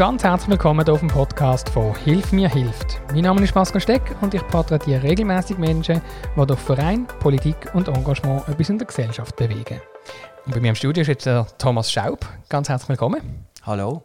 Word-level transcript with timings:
Ganz 0.00 0.24
herzlich 0.24 0.48
willkommen 0.48 0.82
hier 0.82 0.94
auf 0.94 1.00
dem 1.00 1.10
Podcast 1.10 1.68
von 1.68 1.94
Hilf 1.94 2.32
mir 2.32 2.48
hilft. 2.48 3.02
Mein 3.12 3.20
Name 3.20 3.44
ist 3.44 3.52
Pascal 3.52 3.82
Steck 3.82 4.16
und 4.22 4.32
ich 4.32 4.40
porträtiere 4.48 5.02
regelmäßig 5.02 5.58
Menschen, 5.58 6.00
die 6.34 6.46
durch 6.46 6.58
Verein, 6.58 7.06
Politik 7.18 7.68
und 7.74 7.86
Engagement 7.86 8.48
etwas 8.48 8.70
in 8.70 8.78
der 8.78 8.86
Gesellschaft 8.86 9.36
bewegen. 9.36 9.78
Und 10.46 10.54
bei 10.54 10.60
mir 10.60 10.70
im 10.70 10.74
Studio 10.74 11.02
ist 11.02 11.08
jetzt 11.08 11.26
der 11.26 11.46
Thomas 11.58 11.92
Schaub. 11.92 12.26
Ganz 12.48 12.70
herzlich 12.70 12.88
willkommen. 12.88 13.44
Hallo. 13.64 14.02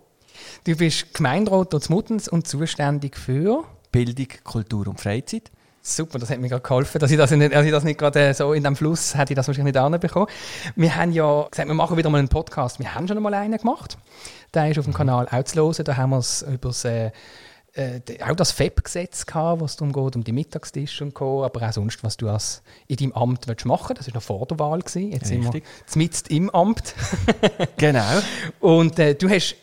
Du 0.65 0.75
bist 0.75 1.13
Gemeinderat 1.13 1.89
Muttens 1.89 2.27
und 2.27 2.45
zuständig 2.45 3.15
für 3.15 3.63
Bildung, 3.89 4.27
Kultur 4.43 4.89
und 4.89 4.99
Freizeit. 4.99 5.49
Super, 5.87 6.17
das 6.17 6.31
hat 6.31 6.39
mir 6.39 6.49
gerade 6.49 6.63
geholfen, 6.63 6.97
dass 6.97 7.11
ich 7.11 7.17
das 7.17 7.29
nicht, 7.29 7.53
dass 7.53 7.63
ich 7.63 7.71
das 7.71 7.83
nicht 7.83 7.99
gerade 7.99 8.33
so 8.33 8.53
in 8.53 8.63
dem 8.63 8.75
Fluss 8.75 9.13
hätte 9.13 9.33
ich 9.33 9.35
das 9.35 9.47
wahrscheinlich 9.47 9.75
nicht 9.75 9.83
anbekommen. 9.83 10.25
Wir 10.75 10.95
haben 10.95 11.11
ja 11.11 11.43
gesagt, 11.47 11.67
wir 11.67 11.75
machen 11.75 11.95
wieder 11.95 12.09
mal 12.09 12.17
einen 12.17 12.27
Podcast. 12.27 12.79
Wir 12.79 12.95
haben 12.95 13.07
schon 13.07 13.21
mal 13.21 13.35
einen 13.35 13.55
gemacht. 13.55 13.95
Der 14.55 14.71
ist 14.71 14.79
auf 14.79 14.85
dem 14.85 14.93
mhm. 14.93 14.97
Kanal 14.97 15.27
auch 15.29 15.43
zu 15.43 15.57
hören. 15.57 15.85
Da 15.85 15.95
haben 15.95 16.09
wir 16.09 16.17
es 16.17 16.41
über 16.41 16.69
das, 16.69 16.85
äh, 16.85 17.11
äh 17.75 18.01
auch 18.27 18.35
das 18.35 18.51
FEP-Gesetz 18.51 19.27
gehabt, 19.27 19.61
was 19.61 19.75
darum 19.75 19.93
geht, 19.93 20.15
um 20.15 20.23
die 20.23 20.31
Mittagstische 20.31 21.03
und 21.03 21.13
Co., 21.13 21.45
aber 21.45 21.67
auch 21.67 21.73
sonst, 21.73 22.03
was 22.03 22.17
du 22.17 22.29
als 22.29 22.63
in 22.87 22.95
deinem 22.95 23.11
Amt 23.11 23.47
willst 23.47 23.65
machen 23.65 23.89
willst. 23.89 24.07
Das 24.07 24.07
war 24.07 24.15
noch 24.15 24.23
vor 24.23 24.47
der 24.47 24.57
Wahl. 24.57 24.79
Gewesen. 24.79 25.11
Jetzt 25.11 25.29
Richtig. 25.29 25.65
sind 25.85 26.31
wir 26.31 26.35
im 26.35 26.49
Amt. 26.49 26.95
genau. 27.77 28.21
Und 28.59 28.97
äh, 28.97 29.13
du 29.13 29.29
hast 29.29 29.55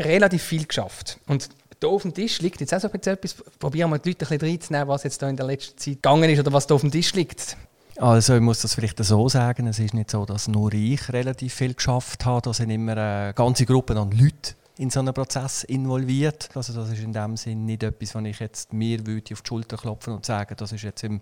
relativ 0.00 0.44
viel 0.44 0.64
geschafft. 0.64 1.18
Und 1.26 1.48
hier 1.80 1.88
auf 1.88 2.02
dem 2.02 2.14
Tisch 2.14 2.40
liegt 2.40 2.60
jetzt 2.60 2.74
auch 2.74 2.80
so 2.80 2.88
etwas. 2.88 3.34
Probieren 3.58 3.90
wir 3.90 3.98
die 3.98 4.10
Leute 4.10 4.24
ein 4.24 4.38
bisschen 4.38 4.50
reinzunehmen, 4.50 4.88
was 4.88 5.02
jetzt 5.02 5.20
da 5.22 5.28
in 5.28 5.36
der 5.36 5.46
letzten 5.46 5.78
Zeit 5.78 5.94
gegangen 5.94 6.30
ist 6.30 6.40
oder 6.40 6.52
was 6.52 6.66
da 6.66 6.74
auf 6.74 6.80
dem 6.80 6.90
Tisch 6.90 7.12
liegt. 7.14 7.56
Also 7.98 8.34
ich 8.34 8.42
muss 8.42 8.60
das 8.60 8.74
vielleicht 8.74 9.02
so 9.02 9.28
sagen, 9.28 9.66
es 9.66 9.78
ist 9.78 9.94
nicht 9.94 10.10
so, 10.10 10.26
dass 10.26 10.48
nur 10.48 10.72
ich 10.74 11.12
relativ 11.12 11.54
viel 11.54 11.74
geschafft 11.74 12.26
habe. 12.26 12.42
Da 12.42 12.52
sind 12.52 12.70
immer 12.70 12.92
eine 12.92 13.34
ganze 13.34 13.64
Gruppe 13.64 13.98
an 13.98 14.10
Leuten 14.10 14.54
in 14.78 14.90
so 14.90 15.00
einen 15.00 15.14
Prozess 15.14 15.64
involviert. 15.64 16.50
Also 16.54 16.74
das 16.74 16.90
ist 16.90 17.02
in 17.02 17.12
dem 17.12 17.36
Sinn 17.36 17.64
nicht 17.64 17.82
etwas, 17.82 18.14
was 18.14 18.24
ich 18.24 18.38
jetzt 18.38 18.72
mir 18.72 19.06
würde 19.06 19.32
auf 19.32 19.42
die 19.42 19.48
Schulter 19.48 19.76
klopfen 19.76 20.14
und 20.14 20.26
sagen, 20.26 20.54
das 20.56 20.72
ist 20.72 20.82
jetzt 20.82 21.02
im 21.04 21.20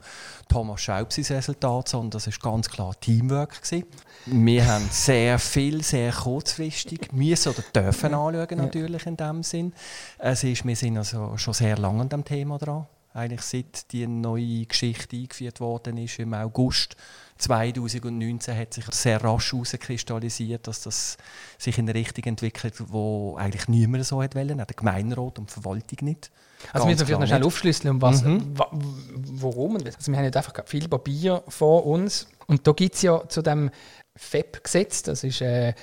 Thomas 0.49 0.81
Schaub 0.81 1.09
Resultat, 1.17 1.89
sondern 1.89 2.11
das 2.11 2.27
ist 2.27 2.41
ganz 2.43 2.69
klar 2.69 2.99
Teamwork 2.99 3.63
gewesen. 3.63 3.87
Wir 4.27 4.67
haben 4.73 4.89
sehr 4.91 5.39
viel, 5.39 5.83
sehr 5.83 6.13
kurzfristig 6.13 7.13
müssen 7.13 7.53
oder 7.53 7.63
dürfen 7.75 8.15
anschauen 8.15 8.59
natürlich 8.59 9.07
in 9.07 9.17
dem 9.17 9.43
Sinn. 9.43 9.73
Es 10.19 10.43
ist, 10.43 10.67
wir 10.67 10.77
sind 10.77 10.99
also 10.99 11.37
schon 11.37 11.55
sehr 11.55 11.79
lange 11.79 12.03
an 12.03 12.09
dem 12.09 12.25
Thema 12.25 12.59
dran. 12.59 12.87
Eigentlich 13.13 13.43
seit 13.43 13.93
die 13.93 14.09
neue 14.09 14.67
Geschichte 14.67 15.17
eingeführt 15.17 15.61
worden 15.61 15.99
ist 15.99 16.19
im 16.19 16.35
August 16.35 16.97
2019 17.39 18.57
hat 18.57 18.75
sich 18.75 18.85
sehr 18.93 19.23
rasch 19.23 19.53
herauskristallisiert, 19.53 20.67
dass 20.67 20.83
das 20.83 21.17
sich 21.59 21.79
in 21.79 21.89
eine 21.89 21.99
Richtung 21.99 22.25
entwickelt, 22.25 22.75
wo 22.89 23.37
eigentlich 23.37 23.69
niemand 23.69 24.07
so 24.07 24.23
hat 24.23 24.35
wollen, 24.35 24.61
auch 24.61 24.67
der 24.67 24.77
Gemeinderat 24.77 25.39
und 25.39 25.51
die 25.51 25.53
Verwaltung 25.53 25.99
nicht. 26.03 26.31
Also 26.73 26.87
wir 26.87 26.93
müssen 26.93 27.07
vielleicht 27.07 27.21
noch 27.21 27.27
schnell 27.27 27.45
aufschlüsseln, 27.45 27.95
um 27.95 28.03
was, 28.03 28.23
mhm. 28.23 28.55
warum. 28.57 29.77
Also 29.77 30.13
wir 30.13 30.17
haben 30.17 30.25
nicht 30.25 30.37
einfach 30.37 30.55
viel 30.67 30.89
Papier 30.89 31.43
vor 31.49 31.87
uns 31.87 32.29
und 32.47 32.67
da 32.67 32.73
gibt 32.73 32.95
es 32.95 33.03
ja 33.03 33.29
zu 33.29 33.43
dem 33.43 33.71
FEP-Gesetz, 34.17 35.03
das 35.03 35.25
ist, 35.25 35.41
äh, 35.41 35.75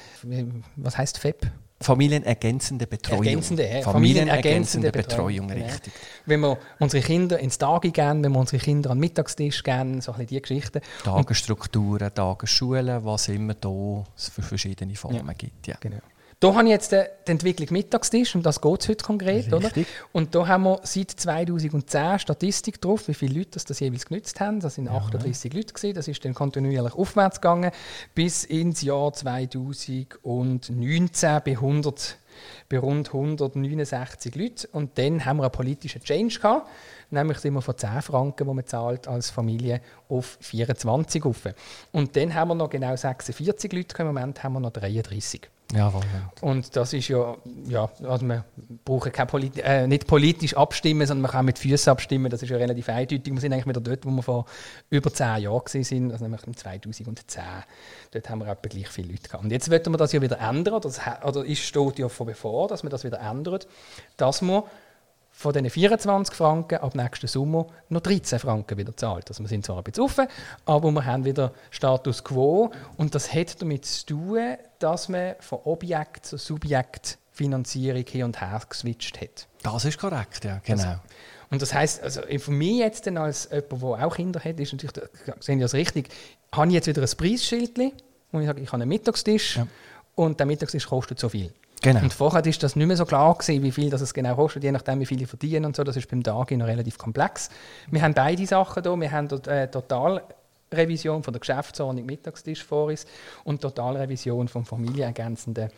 was 0.78 0.98
heißt 0.98 1.20
FEP? 1.20 1.52
Familienergänzende 1.82 2.88
Betreuung. 2.88 3.24
Ergänzende, 3.24 3.68
ja. 3.68 3.82
Familienergänzende, 3.82 4.92
Betreuung, 4.92 5.48
Betreuung 5.48 5.70
richtig. 5.70 5.94
Wenn 6.26 6.40
wir 6.42 6.58
unsere 6.80 7.04
Kinder 7.04 7.40
ins 7.40 7.58
Tage 7.58 7.92
gehen, 7.92 8.24
wenn 8.24 8.32
wir 8.32 8.40
unsere 8.40 8.62
Kinder 8.62 8.92
an 8.92 8.98
den 8.98 9.02
Mittagstisch 9.02 9.64
gehen, 9.64 10.02
so 10.02 10.14
ein 10.14 10.26
diese 10.26 10.42
Geschichten. 10.42 10.82
Tagesstrukturen, 11.04 12.14
Tagesschulen, 12.14 13.04
was 13.04 13.28
immer 13.30 13.56
da 13.56 14.04
für 14.16 14.42
verschiedene 14.42 14.96
Formen 14.96 15.26
ja. 15.26 15.34
gibt. 15.34 15.68
Ja. 15.68 15.76
Genau. 15.80 15.98
Da 16.42 16.54
habe 16.56 16.64
ich 16.64 16.72
jetzt 16.72 16.92
die 16.92 17.04
Entwicklung 17.26 17.68
Mittagstisch, 17.70 18.36
um 18.36 18.42
das 18.42 18.60
geht 18.60 18.82
es 18.82 18.90
heute 18.90 19.06
konkret. 19.06 19.54
Oder? 19.54 19.70
Und 20.12 20.34
da 20.34 20.48
haben 20.48 20.64
wir 20.64 20.80
seit 20.82 21.12
2010 21.12 22.18
Statistik 22.18 22.82
drauf, 22.82 23.08
wie 23.08 23.14
viele 23.14 23.38
Leute 23.38 23.52
das, 23.52 23.66
das 23.66 23.80
jeweils 23.80 24.08
genützt 24.08 24.40
haben. 24.40 24.60
Das 24.60 24.74
sind 24.74 24.88
38 24.88 25.54
ja. 25.54 25.60
Leute 25.60 25.72
gewesen. 25.72 25.94
Das 25.94 26.08
ist 26.08 26.26
dann 26.26 26.34
kontinuierlich 26.34 26.96
aufwärts 26.96 27.42
gegangen 27.42 27.70
bis 28.16 28.44
ins 28.44 28.82
Jahr 28.82 29.14
2019 29.14 31.42
bei 31.46 31.52
100 31.52 32.18
bei 32.70 32.80
rund 32.80 33.10
169 33.10 34.34
Leuten. 34.34 34.68
Und 34.72 34.98
dann 34.98 35.24
haben 35.24 35.38
wir 35.38 35.44
einen 35.44 35.52
politischen 35.52 36.02
Change 36.02 36.40
gehabt, 36.40 36.68
nämlich 37.12 37.38
sind 37.38 37.54
wir 37.54 37.62
von 37.62 37.78
10 37.78 38.02
Franken, 38.02 38.48
die 38.48 38.54
man 38.54 38.66
zahlt 38.66 39.08
als 39.08 39.30
Familie, 39.30 39.80
auf 40.10 40.40
24 40.42 41.24
auf. 41.24 41.44
Und 41.92 42.16
dann 42.16 42.34
haben 42.34 42.48
wir 42.48 42.56
noch 42.56 42.72
genau 42.72 42.96
46 42.96 43.72
Leute, 43.74 43.96
im 44.00 44.08
Moment 44.08 44.44
haben 44.44 44.54
wir 44.54 44.60
noch 44.60 44.72
33. 44.72 45.48
Ja. 46.14 46.32
Und 46.42 46.76
das 46.76 46.94
ist 46.94 47.08
ja, 47.08 47.36
ja 47.68 47.90
also 48.04 48.26
wir 48.26 48.46
brauchen 48.84 49.12
kein 49.12 49.28
Polit 49.28 49.58
äh, 49.58 49.88
nicht 49.88 50.08
politisch 50.08 50.56
abstimmen, 50.56 51.08
sondern 51.08 51.22
man 51.22 51.32
kann 51.32 51.46
mit 51.46 51.60
Füßen 51.60 51.92
abstimmen. 51.92 52.30
Das 52.30 52.44
ist 52.44 52.50
ja 52.50 52.58
relativ 52.58 52.90
eindeutig. 52.90 53.34
Wir 53.34 53.40
sind 53.40 53.54
eigentlich 53.54 53.68
wieder 53.68 53.82
dort, 53.82 54.06
wo 54.06 54.10
wir 54.12 54.24
vor 54.24 54.46
über 54.90 55.14
zehn 55.14 55.44
Jahren 55.44 55.62
waren, 55.66 56.12
also 56.12 56.24
nämlich 56.24 56.44
im 56.46 56.58
2010. 56.58 57.44
Dort 58.12 58.30
haben 58.30 58.40
wir 58.40 58.48
etwa 58.48 58.68
gleich 58.68 58.90
viele 58.90 59.10
Leute 59.10 59.24
gehabt. 59.24 59.44
Und 59.44 59.52
jetzt 59.52 59.72
wollten 59.72 59.92
wir 59.92 59.98
das 59.98 60.12
ja 60.12 60.22
wieder 60.22 60.40
ändern, 60.40 60.82
das, 60.82 61.00
oder 61.24 61.46
ist 61.46 61.62
steht 61.62 62.00
ja 62.00 62.10
vor 62.10 62.68
dass 62.68 62.84
wir 62.84 62.90
das 62.90 63.04
wieder 63.04 63.20
ändern, 63.20 63.60
dass 64.18 64.42
wir 64.42 64.66
von 65.42 65.54
diesen 65.54 65.70
24 65.70 66.36
Franken 66.36 66.78
ab 66.78 66.94
nächsten 66.94 67.28
Sommer 67.28 67.66
noch 67.90 68.02
13 68.02 68.38
Franken 68.40 68.78
wieder 68.78 68.96
zahlt. 68.96 69.28
Also 69.30 69.44
wir 69.44 69.48
sind 69.48 69.66
zwar 69.66 69.78
ein 69.78 69.84
bisschen 69.84 70.04
offen, 70.04 70.28
aber 70.66 70.92
wir 70.92 71.04
haben 71.04 71.26
wieder 71.26 71.52
Status 71.72 72.24
Quo 72.24 72.72
und 72.98 73.16
das 73.16 73.34
hat 73.34 73.60
damit 73.62 73.86
zu 73.86 74.06
tun, 74.06 74.56
dass 74.78 75.10
man 75.10 75.36
von 75.40 75.60
Objekt 75.64 76.28
zu 76.28 76.38
Subjektfinanzierung 76.38 78.06
hin 78.08 78.24
und 78.24 78.40
her 78.40 78.62
geswitcht 78.70 79.20
hat. 79.20 79.48
Das 79.64 79.84
ist 79.84 79.98
korrekt, 79.98 80.46
ja, 80.46 80.62
genau. 80.64 80.84
Also, 80.84 81.00
und 81.50 81.62
das 81.62 81.74
heißt, 81.74 82.04
also 82.04 82.22
für 82.22 82.52
mich 82.52 82.78
jetzt 82.78 83.08
dann 83.08 83.18
als 83.18 83.50
jemand, 83.52 83.72
der 83.72 84.08
auch 84.08 84.16
Kinder 84.16 84.40
hat, 84.40 84.60
ist 84.60 84.72
natürlich, 84.74 84.94
sehen 85.40 85.58
Sie 85.58 85.64
das 85.64 85.74
richtig, 85.74 86.10
habe 86.54 86.68
ich 86.68 86.76
jetzt 86.76 86.88
wieder 86.88 87.02
ein 87.02 87.18
Preisschild, 87.18 87.78
wo 88.32 88.40
ich 88.40 88.46
sage, 88.46 88.62
ich 88.62 88.68
habe 88.68 88.84
einen 88.84 88.90
Mittagstisch 88.90 89.58
ja. 89.58 89.68
und 90.16 90.40
der 90.40 90.46
Mittagstisch 90.46 90.88
kostet 90.88 91.20
so 91.20 91.30
viel. 91.30 91.52
Genau. 91.82 92.02
Und 92.02 92.14
vorher 92.14 92.46
ist 92.46 92.62
das 92.62 92.76
nicht 92.76 92.88
mehr 92.88 92.96
so 92.96 93.06
klar 93.06 93.34
gewesen, 93.34 93.64
wie 93.64 93.72
viel 93.72 93.90
das 93.90 94.02
es 94.02 94.14
genau 94.14 94.36
kostet, 94.36 94.64
je 94.64 94.72
nachdem, 94.72 95.00
wie 95.00 95.06
viel 95.06 95.22
ich 95.22 95.28
verdiene 95.28 95.66
und 95.66 95.76
so. 95.76 95.84
Das 95.84 95.98
ist 95.98 96.08
beim 96.10 96.22
Tag 96.22 96.52
noch 96.52 96.68
relativ 96.68 96.98
komplex. 96.98 97.50
Wir 97.90 98.04
haben 98.04 98.14
beide 98.14 98.46
Sachen 98.46 98.84
hier. 98.84 99.00
Wir 99.00 99.12
haben 99.12 99.28
äh, 99.48 99.68
Totalrevision 99.68 101.24
von 101.24 101.34
der 101.34 101.40
Geschäftsordnung 101.40 102.06
Mittagstisch 102.06 102.64
vor 102.64 102.86
uns 102.86 103.06
und 103.44 103.62
Totalrevision 103.62 104.48
vom 104.48 104.64
familienergänzenden 104.64 105.70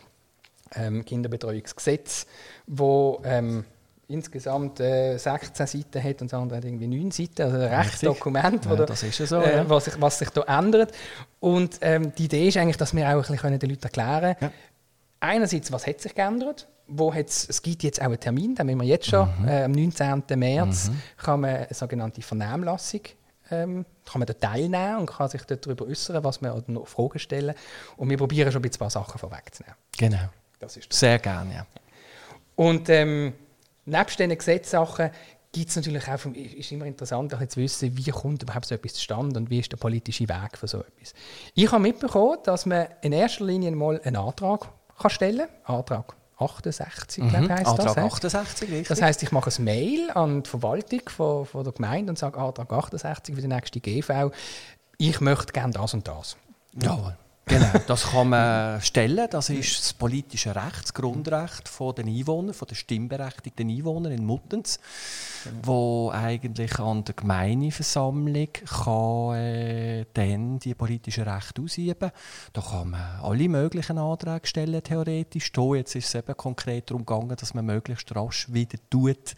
ähm, 0.75 1.05
Kinderbetreuungsgesetz, 1.05 2.25
wo 2.67 3.21
ähm, 3.23 3.63
insgesamt 4.09 4.81
äh, 4.81 5.17
16 5.17 5.67
Seiten 5.67 6.03
hat 6.03 6.21
und 6.21 6.31
das 6.31 6.39
andere 6.39 6.57
hat 6.57 6.65
irgendwie 6.65 6.87
9 6.87 7.11
Seiten, 7.11 7.43
also 7.43 7.57
ein 7.57 7.73
Rechtsdokument, 7.73 8.65
ja, 8.65 8.75
das 8.75 9.03
ist 9.03 9.17
so, 9.17 9.37
äh, 9.37 9.57
ja. 9.57 9.69
was, 9.69 9.85
sich, 9.85 10.01
was 10.01 10.19
sich 10.19 10.29
da 10.31 10.41
ändert. 10.41 10.91
Und 11.39 11.77
ähm, 11.81 12.13
die 12.15 12.25
Idee 12.25 12.49
ist 12.49 12.57
eigentlich, 12.57 12.77
dass 12.77 12.93
wir 12.93 13.07
auch 13.07 13.29
ein 13.29 13.35
bisschen 13.35 13.59
den 13.59 13.69
Leuten 13.69 13.83
erklären 13.83 14.35
können, 14.35 14.51
ja 14.51 14.72
einerseits, 15.23 15.71
was 15.71 15.87
hat 15.87 16.01
sich 16.01 16.13
geändert? 16.13 16.67
Wo 16.87 17.13
hat's, 17.13 17.47
es 17.49 17.61
gibt 17.61 17.83
jetzt 17.83 18.01
auch 18.01 18.05
einen 18.05 18.19
Termin, 18.19 18.55
den 18.55 18.77
wir 18.79 18.85
jetzt 18.85 19.07
schon, 19.07 19.29
mhm. 19.39 19.47
äh, 19.47 19.63
am 19.63 19.71
19. 19.71 20.23
März, 20.35 20.89
mhm. 20.89 21.01
kann 21.17 21.39
man 21.41 21.55
eine 21.55 21.73
sogenannte 21.73 22.21
Vernehmlassung 22.21 23.01
ähm, 23.51 23.85
kann 24.05 24.19
man 24.19 24.25
da 24.25 24.33
teilnehmen 24.33 24.99
und 24.99 25.05
kann 25.07 25.29
sich 25.29 25.43
darüber 25.43 25.85
äußern, 25.85 26.23
was 26.23 26.41
man 26.41 26.63
noch 26.67 26.87
Fragen 26.87 27.19
stellen. 27.19 27.55
Und 27.97 28.09
wir 28.09 28.17
probieren 28.17 28.51
schon 28.51 28.63
ein 28.63 28.71
paar 28.71 28.89
Sachen 28.89 29.17
vorwegzunehmen. 29.17 29.75
Genau. 29.97 30.29
Das 30.59 30.77
ist 30.77 30.91
das. 30.91 30.99
Sehr 30.99 31.19
gerne, 31.19 31.53
ja. 31.53 31.67
Und 32.55 32.89
ähm, 32.89 33.33
nebst 33.85 34.19
diesen 34.19 34.37
Gesetzsachen 34.37 35.09
gibt 35.51 35.69
es 35.69 35.75
natürlich 35.75 36.07
auch, 36.07 36.25
ist 36.33 36.71
immer 36.71 36.85
interessant 36.85 37.33
auch 37.35 37.47
zu 37.47 37.59
wissen, 37.59 37.95
wie 37.95 38.09
kommt 38.09 38.41
überhaupt 38.41 38.65
so 38.65 38.75
etwas 38.75 38.93
zustande 38.95 39.39
und 39.39 39.49
wie 39.49 39.59
ist 39.59 39.71
der 39.71 39.77
politische 39.77 40.27
Weg 40.27 40.57
für 40.57 40.67
so 40.67 40.79
etwas. 40.79 41.13
Ich 41.53 41.71
habe 41.71 41.81
mitbekommen, 41.81 42.39
dass 42.43 42.65
man 42.65 42.87
in 43.01 43.11
erster 43.11 43.45
Linie 43.45 43.71
mal 43.71 44.01
einen 44.03 44.15
Antrag 44.15 44.69
kann 45.03 45.11
stellen. 45.11 45.47
Antrag 45.65 46.15
68, 46.37 47.23
mhm. 47.23 47.29
glaube 47.29 47.49
heisst 47.49 47.67
Antrag 47.67 47.95
das. 47.95 48.35
68, 48.35 48.69
richtig. 48.69 48.87
Das 48.87 49.01
heisst, 49.01 49.23
ich 49.23 49.31
mache 49.31 49.51
ein 49.55 49.63
Mail 49.63 50.09
an 50.11 50.43
die 50.43 50.49
Verwaltung 50.49 51.01
von, 51.07 51.45
von 51.45 51.63
der 51.63 51.73
Gemeinde 51.73 52.11
und 52.11 52.17
sage 52.17 52.39
Antrag 52.39 52.71
68 52.71 53.35
für 53.35 53.41
die 53.41 53.47
nächste 53.47 53.79
GV. 53.79 54.31
Ich 54.97 55.21
möchte 55.21 55.53
gerne 55.53 55.73
das 55.73 55.93
und 55.93 56.07
das. 56.07 56.37
Jawohl. 56.73 57.15
Genau, 57.45 57.71
das 57.87 58.11
kann 58.11 58.29
man 58.29 58.81
stellen. 58.81 59.27
Das 59.29 59.49
ist 59.49 59.79
das 59.79 59.93
politische 59.93 60.55
Recht, 60.55 60.83
das 60.83 60.93
Grundrecht 60.93 61.69
der 61.79 62.05
Einwohner, 62.05 62.53
von 62.53 62.67
der 62.67 62.75
stimmberechtigten 62.75 63.69
Einwohner 63.69 64.11
in 64.11 64.25
Muttens, 64.25 64.79
genau. 65.43 65.57
wo 65.63 66.11
eigentlich 66.11 66.79
an 66.79 67.03
der 67.03 67.15
Gemeindeversammlung 67.15 68.47
kann, 68.53 69.35
äh, 69.35 70.05
dann 70.13 70.59
die 70.59 70.73
politischen 70.73 71.25
Rechte 71.25 71.61
ausüben. 71.61 72.11
Da 72.53 72.61
kann 72.61 72.91
man 72.91 73.19
alle 73.21 73.49
möglichen 73.49 73.97
Anträge 73.97 74.47
stellen, 74.47 74.81
theoretisch. 74.81 75.51
Hier 75.53 75.75
jetzt 75.75 75.95
ist 75.95 76.07
es 76.07 76.15
eben 76.15 76.37
konkret 76.37 76.89
darum 76.89 77.05
gegangen, 77.05 77.35
dass 77.35 77.53
man 77.53 77.65
möglichst 77.65 78.15
rasch 78.15 78.51
wieder 78.53 78.77
tut, 78.89 79.35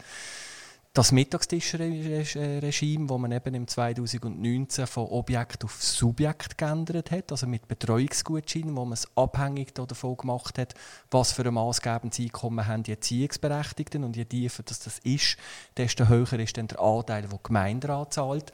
das 0.96 1.12
Mittagstischregime, 1.12 3.06
das 3.06 3.18
man 3.18 3.30
eben 3.30 3.54
im 3.54 3.68
2019 3.68 4.86
von 4.86 5.04
Objekt 5.08 5.62
auf 5.62 5.82
Subjekt 5.82 6.56
geändert 6.56 7.10
hat, 7.10 7.30
also 7.30 7.46
mit 7.46 7.68
Betreuungsgutscheinen, 7.68 8.74
wo 8.74 8.86
man 8.86 8.94
es 8.94 9.06
abhängig 9.14 9.74
davon 9.74 10.16
gemacht 10.16 10.56
hat, 10.56 10.72
was 11.10 11.32
für 11.32 11.44
ein 11.44 11.52
maßgebendes 11.52 12.18
Einkommen 12.20 12.66
haben 12.66 12.82
die 12.82 12.92
Erziehungsberechtigten 12.92 14.04
und 14.04 14.16
je 14.16 14.24
tiefer 14.24 14.62
das, 14.62 14.78
das 14.78 14.98
ist, 15.00 15.36
desto 15.76 16.08
höher 16.08 16.38
ist 16.38 16.56
dann 16.56 16.68
der 16.68 16.80
Anteil, 16.80 17.22
den 17.22 17.30
die 17.30 17.36
Gemeinderat 17.42 18.14
zahlt. 18.14 18.50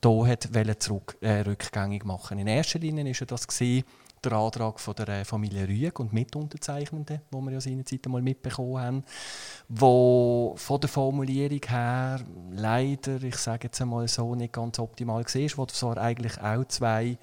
Da 0.00 0.26
hat 0.26 0.48
zurück, 0.80 1.18
äh, 1.20 1.40
rückgängig 1.40 2.06
machen. 2.06 2.38
In 2.38 2.46
erster 2.46 2.78
Linie 2.78 3.04
war 3.04 3.26
das 3.26 3.46
gewesen, 3.46 3.84
der 4.24 4.32
Antrag 4.32 4.80
von 4.80 4.94
der 4.94 5.08
äh, 5.08 5.24
Familie 5.24 5.68
Rüeg 5.68 5.98
und 6.00 6.12
Mitunterzeichnenden, 6.12 7.20
wo 7.30 7.40
wir 7.40 7.52
ja 7.52 7.60
seinerzeit 7.60 8.04
einmal 8.06 8.22
mitbekommen 8.22 8.80
haben, 8.80 9.04
wo 9.68 10.54
von 10.56 10.80
der 10.80 10.88
Formulierung 10.88 11.60
her 11.66 12.20
leider, 12.50 13.22
ich 13.22 13.36
sage 13.36 13.68
jetzt 13.68 13.80
einmal 13.80 14.08
so, 14.08 14.34
nicht 14.34 14.52
ganz 14.52 14.78
optimal 14.78 15.24
war, 15.24 15.58
wo 15.58 15.66
zwar 15.66 15.98
eigentlich 15.98 16.40
auch 16.40 16.64
zwei 16.66 17.18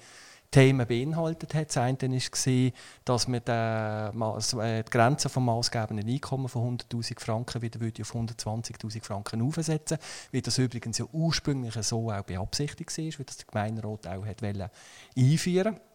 Themen 0.52 0.86
beinhaltet 0.86 1.54
hat. 1.54 1.68
Das 1.68 1.78
eine 1.78 1.98
war, 1.98 2.72
dass 3.04 3.26
man 3.26 3.40
äh, 3.40 4.84
die 4.84 4.90
Grenze 4.90 5.28
vom 5.28 5.46
maßgebenden 5.46 6.08
Einkommen 6.08 6.48
von 6.48 6.78
100'000 6.78 7.18
Franken 7.18 7.62
wieder 7.62 7.80
auf 7.80 8.14
120'000 8.14 9.02
Franken 9.02 9.42
aufsetzen 9.42 9.98
wie 10.30 10.42
das 10.42 10.58
übrigens 10.58 10.98
ja 10.98 11.06
ursprünglich 11.10 11.74
so 11.86 12.10
auch 12.10 12.22
beabsichtigt 12.22 12.96
war, 12.96 13.04
wie 13.04 13.24
das 13.24 13.38
der 13.38 13.46
Gemeinderat 13.46 14.06
auch 14.06 14.26
hat 14.26 14.42
einführen 14.42 15.74
wollte 15.74 15.91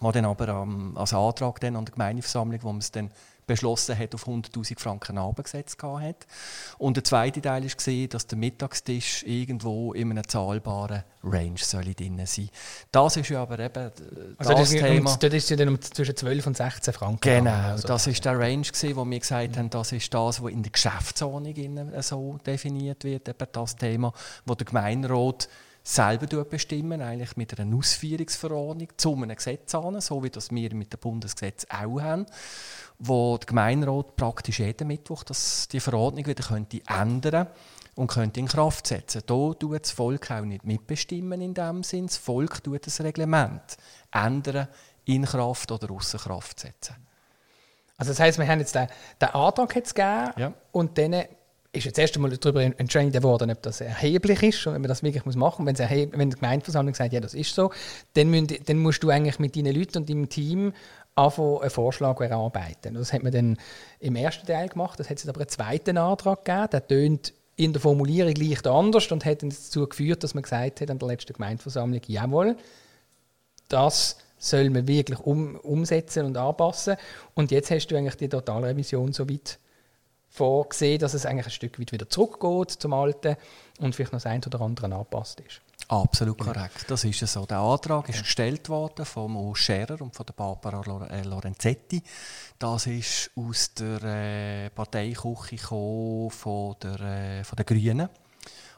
wo 0.00 0.10
dann 0.12 0.24
aber 0.24 0.48
ähm, 0.48 0.96
als 0.96 1.14
Antrag 1.14 1.60
dann 1.60 1.76
an 1.76 1.84
der 1.84 1.92
Gemeindeversammlung, 1.92 2.62
wo 2.62 2.68
man 2.68 2.78
es 2.78 2.90
dann 2.90 3.10
beschlossen 3.50 3.98
hat, 3.98 4.14
auf 4.14 4.28
100'000 4.28 4.78
Franken 4.78 5.18
abgesetzt 5.18 5.82
hat. 5.82 6.26
Und 6.78 6.96
der 6.96 7.02
zweite 7.02 7.42
Teil 7.42 7.64
war, 7.64 8.08
dass 8.08 8.26
der 8.28 8.38
Mittagstisch 8.38 9.24
irgendwo 9.24 9.92
in 9.92 10.12
einer 10.12 10.22
zahlbaren 10.22 11.02
Range 11.24 11.58
soll 11.58 11.92
drin 11.94 12.20
sein 12.26 12.48
Das 12.92 13.16
ist 13.16 13.28
ja 13.28 13.42
aber 13.42 13.58
eben 13.58 13.90
das, 14.38 14.48
also 14.48 14.52
das 14.54 14.70
Thema. 14.70 15.16
Dort 15.16 15.34
ist 15.34 15.50
es 15.50 15.56
dann 15.56 15.68
um 15.68 15.80
zwischen 15.80 16.16
12 16.16 16.46
und 16.46 16.56
16 16.56 16.94
Franken. 16.94 17.20
Genau, 17.20 17.50
also. 17.50 17.88
das 17.88 18.06
ist 18.06 18.24
der 18.24 18.38
Range, 18.38 18.62
gewesen, 18.62 18.96
wo 18.96 19.04
wir 19.04 19.18
gesagt 19.18 19.56
haben, 19.56 19.68
das 19.68 19.92
ist 19.92 20.14
das, 20.14 20.40
was 20.40 20.52
in 20.52 20.62
der 20.62 20.70
Geschäftsordnung 20.70 22.02
so 22.02 22.38
definiert 22.46 23.02
wird, 23.02 23.28
eben 23.28 23.46
das 23.50 23.74
Thema, 23.74 24.12
wo 24.46 24.54
der 24.54 24.66
Gemeinderat 24.66 25.48
selber 25.82 26.44
bestimmen, 26.44 27.00
eigentlich 27.00 27.36
mit 27.36 27.58
einer 27.58 27.76
Ausführungsverordnung 27.76 28.88
zu 28.96 29.14
einem 29.14 29.34
Gesetz 29.36 29.74
an, 29.74 30.00
so 30.00 30.22
wie 30.22 30.30
das 30.30 30.50
wir 30.50 30.74
mit 30.74 30.92
dem 30.92 31.00
Bundesgesetz 31.00 31.66
auch 31.70 32.00
haben, 32.00 32.26
wo 32.98 33.38
der 33.38 33.46
Gemeinderat 33.46 34.16
praktisch 34.16 34.60
jeden 34.60 34.88
Mittwoch 34.88 35.24
das, 35.24 35.68
die 35.68 35.80
Verordnung 35.80 36.26
wieder 36.26 36.44
könnte 36.44 36.80
ändern 36.86 37.48
und 37.94 38.08
könnte 38.08 38.40
in 38.40 38.46
Kraft 38.46 38.86
setzen. 38.86 39.22
Da 39.26 39.52
tut 39.54 39.82
das 39.82 39.90
Volk 39.90 40.30
auch 40.30 40.44
nicht 40.44 40.64
mitbestimmen 40.64 41.40
in 41.40 41.54
dem 41.54 41.82
Sinn. 41.82 42.06
Das 42.06 42.16
Volk 42.16 42.62
tut 42.62 42.86
das 42.86 43.00
Reglement 43.00 43.76
ändern, 44.12 44.68
in 45.06 45.24
Kraft 45.24 45.72
oder 45.72 45.90
außer 45.90 46.18
Kraft 46.18 46.60
setzen. 46.60 46.94
Also 47.96 48.12
das 48.12 48.20
heißt, 48.20 48.38
wir 48.38 48.48
haben 48.48 48.60
jetzt 48.60 48.74
den, 48.74 48.86
den 49.20 49.28
Antrag 49.28 49.74
jetzt 49.76 49.94
gegeben 49.94 50.32
ja. 50.36 50.52
und 50.72 50.96
dann 50.96 51.24
ist 51.72 51.84
jetzt 51.84 51.98
erst 51.98 52.16
einmal 52.16 52.36
darüber 52.36 52.62
entschieden 52.62 53.22
worden, 53.22 53.50
ob 53.50 53.62
das 53.62 53.80
erheblich 53.80 54.42
ist 54.42 54.66
und 54.66 54.74
ob 54.74 54.80
man 54.80 54.88
das 54.88 55.02
wirklich 55.02 55.24
machen 55.36 55.64
muss. 55.64 55.78
Wenn, 55.78 56.30
die 56.30 56.36
Gemeindeversammlung 56.36 56.94
sagt, 56.94 57.12
ja, 57.12 57.20
das 57.20 57.34
ist 57.34 57.54
so, 57.54 57.70
dann, 58.14 58.28
müssen, 58.28 58.48
dann 58.66 58.78
musst 58.78 59.02
du 59.02 59.10
eigentlich 59.10 59.38
mit 59.38 59.56
deinen 59.56 59.74
Leuten 59.74 59.98
und 59.98 60.10
deinem 60.10 60.28
Team 60.28 60.72
anfangen, 61.14 61.60
einen 61.60 61.70
Vorschlag 61.70 62.20
erarbeiten. 62.20 62.94
Das 62.94 63.12
hat 63.12 63.22
man 63.22 63.32
dann 63.32 63.56
im 64.00 64.16
ersten 64.16 64.46
Teil 64.46 64.68
gemacht, 64.68 64.98
das 64.98 65.10
hat 65.10 65.18
es 65.18 65.28
aber 65.28 65.40
einen 65.40 65.48
zweiten 65.48 65.96
Antrag 65.96 66.44
gegeben, 66.44 66.68
der 66.72 66.86
tönt 66.86 67.34
in 67.56 67.72
der 67.72 67.82
Formulierung 67.82 68.34
leicht 68.34 68.66
anders 68.66 69.10
und 69.12 69.24
hat 69.24 69.42
dazu 69.42 69.86
geführt, 69.86 70.24
dass 70.24 70.34
man 70.34 70.42
gesagt 70.42 70.80
hat 70.80 70.90
an 70.90 70.98
der 70.98 71.08
letzten 71.08 71.34
Gemeindeversammlung, 71.34 72.00
jawohl, 72.06 72.56
das 73.68 74.16
soll 74.38 74.70
man 74.70 74.88
wirklich 74.88 75.20
um, 75.20 75.56
umsetzen 75.56 76.24
und 76.24 76.36
anpassen. 76.36 76.96
Und 77.34 77.50
jetzt 77.50 77.70
hast 77.70 77.88
du 77.88 77.96
eigentlich 77.96 78.16
die 78.16 78.28
Totalrevision 78.28 79.12
so 79.12 79.28
weit 79.28 79.58
vorgesehen, 80.30 80.98
dass 81.00 81.14
es 81.14 81.26
eigentlich 81.26 81.46
ein 81.46 81.50
Stück 81.50 81.78
weit 81.80 81.92
wieder 81.92 82.08
zurückgeht 82.08 82.70
zum 82.70 82.92
Alten 82.92 83.36
und 83.80 83.94
vielleicht 83.94 84.12
noch 84.12 84.20
das 84.20 84.30
eine 84.30 84.44
oder 84.46 84.60
andere 84.60 84.86
angepasst 84.86 85.40
ist. 85.40 85.60
Absolut 85.88 86.38
korrekt, 86.38 86.84
das 86.88 87.04
ist 87.04 87.26
so. 87.26 87.46
Der 87.46 87.58
Antrag 87.58 88.08
ist 88.08 88.22
gestellt 88.22 88.68
worden 88.68 89.04
von 89.04 89.32
Mo 89.32 89.54
Scherer 89.56 90.00
und 90.00 90.14
von 90.14 90.24
der 90.24 90.34
Barbara 90.34 91.06
äh, 91.08 91.22
Lorenzetti. 91.22 92.00
Das 92.60 92.86
ist 92.86 93.32
aus 93.34 93.74
der 93.74 94.02
äh, 94.04 94.70
Parteiküche 94.70 95.58
von 95.58 96.76
der, 96.80 97.00
äh, 97.00 97.44
von 97.44 97.56
der 97.56 97.64
Grünen 97.64 98.08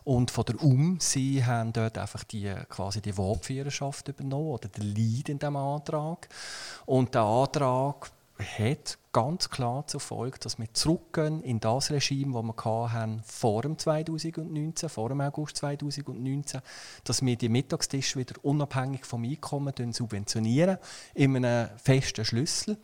und 0.04 0.30
von 0.30 0.44
der 0.46 0.62
UM. 0.62 0.98
Sie 1.00 1.44
haben 1.44 1.72
dort 1.74 1.98
einfach 1.98 2.24
die, 2.24 2.50
quasi 2.70 3.02
die 3.02 3.16
Wortführerschaft 3.16 4.08
übernommen 4.08 4.48
oder 4.48 4.68
den 4.68 4.94
Lead 4.94 5.28
in 5.28 5.38
diesem 5.38 5.56
Antrag. 5.56 6.28
Und 6.86 7.14
der 7.14 7.22
Antrag 7.22 8.10
hat 8.42 8.98
ganz 9.12 9.50
klar 9.50 9.86
zur 9.86 10.00
Folge, 10.00 10.38
dass 10.38 10.58
wir 10.58 10.72
zurückgehen 10.72 11.42
in 11.42 11.60
das 11.60 11.90
Regime, 11.90 12.34
das 12.34 12.42
wir 12.42 12.92
hatten 12.92 13.22
vor 13.24 13.62
dem 13.62 13.78
2019, 13.78 14.88
vor 14.88 15.08
dem 15.08 15.20
August 15.20 15.56
2019, 15.58 16.60
dass 17.04 17.22
wir 17.22 17.36
die 17.36 17.48
Mittagstische 17.48 18.18
wieder 18.18 18.34
unabhängig 18.42 19.04
vom 19.04 19.24
Einkommen 19.24 19.92
subventionieren, 19.92 20.78
in 21.14 21.36
einem 21.36 21.68
festen 21.78 22.24
Schlüssel, 22.24 22.78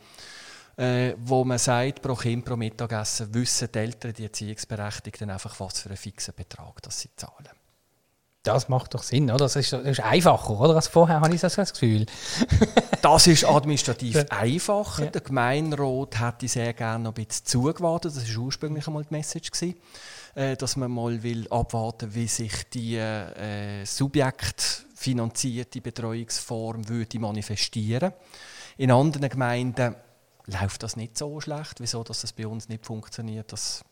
äh, 0.76 1.14
wo 1.18 1.44
man 1.44 1.58
sagt, 1.58 2.02
pro 2.02 2.14
Kind 2.14 2.44
pro 2.44 2.56
Mittagessen 2.56 3.32
wissen 3.34 3.68
die 3.72 3.78
Eltern, 3.78 4.12
die 4.12 4.24
Erziehungsberechtigten 4.24 5.30
einfach, 5.30 5.58
was 5.60 5.80
für 5.80 5.88
einen 5.88 5.96
fixen 5.96 6.34
Betrag 6.34 6.82
das 6.82 7.00
sie 7.00 7.10
zahlen. 7.16 7.57
Das 8.48 8.70
macht 8.70 8.94
doch 8.94 9.02
Sinn, 9.02 9.30
oder? 9.30 9.44
Das 9.44 9.56
ist, 9.56 9.74
das 9.74 9.84
ist 9.84 10.00
einfacher, 10.00 10.58
oder? 10.58 10.74
Als 10.74 10.88
vorher 10.88 11.20
habe 11.20 11.34
ich 11.34 11.40
das 11.42 11.54
Gefühl. 11.54 12.06
das 13.02 13.26
ist 13.26 13.44
administrativ 13.44 14.24
einfacher. 14.30 15.04
Ja. 15.04 15.10
Der 15.10 15.20
Gemeinderat 15.20 16.18
hätte 16.18 16.48
sehr 16.48 16.72
gerne 16.72 17.04
noch 17.04 17.14
ein 17.14 17.26
bisschen 17.26 17.44
zugewartet. 17.44 18.16
Das 18.16 18.34
war 18.34 18.42
ursprünglich 18.44 18.86
einmal 18.86 19.04
die 19.04 19.12
Message. 19.14 19.50
Gewesen, 19.50 19.74
äh, 20.34 20.56
dass 20.56 20.76
man 20.76 20.90
mal 20.90 21.22
will 21.22 21.46
abwarten 21.50 22.14
wie 22.14 22.26
sich 22.26 22.70
die 22.70 22.96
äh, 22.96 23.84
subjektfinanzierte 23.84 25.82
Betreuungsform 25.82 26.88
würde 26.88 27.18
manifestieren 27.18 28.14
In 28.78 28.90
anderen 28.90 29.28
Gemeinden 29.28 29.94
läuft 30.46 30.82
das 30.82 30.96
nicht 30.96 31.18
so 31.18 31.38
schlecht. 31.42 31.80
Wieso 31.80 32.02
dass 32.02 32.22
das 32.22 32.32
bei 32.32 32.46
uns 32.46 32.70
nicht 32.70 32.86
funktioniert, 32.86 33.52
das 33.52 33.84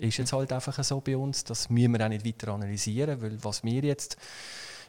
ist 0.00 0.18
jetzt 0.18 0.32
halt 0.32 0.52
einfach 0.52 0.82
so 0.82 1.00
bei 1.00 1.16
uns. 1.16 1.44
Das 1.44 1.70
müssen 1.70 1.92
wir 1.92 2.04
auch 2.04 2.08
nicht 2.08 2.26
weiter 2.26 2.52
analysieren, 2.52 3.20
weil 3.20 3.42
was 3.42 3.62
wir 3.62 3.82
jetzt 3.82 4.16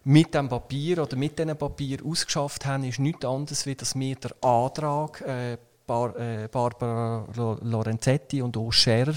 mit 0.04 0.34
dem 0.34 0.50
Papier 0.50 1.04
oder 1.04 1.16
mit 1.16 1.38
diesem 1.38 1.58
Papier 1.58 2.00
ausgeschafft 2.06 2.66
haben, 2.66 2.84
ist 2.84 3.00
nichts 3.00 3.26
anderes, 3.26 3.66
wie 3.66 3.76
dass 3.76 3.96
wir 3.96 4.16
den 4.16 4.32
Antrag 4.42 5.22
äh, 5.22 5.58
Bar, 5.86 6.16
äh, 6.18 6.48
Barbara 6.50 7.28
Lorenzetti 7.62 8.42
und 8.42 8.56
auch 8.58 8.72
Scherer 8.72 9.16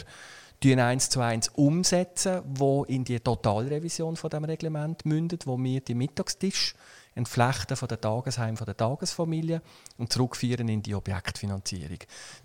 eins 0.65 1.10
zu 1.10 1.20
eins 1.20 1.48
umsetzen, 1.48 2.41
wo 2.46 2.84
in 2.84 3.05
die 3.05 3.20
Totalrevision 3.20 4.17
von 4.17 4.31
dem 4.31 4.44
Reglement 4.44 5.05
mündet, 5.05 5.46
wo 5.46 5.58
wir 5.58 5.82
die 5.82 5.94
Mittagstisch 5.94 6.74
entflechten 7.15 7.77
von 7.77 7.89
den 7.89 8.01
Tagesheim, 8.01 8.56
von 8.56 8.65
der 8.65 8.77
Tagesfamilie 8.77 9.63
und 9.99 10.13
zurückführen 10.13 10.69
in 10.69 10.83
die 10.83 10.94
Objektfinanzierung. 10.94 11.99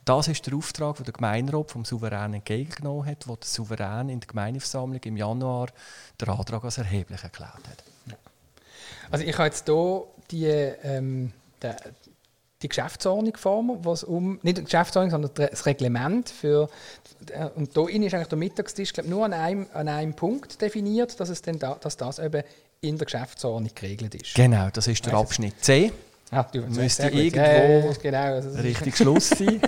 Das 0.06 0.28
ist 0.28 0.46
der 0.46 0.56
Auftrag, 0.56 0.98
den 0.98 1.06
der 1.06 1.14
Gemeinderat 1.14 1.72
vom 1.72 1.86
Souverän 1.86 2.34
entgegengenommen 2.36 3.06
hat, 3.06 3.28
wo 3.28 3.36
der 3.36 3.48
Souverän 3.48 4.10
in 4.10 4.20
der 4.20 4.28
Gemeindeversammlung 4.28 5.02
im 5.04 5.18
Januar 5.18 5.70
den 6.22 6.30
Antrag 6.30 6.64
als 6.64 6.78
erheblich 6.78 7.24
erklärt 7.24 7.68
hat. 7.68 7.84
Also 9.12 9.26
ich 9.26 9.34
habe 9.38 9.48
jetzt 9.48 9.66
hier 9.66 10.04
die, 10.30 10.46
ähm, 10.46 11.34
die, 11.64 11.72
die 12.62 12.70
Geschäftsordnung 12.70 13.38
vor 13.38 13.64
was 13.84 14.04
um, 14.04 14.40
nicht 14.44 14.58
die 14.58 14.64
Geschäftsordnung, 14.64 15.12
sondern 15.12 15.50
das 15.50 15.66
Reglement 15.66 16.30
für, 16.30 16.70
und 17.56 17.76
da 17.76 17.88
ist 17.88 18.14
eigentlich 18.14 18.28
der 18.28 18.38
Mittagstisch 18.38 18.94
glaub, 18.94 19.08
nur 19.08 19.26
an 19.26 19.34
einem, 19.34 19.68
an 19.74 19.88
einem 19.88 20.14
Punkt 20.14 20.62
definiert, 20.62 21.20
dass, 21.20 21.30
es 21.30 21.42
denn 21.42 21.58
da, 21.58 21.76
dass 21.76 21.98
das 21.98 22.20
eben 22.20 22.44
in 22.82 22.98
der 22.98 23.06
Geschäftsordnung 23.06 23.72
geregelt 23.76 24.16
ist. 24.16 24.34
Genau, 24.36 24.70
das 24.72 24.88
ist 24.88 25.06
der 25.06 25.14
weißt 25.14 25.22
Abschnitt 25.22 25.64
C. 25.64 25.92
Ah, 26.32 26.44
du, 26.44 26.62
Müsste 26.62 27.08
irgendwo 27.08 27.40
ja, 27.40 27.94
genau, 28.02 28.34
also 28.36 28.60
richtig 28.60 28.96
Schluss 28.96 29.30
sein. 29.30 29.60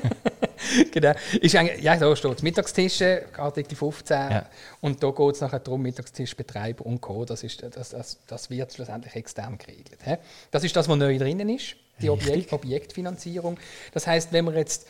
genau. 0.91 1.13
Ist 1.41 1.53
ja, 1.53 1.97
da 1.97 2.15
steht 2.15 2.37
es 2.37 2.43
Mittagstische, 2.43 3.25
Artikel 3.35 3.75
15. 3.75 4.17
Ja. 4.17 4.45
Und 4.79 5.01
da 5.01 5.09
geht 5.09 5.35
es 5.35 5.41
nachher 5.41 5.59
darum, 5.59 5.81
Mittagstischbetreiber 5.81 6.85
und 6.85 7.01
Co. 7.01 7.25
Das, 7.25 7.43
ist, 7.43 7.63
das, 7.63 7.89
das, 7.89 8.19
das 8.27 8.49
wird 8.51 8.71
schlussendlich 8.71 9.15
extern 9.15 9.57
geregelt. 9.57 9.99
He? 10.03 10.17
Das 10.51 10.63
ist 10.63 10.75
das, 10.75 10.87
was 10.87 10.97
neu 10.97 11.17
drinnen 11.17 11.49
ist, 11.49 11.75
die 11.99 12.11
Objekt, 12.11 12.53
Objektfinanzierung. 12.53 13.57
Das 13.91 14.05
heißt, 14.05 14.31
wenn 14.31 14.45
wir 14.45 14.53
jetzt 14.53 14.87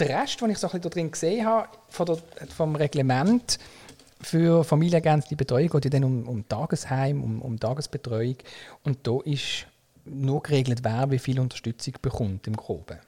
den 0.00 0.08
Rest, 0.08 0.40
den 0.40 0.50
ich 0.50 0.58
so 0.58 0.66
ein 0.66 0.70
bisschen 0.70 0.82
da 0.82 0.88
drin 0.88 1.10
gesehen 1.10 1.46
habe, 1.46 1.68
von 1.90 2.06
der, 2.06 2.18
vom 2.56 2.74
Reglement, 2.74 3.58
für 4.24 4.64
familienergänzende 4.64 5.36
Betreuung 5.36 5.68
geht 5.68 5.84
ja 5.84 5.90
dann 5.90 6.04
um, 6.04 6.28
um 6.28 6.48
Tagesheim, 6.48 7.22
um, 7.22 7.42
um 7.42 7.58
Tagesbetreuung. 7.58 8.36
Und 8.82 9.06
da 9.06 9.18
ist 9.24 9.66
nur 10.04 10.42
geregelt, 10.42 10.80
wer 10.82 11.10
wie 11.10 11.18
viel 11.18 11.40
Unterstützung 11.40 11.94
bekommt 12.00 12.46
im 12.46 12.56
Groben. 12.56 12.98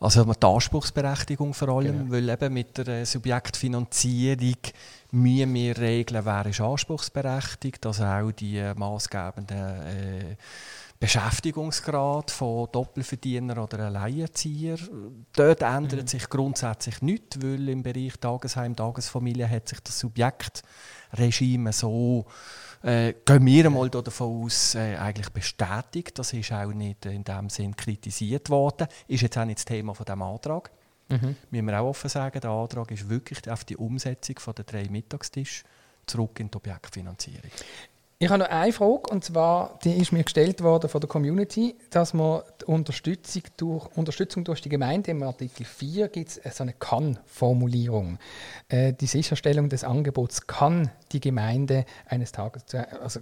Also 0.00 0.24
die 0.24 0.46
Anspruchsberechtigung 0.46 1.54
vor 1.54 1.68
allem, 1.68 2.08
genau. 2.08 2.12
weil 2.12 2.28
eben 2.28 2.52
mit 2.52 2.76
der 2.76 3.06
Subjektfinanzierung 3.06 4.56
müssen 5.12 5.54
wir 5.54 5.78
regeln, 5.78 6.24
wer 6.24 6.46
ist 6.46 6.60
anspruchsberechtigt, 6.60 7.86
also 7.86 8.04
auch 8.04 8.32
die 8.32 8.60
maßgebenden 8.74 9.56
äh, 9.58 10.36
Beschäftigungsgrad 11.02 12.30
von 12.30 12.68
Doppelverdienern 12.70 13.58
oder 13.58 13.80
Alleinerzieher. 13.80 14.78
Dort 15.32 15.62
ändert 15.62 16.02
mhm. 16.02 16.06
sich 16.06 16.28
grundsätzlich 16.28 17.02
nichts, 17.02 17.42
weil 17.42 17.68
im 17.70 17.82
Bereich 17.82 18.16
Tagesheim, 18.20 18.76
Tagesfamilie 18.76 19.50
hat 19.50 19.68
sich 19.68 19.80
das 19.80 19.98
Subjektregime 19.98 21.72
so 21.72 22.24
äh, 22.84 23.14
gehen 23.24 23.46
wir 23.46 23.66
einmal 23.66 23.90
davon 23.90 24.44
aus, 24.44 24.76
äh, 24.76 24.94
eigentlich 24.94 25.30
bestätigt. 25.30 26.20
Das 26.20 26.32
ist 26.32 26.52
auch 26.52 26.72
nicht 26.72 27.04
in 27.06 27.24
dem 27.24 27.50
Sinn 27.50 27.74
kritisiert 27.74 28.48
worden. 28.48 28.86
Ist 29.08 29.22
jetzt 29.22 29.36
auch 29.36 29.44
nicht 29.44 29.58
das 29.58 29.64
Thema 29.64 29.96
von 29.96 30.06
dem 30.06 30.22
Antrag. 30.22 30.70
Mhm. 31.08 31.34
Müssen 31.50 31.66
wir 31.66 31.80
auch 31.80 31.88
offen 31.88 32.10
sagen, 32.10 32.40
der 32.40 32.50
Antrag 32.50 32.92
ist 32.92 33.08
wirklich 33.08 33.50
auf 33.50 33.64
die 33.64 33.76
Umsetzung 33.76 34.38
von 34.38 34.54
der 34.54 34.64
drei 34.64 34.84
Mittagstisch 34.88 35.64
zurück 36.06 36.38
in 36.38 36.48
die 36.48 36.56
Objektfinanzierung. 36.56 37.50
Ich 38.22 38.30
habe 38.30 38.38
noch 38.38 38.50
eine 38.50 38.72
Frage, 38.72 39.10
und 39.10 39.24
zwar, 39.24 39.80
die 39.82 39.94
ist 39.94 40.12
mir 40.12 40.22
gestellt 40.22 40.62
worden 40.62 40.88
von 40.88 41.00
der 41.00 41.08
Community, 41.08 41.74
dass 41.90 42.14
man 42.14 42.42
die 42.60 42.66
Unterstützung 42.66 43.42
durch, 43.56 43.88
Unterstützung 43.96 44.44
durch 44.44 44.60
die 44.60 44.68
Gemeinde 44.68 45.10
im 45.10 45.24
Artikel 45.24 45.64
4 45.64 46.06
gibt 46.06 46.38
es 46.44 46.56
so 46.56 46.62
eine 46.62 46.72
Kann-Formulierung. 46.72 48.20
Äh, 48.68 48.92
die 48.92 49.06
Sicherstellung 49.06 49.70
des 49.70 49.82
Angebots 49.82 50.46
kann 50.46 50.92
die 51.10 51.18
Gemeinde 51.18 51.84
eines 52.06 52.30
Tages, 52.30 52.62
also 53.02 53.18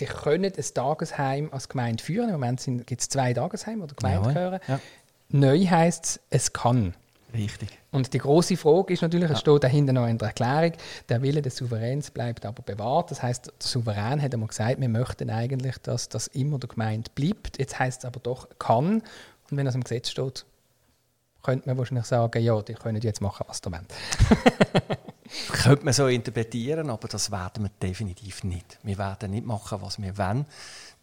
die 0.00 0.06
können 0.06 0.46
ein 0.46 0.74
Tagesheim 0.74 1.50
als 1.52 1.68
Gemeinde 1.68 2.02
führen. 2.02 2.30
Im 2.30 2.32
Moment 2.32 2.60
gibt 2.86 3.02
es 3.02 3.08
zwei 3.08 3.32
Tagesheime 3.32 3.84
oder 3.84 3.94
Gemeindechöre. 3.94 4.60
Ja, 4.66 4.74
ja. 4.74 4.80
Neu 5.28 5.64
heißt 5.64 6.04
es, 6.04 6.20
es 6.28 6.52
kann. 6.52 6.94
Richtig. 7.34 7.68
Und 7.90 8.12
die 8.12 8.18
große 8.18 8.56
Frage 8.56 8.92
ist 8.92 9.02
natürlich, 9.02 9.28
ja. 9.28 9.34
es 9.34 9.40
steht 9.40 9.62
dahinter 9.62 9.92
noch 9.92 10.06
in 10.06 10.18
der 10.18 10.28
Erklärung, 10.28 10.72
der 11.08 11.22
Wille 11.22 11.42
des 11.42 11.56
Souveräns 11.56 12.10
bleibt 12.10 12.44
aber 12.44 12.62
bewahrt. 12.62 13.10
Das 13.10 13.22
heißt, 13.22 13.46
der 13.46 13.52
Souverän 13.58 14.20
hat 14.20 14.32
einmal 14.32 14.48
gesagt, 14.48 14.80
wir 14.80 14.88
möchten 14.88 15.30
eigentlich, 15.30 15.78
dass 15.78 16.08
das 16.08 16.26
immer 16.28 16.58
der 16.58 16.68
Gemeinde 16.68 17.10
bleibt. 17.14 17.58
Jetzt 17.58 17.78
heißt 17.78 18.00
es 18.00 18.04
aber 18.04 18.20
doch 18.20 18.48
kann. 18.58 19.02
Und 19.50 19.56
wenn 19.56 19.66
das 19.66 19.74
im 19.74 19.84
Gesetz 19.84 20.10
steht, 20.10 20.44
könnte 21.42 21.68
man 21.68 21.78
wahrscheinlich 21.78 22.06
sagen, 22.06 22.42
ja, 22.42 22.60
die 22.62 22.74
können 22.74 23.00
jetzt 23.00 23.20
machen, 23.20 23.44
was 23.48 23.58
sie 23.58 23.72
wollen. 23.72 23.86
könnte 25.52 25.84
man 25.84 25.94
so 25.94 26.06
interpretieren, 26.06 26.90
aber 26.90 27.08
das 27.08 27.30
werden 27.30 27.64
wir 27.64 27.70
definitiv 27.82 28.44
nicht. 28.44 28.78
Wir 28.82 28.98
werden 28.98 29.30
nicht 29.30 29.46
machen, 29.46 29.78
was 29.80 30.00
wir 30.00 30.16
wollen. 30.18 30.46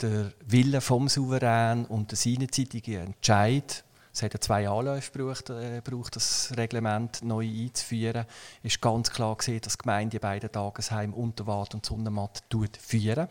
Der 0.01 0.31
Wille 0.45 0.81
vom 0.81 1.07
Souverän 1.07 1.85
und 1.85 2.11
der 2.11 2.17
seinerzeitige 2.17 2.99
Entscheid 2.99 3.83
es 4.17 4.23
hat 4.23 4.33
ja 4.33 4.41
zwei 4.41 4.67
Anläufe 4.67 5.11
gebraucht, 5.11 5.51
äh, 5.51 5.81
gebraucht, 5.83 6.15
das 6.15 6.51
Reglement 6.57 7.23
neu 7.23 7.47
einzuführen. 7.47 8.25
Es 8.63 8.73
ist 8.73 8.81
ganz 8.81 9.11
klar 9.11 9.35
gesehen, 9.35 9.61
dass 9.61 9.73
die 9.73 9.83
Gemeinde 9.83 10.17
die 10.17 10.19
beiden 10.19 10.51
Tagesheime 10.51 11.13
Unterwart 11.13 11.75
und 11.75 11.85
Sonnenmatt 11.85 12.43
führen. 12.81 13.27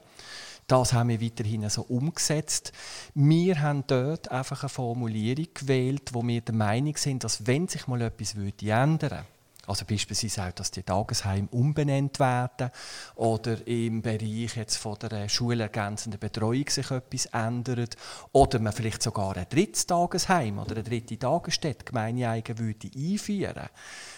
Das 0.69 0.93
haben 0.93 1.09
wir 1.09 1.21
weiterhin 1.21 1.69
so 1.71 1.83
umgesetzt. 1.83 2.73
Wir 3.15 3.61
haben 3.63 3.85
dort 3.89 4.31
einfach 4.31 4.63
eine 4.63 4.69
Formulierung 4.69 5.49
gewählt, 5.55 6.11
wo 6.13 6.25
wir 6.25 6.41
der 6.41 6.55
Meinung 6.55 6.97
sind, 6.97 7.25
dass 7.25 7.47
wenn 7.47 7.67
sich 7.67 7.89
mal 7.89 8.03
etwas 8.03 8.35
ändern 8.35 9.01
würde, 9.01 9.25
also 9.67 9.85
beispielsweise 9.85 10.45
auch, 10.45 10.53
dass 10.53 10.71
die 10.71 10.83
Tagesheime 10.83 11.49
umbenannt 11.51 12.21
werden 12.21 12.71
oder 13.17 13.67
im 13.67 14.03
Bereich 14.03 14.57
jetzt 14.57 14.77
von 14.77 14.97
der 14.99 15.13
äh, 15.13 15.29
schulergänzenden 15.29 16.21
Betreuung 16.21 16.69
sich 16.69 16.91
etwas 16.91 17.27
ändert 17.27 17.97
oder 18.33 18.59
man 18.59 18.73
vielleicht 18.73 19.03
sogar 19.03 19.37
ein 19.37 19.47
drittes 19.49 19.87
Tagesheim 19.87 20.59
oder 20.59 20.77
eine 20.77 20.85
dritte 20.85 21.19
Tagesstätte 21.19 21.85
gemeineigen 21.85 22.59
würde 22.59 22.91
einführen, 22.97 23.69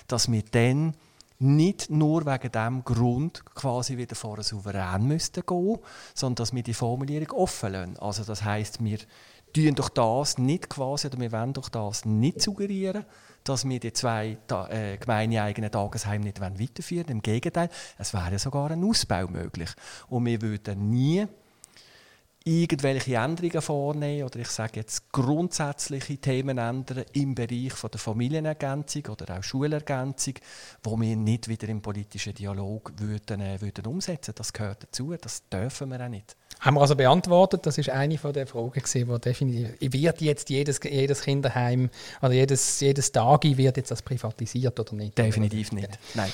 dass 0.06 0.30
wir 0.30 0.42
dann 0.50 0.94
nicht 1.40 1.88
nur 1.88 2.26
wegen 2.26 2.50
dem 2.50 2.84
Grund 2.84 3.44
quasi 3.54 3.96
wieder 3.96 4.16
vor 4.16 4.34
einen 4.34 4.42
Souverän 4.42 5.06
müssten 5.06 5.44
gehen, 5.46 5.78
sondern 6.14 6.34
dass 6.42 6.52
wir 6.52 6.62
die 6.62 6.74
Formulierung 6.74 7.30
offen 7.30 7.72
lassen. 7.72 7.96
Also 7.98 8.24
das 8.24 8.42
heißt, 8.42 8.82
wir 8.82 8.98
tun 9.52 9.74
doch 9.74 9.88
das 9.88 10.38
nicht 10.38 10.68
quasi 10.68 11.08
oder 11.08 11.18
wir 11.18 11.32
wollen 11.32 11.52
doch 11.52 11.68
das 11.68 12.04
nicht 12.04 12.40
suggerieren, 12.40 13.04
dass 13.44 13.68
wir 13.68 13.80
die 13.80 13.92
zwei 13.92 14.38
äh, 14.70 14.96
gemeineeigenen 14.98 15.70
Tagesheime 15.70 16.24
nicht 16.24 16.40
weiterführen 16.40 17.06
wollen. 17.06 17.18
Im 17.18 17.22
Gegenteil, 17.22 17.70
es 17.98 18.12
wäre 18.12 18.38
sogar 18.38 18.70
ein 18.70 18.84
Ausbau 18.84 19.26
möglich. 19.26 19.70
Und 20.08 20.26
wir 20.26 20.40
würden 20.42 20.90
nie 20.90 21.26
irgendwelche 22.48 23.16
Änderungen 23.16 23.60
vornehmen 23.60 24.24
oder 24.24 24.38
ich 24.38 24.48
sage 24.48 24.80
jetzt 24.80 25.12
grundsätzliche 25.12 26.16
Themen 26.16 26.56
ändern 26.56 27.04
im 27.12 27.34
Bereich 27.34 27.72
von 27.72 27.90
der 27.90 28.00
Familienergänzung 28.00 29.06
oder 29.06 29.38
auch 29.38 29.42
Schulergänzung, 29.42 30.34
wo 30.82 30.98
wir 30.98 31.14
nicht 31.14 31.48
wieder 31.48 31.68
im 31.68 31.82
politischen 31.82 32.34
Dialog 32.34 32.92
würden, 32.96 33.40
äh, 33.40 33.60
würden 33.60 33.86
umsetzen. 33.86 34.32
Das 34.34 34.52
gehört 34.52 34.82
dazu, 34.82 35.14
das 35.20 35.46
dürfen 35.48 35.90
wir 35.90 36.00
auch 36.00 36.08
nicht. 36.08 36.36
Haben 36.60 36.74
wir 36.74 36.80
also 36.80 36.96
beantwortet, 36.96 37.66
das 37.66 37.78
ist 37.78 37.90
eine 37.90 38.18
von 38.18 38.32
der 38.32 38.46
Fragen 38.46 38.72
gewesen, 38.72 39.08
wo 39.08 39.18
definitiv 39.18 39.92
wird 39.92 40.20
jetzt 40.20 40.50
jedes, 40.50 40.80
jedes 40.82 41.20
Kinderheim 41.20 41.90
oder 42.20 42.32
jedes, 42.32 42.80
jedes 42.80 43.12
Tagi 43.12 43.56
wird 43.56 43.76
jetzt 43.76 43.90
das 43.90 44.02
privatisiert 44.02 44.78
oder 44.80 44.94
nicht? 44.94 45.16
Definitiv 45.16 45.70
nicht, 45.70 45.98
nein. 46.14 46.32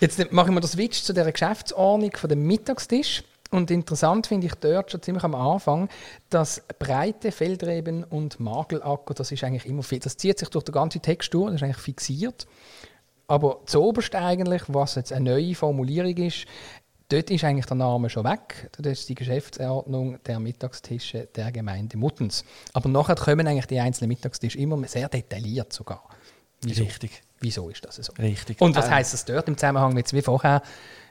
Jetzt 0.00 0.30
machen 0.32 0.54
wir 0.54 0.60
den 0.60 0.68
Switch 0.68 1.02
zu 1.02 1.14
der 1.14 1.30
Geschäftsordnung 1.30 2.10
von 2.16 2.28
dem 2.28 2.46
Mittagstisch. 2.46 3.22
Und 3.52 3.70
interessant 3.70 4.26
finde 4.26 4.46
ich 4.46 4.54
dort 4.54 4.90
schon 4.90 5.02
ziemlich 5.02 5.24
am 5.24 5.34
Anfang, 5.34 5.90
dass 6.30 6.62
breite 6.78 7.30
Feldreben 7.30 8.02
und 8.02 8.40
Magelacker, 8.40 9.12
das 9.12 9.30
ist 9.30 9.44
eigentlich 9.44 9.66
immer 9.66 9.82
viel, 9.82 9.98
das 9.98 10.16
zieht 10.16 10.38
sich 10.38 10.48
durch 10.48 10.64
den 10.64 10.72
ganzen 10.72 11.02
Text 11.02 11.34
durch, 11.34 11.46
das 11.48 11.56
ist 11.56 11.62
eigentlich 11.62 11.76
fixiert. 11.76 12.46
Aber 13.26 13.60
zuoberst 13.66 14.14
eigentlich, 14.14 14.62
was 14.68 14.94
jetzt 14.94 15.12
eine 15.12 15.30
neue 15.30 15.54
Formulierung 15.54 16.16
ist, 16.16 16.46
dort 17.10 17.30
ist 17.30 17.44
eigentlich 17.44 17.66
der 17.66 17.76
Name 17.76 18.08
schon 18.08 18.24
weg. 18.24 18.70
Das 18.78 19.00
ist 19.00 19.08
die 19.10 19.14
Geschäftsordnung 19.14 20.18
der 20.24 20.40
Mittagstische 20.40 21.28
der 21.36 21.52
Gemeinde 21.52 21.98
Muttens. 21.98 22.44
Aber 22.72 22.88
nachher 22.88 23.16
kommen 23.16 23.46
eigentlich 23.46 23.66
die 23.66 23.80
einzelnen 23.80 24.08
Mittagstische 24.08 24.58
immer 24.58 24.82
sehr 24.88 25.10
detailliert 25.10 25.74
sogar. 25.74 26.08
Wieso? 26.62 26.84
Richtig. 26.84 27.22
Wieso 27.40 27.68
ist 27.68 27.84
das 27.84 27.96
so? 27.96 28.12
Richtig. 28.14 28.60
Und 28.62 28.76
was 28.76 28.86
ähm. 28.86 28.92
heißt 28.92 29.12
das 29.12 29.26
dort 29.26 29.46
im 29.48 29.58
Zusammenhang 29.58 29.92
mit 29.92 30.10
wie 30.12 30.22
vorher? 30.22 30.62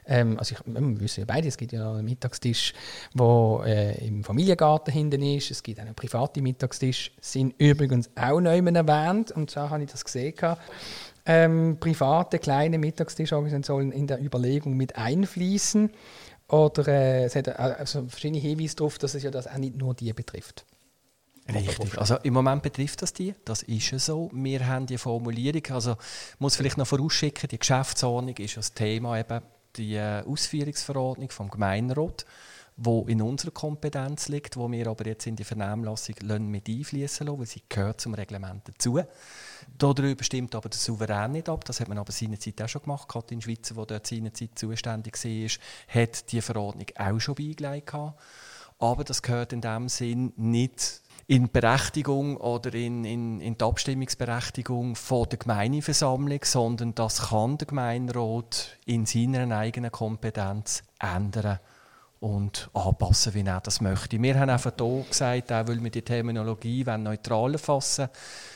Ähm, 0.06 0.38
also 0.38 0.54
ich, 0.54 0.60
wir 0.66 1.00
wissen 1.00 1.20
ja 1.20 1.26
beide, 1.26 1.48
es 1.48 1.56
gibt 1.56 1.72
ja 1.72 1.92
einen 1.92 2.04
Mittagstisch, 2.04 2.72
der 3.14 3.62
äh, 3.66 4.06
im 4.06 4.24
Familiengarten 4.24 4.92
hinten 4.92 5.22
ist. 5.22 5.50
Es 5.50 5.62
gibt 5.62 5.78
einen 5.78 5.94
privaten 5.94 6.42
Mittagstisch, 6.42 7.12
sind 7.20 7.54
übrigens 7.58 8.10
auch 8.16 8.40
neu 8.40 8.58
erwähnt. 8.58 9.30
Und 9.30 9.50
so 9.50 9.70
habe 9.70 9.82
ich 9.82 9.90
das 9.90 10.04
gesehen. 10.04 10.34
Ähm, 11.24 11.76
private 11.78 12.40
kleine 12.40 12.78
Mittagstischorganisationen 12.78 13.62
sollen 13.62 13.92
in 13.92 14.08
der 14.08 14.20
Überlegung 14.20 14.76
mit 14.76 14.96
einfließen. 14.96 15.90
Oder 16.48 16.88
äh, 16.88 17.24
es 17.24 17.36
hat 17.36 17.46
äh, 17.46 17.52
also 17.52 18.06
verschiedene 18.08 18.40
Hinweise 18.40 18.76
darauf, 18.76 18.98
dass 18.98 19.14
es 19.14 19.22
ja 19.22 19.30
das 19.30 19.46
auch 19.46 19.56
nicht 19.56 19.76
nur 19.76 19.94
die 19.94 20.12
betrifft. 20.12 20.66
Richtig. 21.48 21.98
Also 21.98 22.16
im 22.22 22.34
Moment 22.34 22.62
betrifft 22.62 23.02
das 23.02 23.12
die. 23.12 23.34
Das 23.44 23.62
ist 23.62 23.90
ja 23.90 23.98
so. 23.98 24.30
Wir 24.32 24.66
haben 24.66 24.86
die 24.86 24.98
Formulierung. 24.98 25.62
Also 25.70 25.96
muss 26.38 26.56
vielleicht 26.56 26.78
noch 26.78 26.86
vorausschicken, 26.86 27.48
die 27.48 27.58
Geschäftsordnung 27.58 28.36
ist 28.36 28.56
das 28.56 28.74
Thema 28.74 29.18
eben 29.18 29.40
die 29.76 29.94
äh, 29.96 30.22
Ausführungsverordnung 30.22 31.30
vom 31.30 31.50
Gemeinderat, 31.50 32.24
wo 32.76 33.04
in 33.06 33.20
unserer 33.20 33.50
Kompetenz 33.50 34.28
liegt, 34.28 34.56
wo 34.56 34.70
wir 34.70 34.86
aber 34.86 35.06
jetzt 35.06 35.26
in 35.26 35.36
die 35.36 35.44
Vernehmlassung 35.44 36.16
mit 36.22 36.68
einfließen 36.68 37.26
lassen, 37.26 37.38
weil 37.38 37.46
sie 37.46 37.62
gehört 37.68 38.00
zum 38.00 38.14
Reglement 38.14 38.66
dazu. 38.66 39.00
Darüber 39.78 40.24
stimmt 40.24 40.54
aber 40.54 40.68
der 40.68 40.78
Souverän 40.78 41.32
nicht 41.32 41.48
ab. 41.48 41.64
Das 41.64 41.80
hat 41.80 41.88
man 41.88 41.98
aber 41.98 42.12
seinerzeit 42.12 42.60
auch 42.62 42.68
schon 42.68 42.82
gemacht. 42.82 43.08
Katrin 43.08 43.42
Schweizer, 43.42 43.74
die 43.74 43.86
dort 43.86 44.06
seinerzeit 44.06 44.58
zuständig 44.58 45.22
war, 45.22 46.00
hat 46.00 46.32
die 46.32 46.40
Verordnung 46.40 46.86
auch 46.96 47.20
schon 47.20 47.34
beigelegt. 47.34 47.94
Aber 48.78 49.04
das 49.04 49.22
gehört 49.22 49.52
in 49.52 49.60
dem 49.60 49.88
Sinn 49.88 50.32
nicht 50.36 51.01
in 51.26 51.50
Berechtigung 51.50 52.36
oder 52.36 52.74
in, 52.74 53.04
in, 53.04 53.40
in 53.40 53.56
die 53.56 53.64
Abstimmungsberechtigung 53.64 54.96
von 54.96 55.28
der 55.28 55.38
Gemeindeversammlung, 55.38 56.40
sondern 56.44 56.94
das 56.94 57.30
kann 57.30 57.58
der 57.58 57.68
Gemeinderat 57.68 58.78
in 58.84 59.06
seiner 59.06 59.56
eigenen 59.56 59.90
Kompetenz 59.90 60.82
ändern 60.98 61.58
und 62.22 62.70
anpassen, 62.72 63.34
wie 63.34 63.44
er 63.44 63.60
das 63.60 63.80
möchte. 63.80 64.22
Wir 64.22 64.38
haben 64.38 64.48
einfach 64.48 64.72
hier 64.78 65.04
gesagt, 65.08 65.50
auch 65.52 65.66
weil 65.66 65.82
wir 65.82 65.90
die 65.90 66.02
Terminologie 66.02 66.84
neutral 66.84 67.58
fassen 67.58 68.08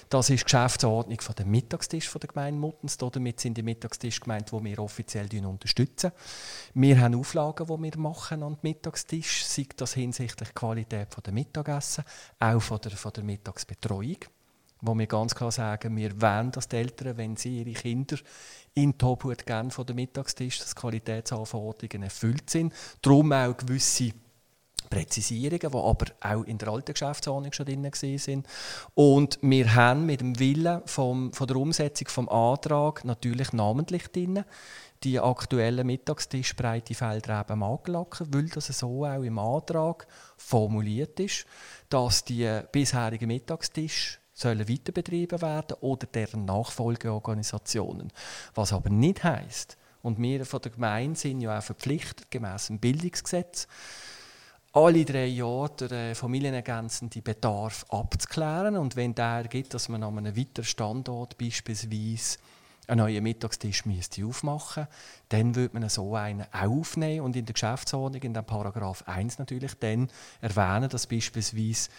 das 0.08 0.30
ist 0.30 0.40
die 0.40 0.44
Geschäftsordnung 0.44 1.20
von 1.20 1.34
der 1.34 1.46
Mittagstisch 1.46 2.12
der 2.12 2.28
Gemeinde 2.28 2.60
Muttens. 2.60 2.96
Damit 2.96 3.40
sind 3.40 3.56
die 3.56 3.62
Mittagstisch 3.62 4.20
gemeint, 4.20 4.52
die 4.52 4.64
wir 4.64 4.78
offiziell 4.78 5.28
unterstützen. 5.44 6.12
Wir 6.74 7.00
haben 7.00 7.16
Auflagen, 7.16 7.66
die 7.66 7.82
wir 7.82 7.98
machen 7.98 8.44
an 8.44 8.54
den 8.54 8.58
Mittagstisch, 8.62 9.44
sei 9.44 9.66
das 9.76 9.94
hinsichtlich 9.94 10.54
Qualität 10.54 11.08
der 11.24 11.32
Mittagessen, 11.32 12.04
auch 12.38 12.60
von 12.60 12.80
der, 12.80 12.92
von 12.92 13.12
der 13.14 13.24
Mittagsbetreuung 13.24 14.18
wo 14.80 14.96
wir 14.96 15.06
ganz 15.06 15.34
klar 15.34 15.52
sagen, 15.52 15.96
wir 15.96 16.20
wollen, 16.20 16.52
dass 16.52 16.68
die 16.68 16.76
Eltern, 16.76 17.16
wenn 17.16 17.36
sie 17.36 17.62
ihre 17.62 17.72
Kinder 17.72 18.16
in 18.74 18.96
die 18.96 19.04
Obhut 19.04 19.46
geben 19.46 19.70
von 19.70 19.86
der 19.86 19.94
Mittagstisch, 19.94 20.58
dass 20.58 20.76
Qualitätsanforderungen 20.76 22.04
erfüllt 22.04 22.50
sind. 22.50 22.72
Darum 23.00 23.32
auch 23.32 23.56
gewisse 23.56 24.12
Präzisierungen, 24.90 25.58
die 25.60 25.76
aber 25.76 26.06
auch 26.20 26.44
in 26.44 26.58
der 26.58 26.68
alten 26.68 26.92
Geschäftsordnung 26.92 27.52
schon 27.52 27.66
drin 27.66 27.90
sind. 27.92 28.46
Und 28.94 29.38
wir 29.42 29.74
haben 29.74 30.06
mit 30.06 30.20
dem 30.20 30.38
Willen 30.38 30.82
vom, 30.86 31.32
von 31.32 31.46
der 31.46 31.56
Umsetzung 31.56 32.06
des 32.06 32.32
Antrags 32.32 33.04
natürlich 33.04 33.52
namentlich 33.52 34.08
drin 34.08 34.44
die 35.02 35.20
aktuellen 35.20 35.86
Mittagstischbreite 35.86 36.94
Felder 36.94 37.40
eben 37.40 37.62
angelackt, 37.62 38.22
weil 38.32 38.48
das 38.48 38.66
so 38.66 39.04
auch 39.04 39.22
im 39.22 39.38
Antrag 39.38 40.06
formuliert 40.38 41.20
ist, 41.20 41.44
dass 41.90 42.24
die 42.24 42.60
bisherigen 42.72 43.26
Mittagstische 43.26 44.18
sollen 44.36 44.68
weiter 44.68 44.92
betrieben 44.92 45.40
werden 45.40 45.76
oder 45.80 46.06
deren 46.06 46.44
Nachfolgeorganisationen. 46.44 48.12
Was 48.54 48.72
aber 48.72 48.90
nicht 48.90 49.24
heißt, 49.24 49.76
und 50.02 50.20
wir 50.22 50.46
von 50.46 50.62
der 50.62 50.70
Gemeinde 50.70 51.18
sind 51.18 51.40
ja 51.40 51.58
auch 51.58 51.62
verpflichtet, 51.62 52.30
gemäß 52.30 52.68
dem 52.68 52.78
Bildungsgesetz, 52.78 53.66
alle 54.72 55.04
drei 55.04 55.26
Jahre 55.26 55.88
den 55.88 56.14
familienergänzenden 56.14 57.22
Bedarf 57.22 57.84
abzuklären. 57.88 58.76
Und 58.76 58.94
wenn 58.94 59.14
der 59.14 59.44
gibt, 59.48 59.74
dass 59.74 59.88
man 59.88 60.02
an 60.02 60.18
einem 60.18 60.36
weiteren 60.36 60.64
Standort 60.64 61.38
beispielsweise 61.38 62.38
einen 62.86 62.98
neuen 62.98 63.22
Mittagstisch 63.22 63.84
müsste 63.84 64.24
aufmachen 64.24 64.86
dann 65.30 65.56
würde 65.56 65.76
man 65.76 65.88
so 65.88 66.14
einen 66.14 66.46
auch 66.52 66.62
aufnehmen 66.62 67.24
und 67.24 67.34
in 67.34 67.46
der 67.46 67.54
Geschäftsordnung, 67.54 68.22
in 68.22 68.34
dem 68.34 68.44
Paragraph 68.44 69.02
1 69.08 69.40
natürlich, 69.40 69.74
dann 69.80 70.08
erwähnen, 70.40 70.88
dass 70.88 71.08
beispielsweise 71.08 71.90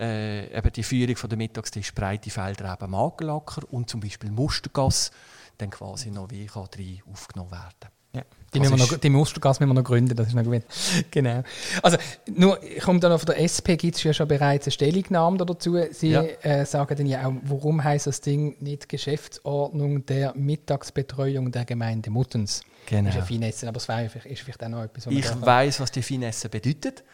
äh, 0.00 0.56
eben 0.56 0.72
die 0.72 0.82
Führung 0.82 1.16
von 1.16 1.30
der 1.30 1.36
Mittagstisch 1.36 1.94
Breitefelder 1.94 2.72
eben 2.72 2.90
Magellacker 2.90 3.62
und 3.70 3.88
zum 3.88 4.00
Beispiel 4.00 4.30
Mustergas 4.30 5.10
dann 5.58 5.70
quasi 5.70 6.10
noch 6.10 6.30
wie 6.30 6.46
kann 6.46 6.68
aufgenommen 7.10 7.50
werden 7.50 7.90
ja. 8.12 8.22
Die, 8.52 8.58
müssen 8.58 8.76
wir 8.76 8.78
noch, 8.78 8.98
die 8.98 9.10
Mustergas 9.10 9.60
müssen 9.60 9.70
wir 9.70 9.74
noch 9.74 9.84
gründen, 9.84 10.16
das 10.16 10.26
ist 10.26 10.34
noch 10.34 10.42
gut. 10.42 10.62
genau. 11.12 11.44
Also, 11.82 11.98
nur, 12.26 12.58
kommt 12.82 13.04
dann 13.04 13.12
noch 13.12 13.20
von 13.20 13.26
der 13.26 13.40
SP, 13.46 13.76
gibt 13.76 13.96
es 13.96 14.02
ja 14.02 14.12
schon 14.12 14.26
bereits 14.26 14.66
eine 14.66 14.72
Stellungnahme 14.72 15.36
dazu. 15.38 15.78
Sie 15.92 16.10
ja. 16.10 16.22
äh, 16.22 16.66
sagen 16.66 16.96
dann 16.96 17.06
ja 17.06 17.28
auch, 17.28 17.34
warum 17.42 17.84
heißt 17.84 18.08
das 18.08 18.20
Ding 18.20 18.56
nicht 18.58 18.88
Geschäftsordnung 18.88 20.04
der 20.06 20.34
Mittagsbetreuung 20.34 21.52
der 21.52 21.64
Gemeinde 21.64 22.10
Muttens? 22.10 22.62
Genau. 22.86 23.04
Das 23.04 23.14
ist 23.14 23.18
eine 23.18 23.26
Finesse, 23.26 23.68
aber 23.68 23.76
es 23.76 24.24
ist 24.24 24.40
vielleicht 24.40 24.64
auch 24.64 24.68
noch 24.68 24.82
etwas, 24.82 25.06
was 25.06 25.14
Ich 25.14 25.40
weiß, 25.40 25.78
was 25.78 25.92
die 25.92 26.02
Finesse 26.02 26.48
bedeutet. 26.48 27.04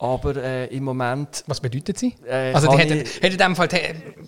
Aber 0.00 0.36
äh, 0.36 0.66
im 0.66 0.84
Moment. 0.84 1.42
Was 1.48 1.60
bedeutet 1.60 1.98
sie? 1.98 2.14
Äh, 2.24 2.52
also, 2.52 2.70
die 2.70 2.76
hätten, 2.76 3.26
in 3.26 3.36
dem 3.36 3.56
Fall 3.56 3.68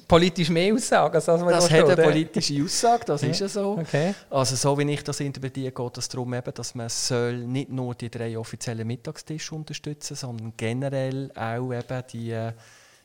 politisch 0.08 0.50
mehr 0.50 0.74
Aussagen, 0.74 1.14
als 1.14 1.28
was 1.28 1.38
Das 1.38 1.70
hat 1.70 1.84
eine 1.90 2.02
politische 2.02 2.60
Aussage, 2.64 3.04
das 3.04 3.22
ja. 3.22 3.28
ist 3.28 3.40
ja 3.40 3.48
so. 3.48 3.78
Okay. 3.78 4.14
Also, 4.30 4.56
so 4.56 4.76
wie 4.78 4.90
ich 4.90 5.04
das 5.04 5.20
interpretiere, 5.20 5.70
geht 5.70 5.98
es 5.98 6.08
darum, 6.08 6.34
eben, 6.34 6.52
dass 6.52 6.74
man 6.74 6.88
soll 6.88 7.38
nicht 7.46 7.70
nur 7.70 7.94
die 7.94 8.10
drei 8.10 8.36
offiziellen 8.36 8.86
Mittagstische 8.86 9.54
unterstützen 9.54 10.16
sondern 10.16 10.54
generell 10.56 11.30
auch 11.36 11.72
eben 11.72 12.02
die 12.12 12.32
äh, 12.32 12.52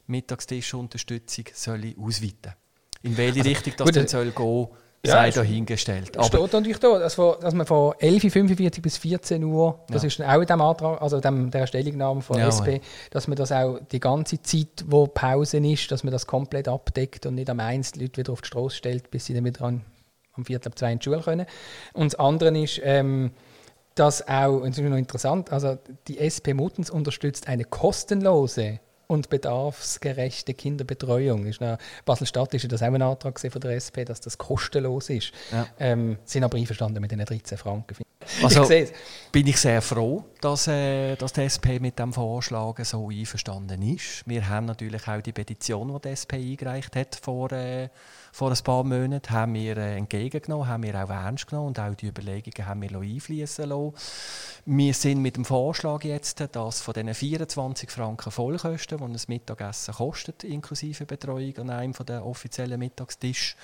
Mittagstischunterstützung 0.07 1.45
soll 1.53 1.93
ausweiten. 1.99 2.53
In 3.03 3.15
welche 3.15 3.39
also, 3.39 3.49
Richtung 3.49 3.73
das 3.77 3.85
gut, 3.85 3.95
dann 3.95 4.07
soll 4.07 4.31
gehen 4.31 4.67
sei 5.05 5.31
dahingestellt. 5.31 6.17
Aber 6.17 6.25
steht 6.25 6.53
natürlich 6.53 6.79
da, 6.79 6.99
dass, 6.99 7.15
dass 7.15 7.53
man 7.53 7.65
von 7.65 7.93
11.45 7.93 8.81
bis 8.81 8.97
14 8.97 9.43
Uhr, 9.43 9.79
das 9.89 10.03
ja. 10.03 10.07
ist 10.07 10.21
auch 10.21 10.41
in 10.41 10.47
dem 10.47 10.61
Antrag, 10.61 11.01
also 11.01 11.19
dem, 11.19 11.51
der 11.51 11.67
Stellungnahme 11.67 12.21
von 12.21 12.37
ja, 12.37 12.47
SP, 12.49 12.81
dass 13.11 13.27
man 13.27 13.37
das 13.37 13.51
auch 13.51 13.79
die 13.91 13.99
ganze 13.99 14.41
Zeit, 14.41 14.85
wo 14.87 15.07
Pause 15.07 15.57
ist, 15.57 15.91
dass 15.91 16.03
man 16.03 16.11
das 16.11 16.27
komplett 16.27 16.67
abdeckt 16.67 17.25
und 17.25 17.35
nicht 17.35 17.49
am 17.49 17.59
eins 17.59 17.91
die 17.91 18.01
Leute 18.01 18.17
wieder 18.17 18.33
auf 18.33 18.41
die 18.41 18.47
Straße 18.47 18.75
stellt, 18.75 19.11
bis 19.11 19.25
sie 19.25 19.33
dann 19.33 19.45
wieder 19.45 19.61
an, 19.63 19.83
am 20.33 20.45
Viertel 20.45 20.69
ab 20.69 20.77
zwei 20.77 20.91
in 20.91 20.99
die 20.99 21.03
Schule 21.03 21.21
können. 21.21 21.45
Und 21.93 22.13
das 22.13 22.19
andere 22.19 22.57
ist, 22.57 22.81
ähm, 22.83 23.31
dass 23.95 24.27
auch, 24.27 24.57
und 24.57 24.69
das 24.69 24.77
ist 24.77 24.89
noch 24.89 24.97
interessant, 24.97 25.51
also 25.51 25.77
die 26.07 26.19
SP 26.19 26.53
Muttens 26.53 26.89
unterstützt 26.89 27.47
eine 27.47 27.63
kostenlose 27.63 28.79
und 29.07 29.29
bedarfsgerechte 29.29 30.53
Kinderbetreuung. 30.53 31.45
Ist 31.45 31.59
Basel-Stadt 32.05 32.53
ist 32.53 32.71
das 32.71 32.81
auch 32.81 32.87
ein 32.87 33.01
Antrag 33.01 33.39
von 33.39 33.61
der 33.61 33.71
SP, 33.77 34.05
dass 34.05 34.21
das 34.21 34.37
kostenlos 34.37 35.09
ist. 35.09 35.31
Ja. 35.51 35.67
Ähm, 35.79 36.17
sind 36.25 36.43
aber 36.43 36.57
einverstanden 36.57 37.01
mit 37.01 37.11
den 37.11 37.19
13 37.19 37.57
Franken. 37.57 37.97
Also 38.41 38.69
ich 38.71 38.91
bin 39.31 39.47
ich 39.47 39.57
sehr 39.57 39.81
froh, 39.81 40.23
dass, 40.41 40.67
äh, 40.67 41.15
dass 41.15 41.33
die 41.33 41.41
SP 41.45 41.77
mit 41.79 41.99
dem 41.99 42.11
Vorschlag 42.11 42.83
so 42.83 43.09
einverstanden 43.09 43.81
ist. 43.81 44.23
Wir 44.25 44.47
haben 44.49 44.65
natürlich 44.65 45.07
auch 45.07 45.21
die 45.21 45.31
Petition, 45.31 45.93
die 45.93 46.01
die 46.01 46.09
SP 46.17 46.33
eingereicht 46.35 46.95
hat 46.95 47.15
vor, 47.15 47.51
äh, 47.51 47.89
vor 48.35 48.51
ein 48.51 48.63
paar 48.65 48.83
Monaten, 48.83 49.31
haben 49.31 49.53
wir 49.53 49.77
äh, 49.77 49.95
entgegengenommen, 49.95 50.67
haben 50.67 50.83
wir 50.83 51.01
auch 51.01 51.09
ernst 51.09 51.47
genommen 51.47 51.67
und 51.67 51.79
auch 51.79 51.95
die 51.95 52.07
Überlegungen 52.07 52.67
haben 52.67 52.81
wir 52.81 52.99
einfließen 52.99 53.69
lassen. 53.69 53.93
Wir 54.65 54.93
sind 54.93 55.21
mit 55.21 55.37
dem 55.37 55.45
Vorschlag 55.45 56.03
jetzt, 56.03 56.43
dass 56.51 56.81
von 56.81 56.93
diesen 56.93 57.13
24 57.13 57.89
Franken 57.89 58.31
Vollkosten, 58.31 58.97
die 58.97 59.03
ein 59.05 59.17
Mittagessen 59.29 59.93
kostet, 59.93 60.43
inklusive 60.43 61.05
Betreuung 61.05 61.57
an 61.59 61.69
einem 61.69 61.93
der 61.93 62.25
offiziellen 62.25 62.77
Mittagstisch, 62.77 63.55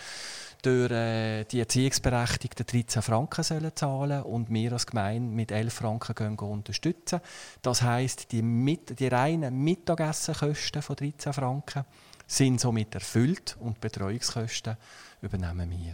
durch 0.61 0.91
äh, 0.91 1.43
die 1.43 1.59
Erziehungsberechtigten 1.59 2.65
13 2.65 3.01
Franken 3.01 3.43
sollen 3.43 3.75
zahlen 3.75 4.23
und 4.23 4.53
wir 4.53 4.71
als 4.71 4.87
Gemeinde 4.87 5.35
mit 5.35 5.51
11 5.51 5.73
Franken 5.73 6.15
gehen, 6.15 6.39
unterstützen. 6.39 7.19
Das 7.61 7.81
heisst, 7.81 8.31
die, 8.31 8.41
mit, 8.41 8.97
die 9.01 9.09
reinen 9.09 9.65
Mittagessenkosten 9.65 10.81
von 10.81 10.95
13 10.95 11.33
Franken 11.33 11.83
sind 12.31 12.61
somit 12.61 12.93
erfüllt 12.95 13.57
und 13.59 13.75
die 13.75 13.79
Betreuungskosten 13.81 14.77
übernehmen 15.21 15.69
wir. 15.69 15.93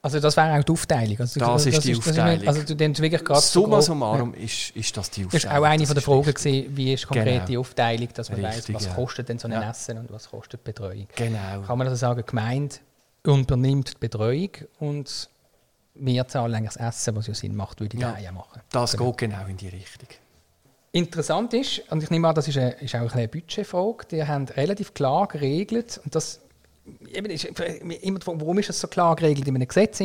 Also 0.00 0.20
das 0.20 0.36
wäre 0.36 0.58
auch 0.58 0.62
die 0.62 0.72
Aufteilung. 0.72 1.18
Also 1.18 1.40
das, 1.40 1.48
das 1.48 1.66
ist 1.66 1.84
die 1.84 1.90
ist, 1.90 1.98
Aufteilung. 1.98 2.46
also 2.46 2.62
du 2.62 2.78
wirklich 2.78 3.24
gerade 3.24 3.40
Summa 3.40 3.82
summarum 3.82 4.34
ja. 4.34 4.44
ist, 4.44 4.70
ist 4.70 4.96
das 4.96 5.10
die 5.10 5.24
Aufteilung. 5.24 5.30
Das 5.32 5.44
ist 5.44 5.50
auch 5.50 5.64
eine 5.64 5.78
das 5.78 5.88
von 5.88 5.94
der 5.94 6.02
Fragen 6.02 6.34
gewesen, 6.34 6.76
wie 6.76 6.92
ist 6.92 7.06
konkret 7.06 7.26
genau. 7.26 7.46
die 7.46 7.58
Aufteilung, 7.58 8.08
dass 8.14 8.30
man 8.30 8.42
weiß, 8.42 8.72
was 8.72 8.84
ja. 8.84 8.94
kostet 8.94 9.28
denn 9.28 9.38
so 9.38 9.48
ein 9.48 9.52
ja. 9.52 9.68
Essen 9.68 9.98
und 9.98 10.12
was 10.12 10.30
kostet 10.30 10.62
Betreuung. 10.62 11.08
Genau. 11.14 11.62
Kann 11.66 11.78
man 11.78 11.88
also 11.88 11.96
sagen, 11.96 12.22
Gemeinde 12.24 12.76
übernimmt 13.24 13.94
die 13.94 13.98
Betreuung 13.98 14.50
und 14.78 15.28
wir 15.94 16.28
zahlen 16.28 16.54
eigentlich 16.54 16.74
das 16.74 17.00
Essen, 17.00 17.16
was 17.16 17.26
ja 17.26 17.34
Sinn 17.34 17.56
macht, 17.56 17.80
würde 17.80 17.96
ich 17.96 18.02
ja, 18.02 18.32
machen. 18.32 18.62
Das 18.70 18.92
genau. 18.92 19.10
geht 19.10 19.30
genau 19.30 19.46
in 19.46 19.56
die 19.56 19.68
Richtung. 19.68 20.08
Interessant 20.96 21.52
ist, 21.52 21.82
und 21.90 22.02
ich 22.02 22.08
nehme 22.08 22.26
an, 22.26 22.34
das 22.34 22.48
ist, 22.48 22.56
eine, 22.56 22.70
ist 22.80 22.94
auch 22.94 23.12
eine 23.12 23.28
Budgetfrage, 23.28 24.06
die 24.10 24.24
haben 24.24 24.46
relativ 24.46 24.94
klar 24.94 25.28
geregelt, 25.28 26.00
und 26.02 26.14
das 26.14 26.40
eben 27.12 27.26
ist 27.26 27.44
immer 27.44 28.18
die 28.18 28.26
warum 28.26 28.58
ist 28.58 28.70
das 28.70 28.80
so 28.80 28.88
klar 28.88 29.14
geregelt 29.14 29.46
in 29.46 29.56
einem 29.56 29.68
Gesetz? 29.68 30.00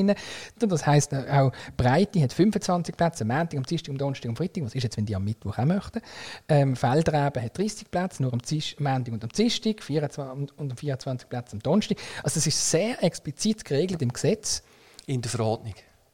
Das 0.59 0.85
heisst, 0.85 1.13
auch 1.13 1.53
Breite 1.77 2.21
hat 2.21 2.33
25 2.33 2.97
Plätze, 2.97 3.23
Montag, 3.23 3.55
am 3.55 3.63
Dienstag, 3.63 3.91
am 3.91 3.99
Donnerstag 3.99 4.25
und 4.25 4.31
am 4.31 4.35
Freitag. 4.35 4.65
Was 4.65 4.75
ist 4.75 4.83
jetzt, 4.83 4.97
wenn 4.97 5.05
die 5.05 5.15
am 5.15 5.23
Mittwoch 5.23 5.57
auch 5.57 5.63
möchten? 5.63 6.01
Ähm, 6.49 6.75
Feldreben 6.75 7.41
hat 7.41 7.57
30 7.57 7.89
Plätze, 7.89 8.23
nur 8.23 8.33
am, 8.33 8.39
am 8.41 8.83
Montag 8.83 9.13
und 9.13 9.23
am 9.23 9.29
Dienstag, 9.29 9.81
24, 9.81 10.57
und 10.57 10.71
am 10.71 10.75
24 10.77 11.29
Plätze 11.29 11.53
am 11.53 11.63
Donnerstag. 11.63 11.99
Also 12.21 12.37
es 12.37 12.47
ist 12.47 12.69
sehr 12.69 13.01
explizit 13.01 13.63
geregelt 13.63 14.01
im 14.01 14.11
Gesetz. 14.11 14.61
In 15.05 15.21
der 15.21 15.31
Verordnung 15.31 15.73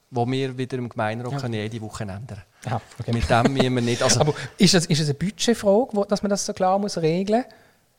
wo 0.09 0.25
wir 0.25 0.57
wieder 0.57 0.77
im 0.77 0.89
Gemeinderat 0.89 1.41
ja. 1.41 1.49
jede 1.49 1.81
Woche 1.81 2.03
ändern 2.03 2.43
Aha, 2.65 2.81
okay. 2.99 3.13
Mit 3.13 3.29
dem 3.29 3.53
müssen 3.53 3.75
wir 3.75 3.81
nicht... 3.81 4.01
Also 4.01 4.21
Aber 4.21 4.33
ist 4.57 4.73
das, 4.73 4.85
ist 4.85 5.01
das 5.01 5.07
eine 5.07 5.13
Budgetfrage, 5.15 6.05
dass 6.07 6.21
man 6.21 6.29
das 6.29 6.45
so 6.45 6.53
klar 6.53 6.79
muss 6.79 6.97
regeln 6.97 7.43
muss? 7.43 7.53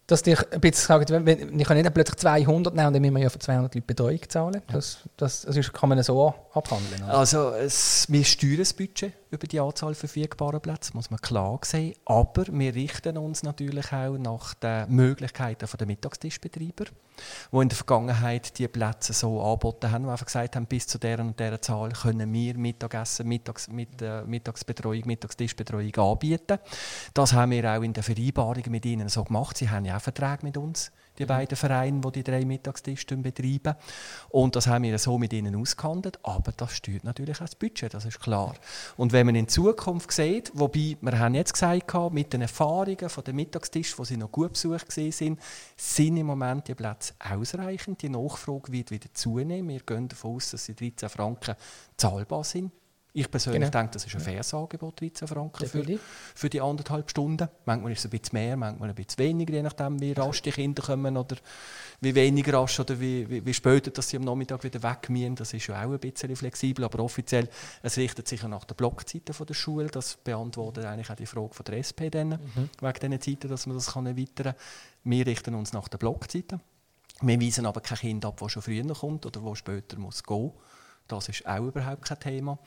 dass 0.09 0.23
dich 0.23 0.39
ein 0.53 0.61
bisschen 0.61 0.87
sagt, 0.87 1.11
wenn, 1.11 1.61
ich 1.61 1.67
kann 1.67 1.77
nicht 1.77 1.95
plötzlich 1.95 2.17
200 2.17 2.75
nehmen 2.75 2.87
und 2.87 2.93
dann 2.95 3.03
müssen 3.03 3.15
wir 3.15 3.23
ja 3.23 3.29
für 3.29 3.39
200 3.39 3.75
Leute 3.75 3.87
Betreuung 3.87 4.21
zahlen. 4.27 4.63
Das, 4.73 5.01
das, 5.19 5.43
das 5.43 5.73
kann 5.73 5.91
man 5.91 6.03
so 6.03 6.35
abhandeln. 6.55 7.05
Oder? 7.05 7.15
Also 7.15 7.51
es, 7.51 8.07
wir 8.09 8.25
steuern 8.25 8.57
das 8.57 8.73
Budget 8.73 9.13
über 9.31 9.47
die 9.47 9.61
Anzahl 9.61 9.95
verfügbarer 9.95 10.61
Plätze, 10.61 10.93
muss 10.95 11.11
man 11.11 11.21
klar 11.21 11.59
sehen. 11.63 11.95
Aber 12.05 12.47
wir 12.51 12.75
richten 12.75 13.17
uns 13.17 13.43
natürlich 13.43 13.93
auch 13.93 14.17
nach 14.19 14.55
den 14.55 14.91
Möglichkeiten 14.91 15.67
der 15.79 15.87
Mittagstischbetreiber, 15.87 16.87
die 17.53 17.57
in 17.57 17.69
der 17.69 17.77
Vergangenheit 17.77 18.59
die 18.59 18.69
Plätze 18.69 19.13
so 19.13 19.43
angeboten 19.43 19.91
haben, 19.91 20.05
die 20.05 20.11
einfach 20.11 20.27
gesagt 20.27 20.57
haben, 20.57 20.67
bis 20.67 20.87
zu 20.87 20.99
deren 20.99 21.29
und 21.29 21.41
deren 21.41 21.61
Zahl 21.61 21.91
können 21.93 22.33
wir 22.33 22.57
Mittagessen, 22.57 23.29
Mittags, 23.29 23.69
mit, 23.69 24.01
äh, 24.01 24.23
Mittagsbetreuung, 24.25 25.03
Mittagstischbetreuung 25.07 25.95
anbieten. 25.97 26.59
Das 27.15 27.33
haben 27.33 27.51
wir 27.51 27.77
auch 27.77 27.83
in 27.83 27.93
den 27.93 28.03
Vereinbarungen 28.03 28.71
mit 28.71 28.87
ihnen 28.87 29.09
so 29.09 29.25
gemacht. 29.25 29.59
Sie 29.59 29.69
haben 29.69 29.85
ja 29.85 29.97
auch 29.97 30.03
Verträge 30.03 30.45
mit 30.45 30.57
uns 30.57 30.91
die 31.19 31.27
beiden 31.27 31.57
Vereine, 31.57 32.01
die 32.01 32.13
die 32.13 32.23
drei 32.23 32.45
Mittagstische 32.45 33.17
betreiben. 33.17 33.75
Und 34.29 34.57
das 34.57 34.67
haben 34.67 34.85
wir 34.85 34.99
so 34.99 35.19
mit 35.19 35.33
ihnen 35.33 35.57
ausgehandelt. 35.57 36.19
Aber 36.23 36.53
das 36.53 36.73
steuert 36.77 37.05
natürlich 37.05 37.37
auch 37.37 37.47
das 37.47 37.55
Budget, 37.55 37.95
das 37.95 38.05
ist 38.05 38.21
klar. 38.21 38.55
Und 38.97 39.13
wenn 39.13 39.27
man 39.27 39.35
in 39.35 39.49
Zukunft 39.49 40.13
sieht, 40.13 40.51
wobei 40.55 40.97
wir 41.01 41.19
haben 41.19 41.35
jetzt 41.35 41.53
gesagt, 41.53 41.95
mit 42.13 42.33
den 42.33 42.43
Erfahrungen 42.43 43.09
von 43.09 43.25
den 43.25 43.37
Mittagstischen, 43.37 43.99
wo 43.99 44.05
sie 44.05 44.17
noch 44.17 44.33
gut 44.33 44.53
besucht 44.53 44.91
sind, 44.93 45.41
sind 45.77 46.17
im 46.17 46.27
Moment 46.27 46.69
die 46.69 46.75
Plätze 46.75 47.15
ausreichend. 47.19 48.03
Die 48.03 48.09
Nachfrage 48.09 48.73
wird 48.73 48.91
wieder 48.91 49.13
zunehmen. 49.13 49.69
Wir 49.69 49.81
gehen 49.81 50.09
davon 50.09 50.37
aus, 50.37 50.51
dass 50.51 50.67
die 50.67 50.75
13 50.75 51.09
Franken 51.09 51.55
zahlbar 51.97 52.45
sind 52.45 52.73
Ich 53.15 53.31
persönlich 53.31 53.61
genau. 53.61 53.71
denke, 53.71 53.93
das 53.95 54.05
ist 54.05 54.15
ein 54.15 54.21
faires 54.21 54.53
Angebot, 54.53 55.01
13 55.01 55.27
Franken 55.27 55.67
für, 55.67 55.99
für 56.35 56.51
die 56.51 56.61
anderthalb 56.61 57.09
Stunden. 57.11 57.49
Manchmal 57.65 57.93
ist 57.93 58.01
es 58.01 58.05
ein 58.05 58.11
bisschen 58.11 58.39
mehr, 58.39 58.57
manchmal 58.57 58.91
ein 58.91 58.95
bisschen 58.95 59.19
weniger, 59.19 59.55
je 59.55 59.63
nachdem, 59.63 59.99
wie 60.01 60.13
rasch 60.13 60.43
die 60.43 60.53
Kinder 60.53 60.83
kommen 60.83 61.17
oder 61.17 61.37
wie 62.01 62.15
weniger 62.15 62.59
rasch 62.59 62.79
oder 62.79 63.01
wie, 63.01 63.29
wie, 63.29 63.45
wie 63.45 63.55
später 63.55 63.91
dass 63.91 64.11
sie 64.11 64.19
am 64.19 64.25
Nachmittag 64.25 64.63
wieder 64.63 64.83
weg 64.83 65.09
müssen. 65.09 65.37
Das 65.37 65.55
ist 65.55 65.67
ja 65.67 65.83
auch 65.85 65.91
ein 65.91 65.99
bisschen 65.99 66.37
flexibel, 66.37 66.85
aber 66.85 67.03
offiziell, 67.03 67.49
es 67.83 67.97
richtet 67.97 68.29
sich 68.29 68.43
ja 68.43 68.49
nach 68.49 68.65
den 68.65 68.77
Blockzeiten 68.77 69.35
der 69.35 69.55
Schule. 69.55 69.89
Das 69.89 70.17
beantwortet 70.17 70.85
eigentlich 70.85 71.11
auch 71.11 71.17
die 71.17 71.27
Frage 71.27 71.55
von 71.55 71.65
der 71.65 71.79
SP 71.81 72.11
dann, 72.11 72.29
mhm. 72.29 72.71
wegen 72.81 73.11
diesen 73.13 73.21
Zeiten, 73.21 73.49
dass 73.49 73.67
man 73.67 73.77
das 73.77 73.95
kann 73.95 74.07
erweitern 74.07 74.53
kann. 74.53 74.55
Wir 75.05 75.27
richten 75.27 75.55
uns 75.55 75.73
nach 75.73 75.89
den 75.89 75.99
Blockzeiten. 75.99 76.61
Wir 77.23 77.41
weisen 77.41 77.67
aber 77.67 77.81
kein 77.81 77.99
Kind 77.99 78.25
ab, 78.25 78.39
das 78.39 78.53
schon 78.53 78.63
früher 78.63 78.85
kommt 78.95 79.27
oder 79.27 79.41
das 79.41 79.59
später 79.59 79.99
muss 79.99 80.23
gehen 80.23 80.43
muss. 80.43 80.53
Das 81.09 81.29
ist 81.29 81.47
auch 81.47 81.65
überhaupt 81.65 82.05
kein 82.05 82.21
Thema. 82.21 82.59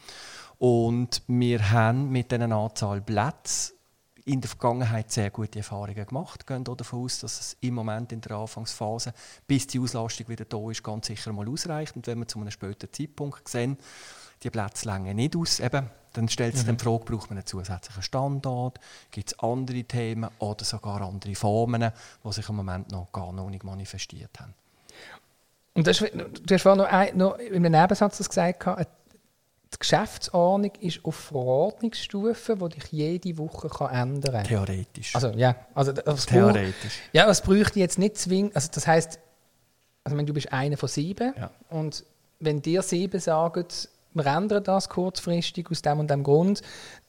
Und 0.57 1.23
wir 1.27 1.71
haben 1.71 2.11
mit 2.11 2.31
dieser 2.31 2.51
Anzahl 2.51 3.01
Plätzen 3.01 3.73
in 4.25 4.41
der 4.41 4.49
Vergangenheit 4.49 5.11
sehr 5.11 5.29
gute 5.31 5.59
Erfahrungen 5.59 6.05
gemacht. 6.05 6.45
Gehen 6.45 6.63
davon 6.63 7.03
aus, 7.03 7.19
dass 7.19 7.39
es 7.39 7.57
im 7.61 7.73
Moment 7.73 8.11
in 8.11 8.21
der 8.21 8.37
Anfangsphase, 8.37 9.13
bis 9.47 9.67
die 9.67 9.79
Auslastung 9.79 10.29
wieder 10.29 10.45
da 10.45 10.69
ist, 10.69 10.83
ganz 10.83 11.07
sicher 11.07 11.33
mal 11.33 11.49
ausreicht. 11.49 11.95
Und 11.95 12.05
wenn 12.07 12.19
wir 12.19 12.27
zu 12.27 12.39
einem 12.39 12.51
späteren 12.51 12.93
Zeitpunkt 12.93 13.47
sehen, 13.47 13.77
die 14.43 14.49
Plätze 14.49 14.87
länger 14.87 15.13
nicht 15.13 15.35
aus, 15.35 15.59
eben, 15.59 15.89
dann 16.13 16.29
stellt 16.29 16.57
sich 16.57 16.67
mhm. 16.67 16.77
die 16.77 16.83
Frage, 16.83 17.05
braucht 17.05 17.29
man 17.29 17.37
einen 17.37 17.45
zusätzlichen 17.45 18.03
Standort, 18.03 18.79
gibt 19.11 19.31
es 19.31 19.39
andere 19.39 19.83
Themen 19.83 20.29
oder 20.39 20.65
sogar 20.65 21.01
andere 21.01 21.35
Formen, 21.35 21.91
die 22.23 22.31
sich 22.33 22.49
im 22.49 22.55
Moment 22.55 22.91
noch 22.91 23.11
gar 23.11 23.31
noch 23.31 23.49
nicht 23.49 23.63
manifestiert 23.63 24.39
haben. 24.39 24.53
Und 25.73 25.87
das, 25.87 25.99
du 25.99 26.53
hast 26.53 26.61
vorhin 26.61 26.79
noch, 26.79 26.91
ein, 26.91 27.17
noch 27.17 27.37
in 27.37 27.65
einem 27.65 27.71
Nebensatz 27.71 28.17
das 28.17 28.27
gesagt, 28.29 28.65
die 29.73 29.79
Geschäftsordnung 29.79 30.73
ist 30.81 31.03
auf 31.05 31.15
Verordnungsstufe, 31.15 32.57
die 32.57 32.69
dich 32.69 32.91
jede 32.91 33.37
Woche 33.37 33.69
kann 33.69 33.89
ändern 33.89 34.33
kann. 34.33 34.43
Theoretisch. 34.43 35.15
Also, 35.15 35.29
ja. 35.29 35.55
Also, 35.73 35.93
das 35.93 36.25
Theoretisch. 36.25 36.73
Braucht, 36.99 37.13
ja, 37.13 37.29
es 37.29 37.41
bräuchte 37.41 37.79
jetzt 37.79 37.97
nicht 37.97 38.17
zwingend. 38.17 38.55
Also, 38.55 38.67
das 38.73 38.85
heisst, 38.85 39.19
also, 40.03 40.17
wenn 40.17 40.25
du 40.25 40.33
bist 40.33 40.51
einer 40.51 40.75
von 40.75 40.89
sieben 40.89 41.33
ja. 41.37 41.51
und 41.69 42.03
wenn 42.39 42.61
dir 42.61 42.81
sieben 42.81 43.19
sagen, 43.21 43.65
wir 44.13 44.25
ändern 44.25 44.63
das 44.63 44.89
kurzfristig 44.89 45.71
aus 45.71 45.81
dem 45.81 45.99
und 45.99 46.09
dem 46.09 46.23
Grund, 46.23 46.61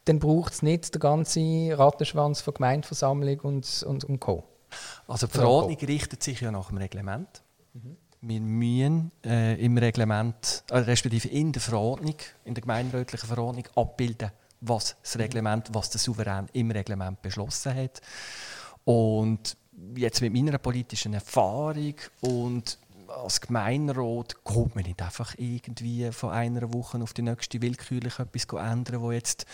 dann 0.04 0.20
braucht 0.20 0.52
es 0.52 0.62
nicht 0.62 0.94
den 0.94 1.00
ganzen 1.00 1.72
Rattenschwanz 1.72 2.42
von 2.42 2.54
Gemeindeversammlung 2.54 3.40
und, 3.40 3.82
und, 3.82 4.04
und 4.04 4.20
Co. 4.20 4.44
Also 5.08 5.26
die 5.26 5.32
Verordnung 5.32 5.78
richtet 5.78 6.22
sich 6.22 6.40
ja 6.40 6.52
nach 6.52 6.68
dem 6.68 6.78
Reglement. 6.78 7.42
Mhm 7.72 7.96
wir 8.22 8.40
müssen 8.40 9.10
äh, 9.24 9.62
im 9.62 9.76
Reglement, 9.76 10.64
äh, 10.70 10.78
respektive 10.78 11.28
in 11.28 11.52
der 11.52 11.60
Verordnung, 11.60 12.16
in 12.44 12.54
der 12.54 12.62
gemeinderätlichen 12.62 13.26
Verordnung 13.26 13.64
abbilden, 13.74 14.30
was 14.60 14.96
das 15.02 15.18
Reglement, 15.18 15.68
was 15.72 15.90
der 15.90 16.00
Souverän 16.00 16.46
im 16.52 16.70
Reglement 16.70 17.20
beschlossen 17.20 17.74
hat. 17.74 18.00
Und 18.84 19.56
jetzt 19.96 20.20
mit 20.20 20.32
meiner 20.32 20.58
politischen 20.58 21.14
Erfahrung 21.14 21.94
und 22.20 22.78
als 23.08 23.40
Gemeinderat 23.40 24.42
kommt 24.44 24.74
man 24.74 24.84
nicht 24.84 25.02
einfach 25.02 25.34
irgendwie 25.36 26.10
von 26.12 26.30
einer 26.30 26.72
Woche 26.72 27.02
auf 27.02 27.12
die 27.12 27.22
nächste 27.22 27.60
willkürlich 27.60 28.18
etwas 28.18 28.46
ändern, 28.58 29.02
wo 29.02 29.12
jetzt 29.12 29.44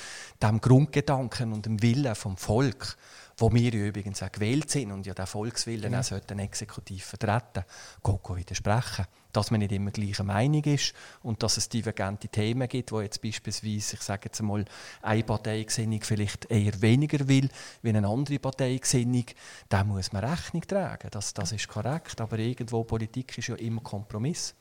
dem 0.43 0.61
Grundgedanken 0.61 1.53
und 1.53 1.67
dem 1.67 1.83
Willen 1.83 2.15
vom 2.15 2.37
Volk 2.37 2.97
wo 3.39 3.53
wir 3.53 3.73
übrigens 3.73 4.23
auch 4.23 4.33
gewählt 4.33 4.69
sind 4.69 4.91
und 4.91 5.07
ja 5.07 5.15
den 5.15 5.27
Volkswillen 5.27 5.93
ja. 5.93 6.01
auch 6.01 6.05
sollten 6.05 6.41
exekutiv 6.41 7.05
vertreten, 7.05 7.65
geht 8.03 8.37
widersprechen. 8.37 9.07
Dass 9.33 9.51
man 9.51 9.61
nicht 9.61 9.73
immer 9.73 9.93
gleicher 9.93 10.25
Meinung 10.25 10.65
ist 10.65 10.95
und 11.23 11.43
dass 11.43 11.57
es 11.57 11.69
divergente 11.69 12.29
Themen 12.29 12.69
gibt, 12.69 12.91
wo 12.91 13.01
jetzt 13.01 13.23
beispielsweise, 13.23 13.95
ich 13.97 14.03
sage 14.03 14.23
jetzt 14.25 14.41
einmal, 14.41 14.65
eine 15.03 15.23
Parteigesinnung 15.23 16.01
vielleicht 16.03 16.51
eher 16.51 16.81
weniger 16.83 17.29
will, 17.29 17.49
wie 17.83 17.91
eine 17.91 18.09
andere 18.09 18.41
Parteigesinnung, 18.41 19.27
da 19.69 19.85
muss 19.85 20.13
man 20.13 20.25
Rechnung 20.25 20.63
tragen. 20.63 21.09
Das, 21.11 21.33
das 21.35 21.53
ist 21.53 21.69
korrekt, 21.69 22.21
aber 22.21 22.39
irgendwo 22.39 22.83
Politik 22.83 23.39
ist 23.39 23.49
ja 23.49 23.55
immer 23.55 23.83
Kompromiss. 23.83 24.55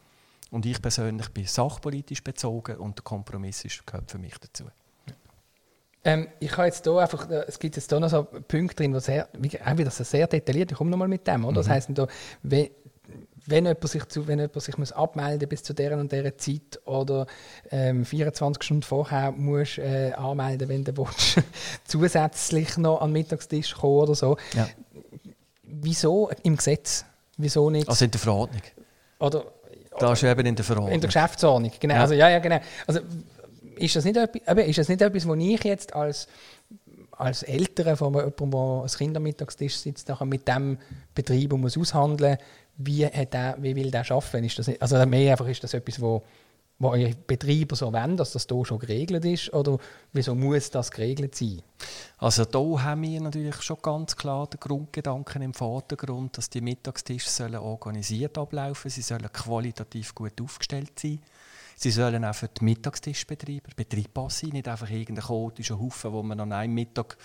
Und 0.52 0.66
ich 0.66 0.82
persönlich 0.82 1.30
bin 1.30 1.46
sachpolitisch 1.46 2.24
bezogen 2.24 2.78
und 2.78 2.98
der 2.98 3.04
Kompromiss 3.04 3.66
ist, 3.66 3.86
gehört 3.88 4.12
für 4.12 4.20
mich 4.20 4.38
dazu. 4.38 4.66
Ähm, 6.04 6.28
ich 6.40 6.52
habe 6.54 6.68
jetzt 6.68 6.84
hier 6.84 6.98
einfach, 6.98 7.30
äh, 7.30 7.46
es 7.48 7.60
gibt 7.60 7.76
jetzt 7.76 7.90
hier 7.90 8.00
noch 8.00 8.10
so 8.10 8.24
Punkte 8.24 8.76
drin, 8.76 8.94
die 8.94 9.00
sehr, 9.00 9.28
auch 9.66 9.78
wieder 9.78 9.92
sehr 9.92 10.28
detailliert, 10.28 10.72
ich 10.72 10.78
komme 10.78 10.90
nochmal 10.90 11.08
mit 11.08 11.28
dem, 11.28 11.44
oder? 11.44 11.52
Mhm. 11.52 11.56
Das 11.56 11.70
heisst, 11.70 11.90
da, 11.94 12.08
wenn, 12.44 12.70
wenn 13.46 13.66
jemand 13.66 13.88
sich, 13.88 14.06
zu, 14.06 14.28
wenn 14.28 14.40
jemand 14.40 14.62
sich 14.62 14.78
muss 14.78 14.92
abmelden 14.92 15.48
bis 15.50 15.64
zu 15.64 15.74
dieser 15.74 15.98
und 15.98 16.12
dieser 16.12 16.38
Zeit 16.38 16.80
oder 16.86 17.26
ähm, 17.72 18.06
24 18.06 18.64
Stunden 18.64 18.84
vorher 18.84 19.32
muss 19.32 19.78
äh, 19.78 20.14
anmelden, 20.14 20.70
wenn 20.70 20.84
du 20.84 20.96
willst, 20.98 21.42
zusätzlich 21.86 22.78
noch 22.78 23.02
an 23.02 23.10
den 23.10 23.14
Mittagstisch 23.14 23.74
kommen 23.76 24.00
oder 24.00 24.16
so. 24.16 24.38
Ja. 24.54 24.68
Wieso 25.64 26.30
im 26.44 26.58
Gesetz? 26.58 27.06
Wieso 27.38 27.70
nicht? 27.70 27.88
Also 27.88 28.06
in 28.06 28.12
der 28.12 28.20
Verordnung? 28.20 28.62
Oder, 29.20 29.46
da 30.00 30.14
ist 30.14 30.24
eben 30.24 30.46
in 30.46 30.56
der 30.56 30.66
Verordnung. 30.66 30.92
In 30.92 31.02
der 31.02 31.08
Geschäftsordnung, 31.08 31.72
genau. 31.80 31.96
Ja. 31.96 32.02
Also, 32.02 32.14
ja, 32.14 32.30
ja, 32.30 32.40
genau. 32.40 32.60
Also, 32.86 33.02
ist 33.78 33.96
das 33.96 34.06
nicht, 34.06 34.18
ist 34.18 34.78
das 34.78 34.90
nicht 34.90 35.02
etwas, 35.02 35.28
wo 35.28 35.36
ich 35.36 35.64
jetzt 35.64 35.94
als, 35.94 36.28
als 37.12 37.44
Eltern 37.44 37.98
von 37.98 38.14
jemandem, 38.14 38.52
der 38.52 38.60
am 38.60 38.88
Kindermittagstisch 38.88 39.78
sitzt, 39.78 40.10
nachher 40.10 40.26
mit 40.26 40.48
dem 40.48 40.78
Betrieb 41.16 41.54
muss 41.54 41.78
aushandeln 41.78 42.38
wie, 42.78 43.06
hat 43.06 43.34
der, 43.34 43.58
wie 43.60 43.76
will 43.76 43.92
der 43.92 44.10
arbeiten? 44.10 44.44
Ist 44.44 44.60
das 44.60 44.68
nicht, 44.68 44.82
also 44.82 45.04
mehr 45.06 45.32
einfach 45.32 45.48
ist 45.48 45.64
das 45.64 45.74
etwas, 45.74 46.00
wo, 46.00 46.24
wo 46.80 46.90
eure 46.90 47.14
Betreiber 47.26 47.76
so 47.76 47.92
wollen, 47.92 48.18
dass 48.18 48.34
das 48.34 48.46
hier 48.50 48.66
schon 48.66 48.80
geregelt 48.80 49.26
ist? 49.26 49.52
Oder 49.54 49.78
wieso 50.14 50.36
muss 50.36 50.70
das 50.70 50.92
geregelt 50.92 51.36
sein? 51.36 51.62
Also 52.20 52.46
da 52.46 52.60
haben 52.60 53.02
wir 53.02 53.20
natürlich 53.20 53.62
schon 53.64 53.78
ganz 53.82 54.16
klar 54.16 54.48
den 54.48 54.60
Grundgedanken 54.60 55.42
im 55.42 55.54
Vordergrund, 55.54 56.38
dass 56.38 56.50
die 56.50 56.62
Mittagstische 56.62 57.30
sollen 57.30 57.56
organisiert 57.56 58.38
ablaufen, 58.38 58.90
sie 58.92 59.02
sollen 59.02 59.32
qualitativ 59.34 60.14
gut 60.14 60.40
aufgestellt 60.42 61.00
sein. 61.00 61.20
Sie 61.80 61.92
sollen 61.92 62.26
auch 62.26 62.34
für 62.34 62.48
die 62.48 62.64
Mittagstischbetreiber 62.64 63.70
betriebbar 63.76 64.32
sein, 64.32 64.50
nicht 64.50 64.68
einfach 64.68 64.90
irgendein 64.90 65.26
chaotischer 65.26 65.80
Haufen, 65.80 66.12
wo 66.12 66.24
man 66.24 66.40
an 66.40 66.52
einem 66.52 66.74
Mittag, 66.74 67.18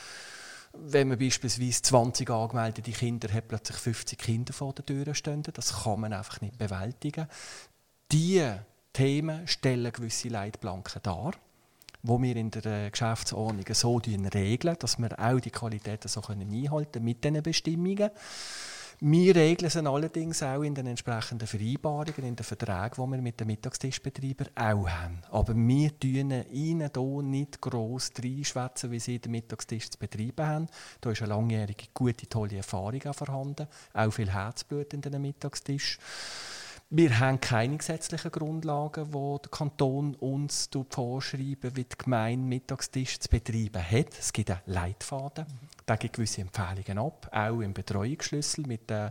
wenn 0.75 1.09
man 1.09 1.19
beispielsweise 1.19 1.81
20 1.81 2.29
angemeldete 2.29 2.93
Kinder 2.93 3.33
hat, 3.33 3.49
plötzlich 3.49 3.79
50 3.79 4.19
Kinder 4.19 4.53
vor 4.53 4.75
der 4.75 4.85
Tür 4.85 5.15
stehen. 5.15 5.43
Das 5.43 5.85
kann 5.85 6.01
man 6.01 6.12
einfach 6.12 6.43
nicht 6.43 6.59
bewältigen. 6.59 7.29
Diese 8.11 8.67
Themen 8.93 9.49
stellen 9.49 9.91
gewisse 9.91 10.29
Leitplanken 10.29 11.03
dar 11.03 11.33
wo 12.03 12.21
wir 12.21 12.35
in 12.35 12.51
der 12.51 12.91
Geschäftsordnung 12.91 13.65
so 13.73 13.97
regeln, 13.97 14.77
dass 14.79 14.99
wir 14.99 15.19
auch 15.19 15.38
die 15.38 15.51
Qualitäten 15.51 16.09
so 16.09 16.21
einhalten 16.21 16.93
können 16.93 17.05
mit 17.05 17.25
diesen 17.25 17.43
Bestimmungen. 17.43 18.11
Wir 19.05 19.35
regeln 19.35 19.67
es 19.67 19.77
allerdings 19.77 20.45
auch 20.45 20.62
in 20.62 20.77
den 20.77 20.87
entsprechenden 20.87 21.49
Vereinbarungen, 21.49 22.25
in 22.25 22.37
den 22.37 22.45
Verträgen, 22.45 23.05
die 23.05 23.11
wir 23.11 23.21
mit 23.21 23.41
den 23.41 23.49
Mittagstischbetreibern 23.49 24.51
auch 24.55 24.88
haben. 24.88 25.23
Aber 25.33 25.57
wir 25.57 25.99
tun 25.99 26.45
ihnen 26.53 26.91
hier 26.95 27.23
nicht 27.25 27.61
gross 27.61 28.12
reinschwätzen, 28.23 28.93
wie 28.93 29.01
sie 29.01 29.19
den 29.19 29.33
Mittagstisch 29.33 29.91
zu 29.91 29.99
betreiben 29.99 30.47
haben. 30.47 30.67
Da 31.01 31.11
ist 31.11 31.21
eine 31.21 31.35
langjährige, 31.35 31.87
gute, 31.93 32.29
tolle 32.29 32.59
Erfahrung 32.59 33.03
auch 33.05 33.15
vorhanden. 33.17 33.67
Auch 33.93 34.12
viel 34.12 34.33
Herzblut 34.33 34.95
in 34.95 35.01
den 35.01 35.21
Mittagstisch. 35.21 35.99
Wir 36.95 37.19
haben 37.21 37.41
keine 37.41 37.79
gesetzlichen 37.79 38.31
Grundlagen, 38.31 39.07
die 39.07 39.43
der 39.43 39.51
Kanton 39.51 40.15
uns 40.17 40.69
vorschreiben, 40.91 41.75
wie 41.75 41.85
die 41.85 41.97
Gemeinde 41.97 42.47
Mittagstisch 42.47 43.19
zu 43.19 43.31
betreiben 43.31 43.83
hat. 43.83 44.19
Es 44.19 44.31
gibt 44.31 44.51
einen 44.51 44.61
Leitfaden, 44.67 45.47
der 45.89 45.97
gibt 45.97 46.17
gewisse 46.17 46.43
Empfehlungen 46.43 46.99
ab, 46.99 47.31
auch 47.33 47.61
im 47.63 47.73
Betreuungsschlüssel 47.73 48.67
mit 48.67 48.91
den, 48.91 49.11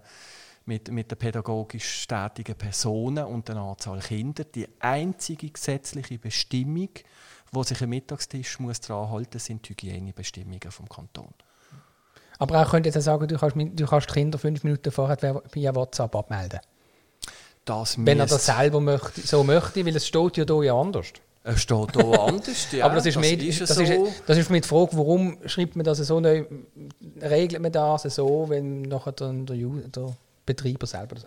mit, 0.65 0.91
mit 0.91 1.09
den 1.09 1.17
pädagogisch 1.17 2.05
tätigen 2.05 2.53
Personen 2.53 3.25
und 3.25 3.49
der 3.49 3.55
Anzahl 3.55 3.97
Kinder. 3.97 4.43
Die 4.43 4.67
einzige 4.79 5.49
gesetzliche 5.49 6.19
Bestimmung, 6.19 6.89
wo 7.51 7.63
sich 7.63 7.81
ein 7.81 7.89
Mittagstisch 7.89 8.59
muss 8.59 8.79
daran 8.81 9.09
halten 9.09 9.37
muss, 9.37 9.45
sind 9.45 9.67
die 9.67 9.71
Hygienebestimmungen 9.71 10.69
vom 10.69 10.87
Kanton. 10.87 11.33
Aber 12.37 12.61
auch 12.61 12.69
könnt 12.69 12.85
ihr 12.85 13.01
sagen, 13.01 13.27
du 13.27 13.39
kannst, 13.39 13.55
du 13.55 13.85
kannst 13.87 14.09
die 14.11 14.13
Kinder 14.13 14.37
fünf 14.37 14.63
Minuten 14.63 14.91
vorher 14.91 15.41
via 15.51 15.73
WhatsApp 15.73 16.15
abmelden? 16.15 16.59
Das 17.65 17.95
Wenn 17.97 18.19
er 18.19 18.25
das 18.25 18.45
selber 18.45 18.79
möchte, 18.81 19.21
so 19.21 19.43
möchte, 19.43 19.85
weil 19.85 19.95
es 19.95 20.07
steht 20.07 20.37
ja 20.37 20.45
hier 20.45 20.63
ja 20.63 20.79
anders. 20.79 21.07
Es 21.43 21.61
steht 21.61 21.95
hier 21.95 22.19
anders, 22.19 22.71
ja. 22.71 22.85
Aber 22.85 22.95
das 22.95 23.05
ist, 23.05 23.15
das 23.15 23.21
mit, 23.29 23.43
ist 23.43 23.61
das, 23.61 23.75
so. 23.75 23.81
ist, 23.81 24.23
das 24.25 24.37
ist 24.37 24.49
mit 24.49 24.63
der 24.63 24.69
Frage, 24.69 24.97
warum 24.97 25.37
schreibt 25.45 25.75
man 25.75 25.83
das 25.83 25.97
so 25.99 26.19
neu, 26.19 26.45
regelt 27.21 27.61
man 27.61 27.71
das 27.71 28.03
so, 28.03 28.45
wenn 28.49 28.83
nachher 28.83 29.11
dann 29.13 29.45
der, 29.45 29.57
der 29.57 30.15
Betreiber 30.45 30.87
selber 30.87 31.15
das 31.15 31.25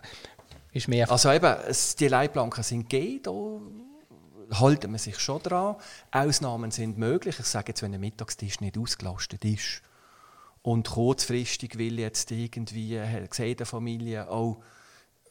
ist 0.73 0.89
mehr. 0.89 1.11
Also 1.11 1.31
eben, 1.31 1.55
es, 1.69 1.95
die 1.97 2.09
Leitplanken 2.09 2.63
sind 2.65 2.91
gegeben, 2.91 3.23
da 4.51 4.59
halten 4.59 4.91
wir 4.91 4.99
sich 4.99 5.19
schon 5.19 5.43
dran. 5.43 5.77
Ausnahmen 6.11 6.71
sind 6.71 6.99
möglich. 6.99 7.39
Ich 7.39 7.47
sage 7.47 7.69
jetzt, 7.69 7.83
wenn 7.83 7.93
der 7.93 8.01
Mittagstisch 8.01 8.61
nicht 8.61 8.77
ausgelastet 8.77 9.45
ist 9.45 9.83
und 10.63 10.91
kurzfristig 10.91 11.79
will 11.79 11.99
jetzt 11.99 12.31
irgendwie, 12.31 13.01
sieht 13.31 13.61
eine 13.61 13.67
Familie, 13.67 14.27
oh, 14.31 14.57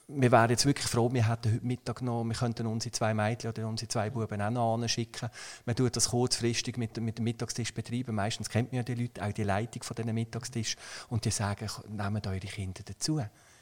wir 0.07 0.31
wären 0.31 0.49
jetzt 0.49 0.65
wirklich 0.65 0.87
froh, 0.87 1.11
wir 1.11 1.29
hätten 1.29 1.53
heute 1.53 1.65
Mittag 1.65 2.01
noch, 2.01 2.23
wir 2.23 2.35
könnten 2.35 2.67
unsere 2.67 2.91
zwei 2.91 3.13
Mädchen 3.13 3.49
oder 3.49 3.67
unsere 3.67 3.87
zwei 3.87 4.09
Buben 4.09 4.41
auch 4.41 4.77
noch 4.77 4.87
schicken. 4.87 5.29
Man 5.65 5.75
tut 5.75 5.95
das 5.95 6.09
kurzfristig 6.09 6.77
mit, 6.77 6.99
mit 6.99 7.17
dem 7.17 7.23
Mittagstisch 7.23 7.73
betreiben. 7.73 8.15
Meistens 8.15 8.49
kennt 8.49 8.71
man 8.71 8.77
ja 8.77 8.83
die 8.83 8.95
Leute, 8.95 9.23
auch 9.23 9.31
die 9.31 9.43
Leitung 9.43 9.83
von 9.83 9.95
diesen 9.95 10.13
Mittagstisch 10.13 10.75
und 11.09 11.23
die 11.25 11.31
sagen, 11.31 11.69
nehmt 11.89 12.27
eure 12.27 12.39
Kinder 12.39 12.81
dazu. 12.83 13.19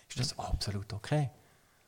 Ist 0.10 0.20
das 0.20 0.40
absolut 0.40 0.92
okay? 0.94 1.30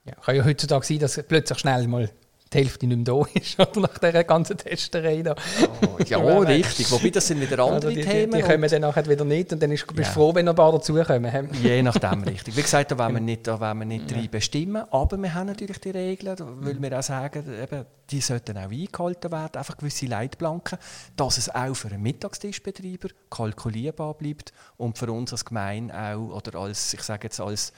Ja, 0.05 0.15
kann 0.15 0.35
ja 0.35 0.45
heutzutage 0.45 0.85
sein, 0.85 0.99
dass 0.99 1.21
plötzlich 1.23 1.59
schnell 1.59 1.87
mal 1.87 2.09
die 2.53 2.57
Hälfte 2.59 2.87
nicht 2.87 2.97
mehr 2.97 3.05
da 3.05 3.21
ist, 3.33 3.59
oder 3.59 3.81
nach 3.81 3.97
dieser 3.97 4.23
ganzen 4.23 4.57
Testerei. 4.57 5.21
Da. 5.21 5.35
Oh, 5.81 5.97
ja, 6.05 6.17
richtig. 6.39 6.91
Wobei, 6.91 7.09
das 7.09 7.27
sind 7.27 7.41
wieder 7.41 7.59
andere 7.59 7.75
also 7.75 7.89
die, 7.89 8.01
Themen. 8.01 8.31
Die, 8.31 8.37
die 8.37 8.43
kommen 8.43 8.69
dann 8.69 8.81
nachher 8.81 9.07
wieder 9.07 9.25
nicht 9.25 9.51
und 9.53 9.61
dann 9.61 9.69
bist 9.69 9.85
du 9.89 10.01
ja. 10.01 10.07
froh, 10.07 10.33
wenn 10.33 10.45
noch 10.45 10.53
ein 10.53 10.55
paar 10.55 10.71
dazukommen. 10.71 11.49
Je 11.63 11.81
nachdem, 11.81 12.23
richtig. 12.23 12.55
Wie 12.55 12.61
gesagt, 12.61 12.91
da 12.91 12.97
wollen 12.97 13.15
wir 13.15 13.21
nicht, 13.21 13.47
da 13.47 13.59
wollen 13.59 13.79
wir 13.79 13.85
nicht 13.85 14.11
ja. 14.11 14.17
bestimmen, 14.29 14.83
aber 14.91 15.17
wir 15.17 15.33
haben 15.33 15.47
natürlich 15.47 15.79
die 15.79 15.91
Regeln, 15.91 16.35
weil 16.39 16.81
wir 16.81 16.99
auch 16.99 17.03
sagen, 17.03 17.43
eben, 17.61 17.85
die 18.09 18.21
sollten 18.21 18.57
auch 18.57 18.69
eingehalten 18.69 19.31
werden, 19.31 19.57
einfach 19.57 19.77
gewisse 19.77 20.05
Leitplanken, 20.05 20.77
dass 21.15 21.37
es 21.37 21.49
auch 21.49 21.73
für 21.73 21.87
einen 21.87 22.01
Mittagstischbetreiber 22.01 23.09
kalkulierbar 23.29 24.13
bleibt 24.13 24.53
und 24.77 24.97
für 24.97 25.11
uns 25.11 25.31
als 25.31 25.45
Gemeinde 25.45 25.93
auch, 25.95 26.35
oder 26.35 26.59
als, 26.59 26.93
ich 26.93 27.01
sage 27.01 27.23
jetzt 27.23 27.39
als 27.39 27.73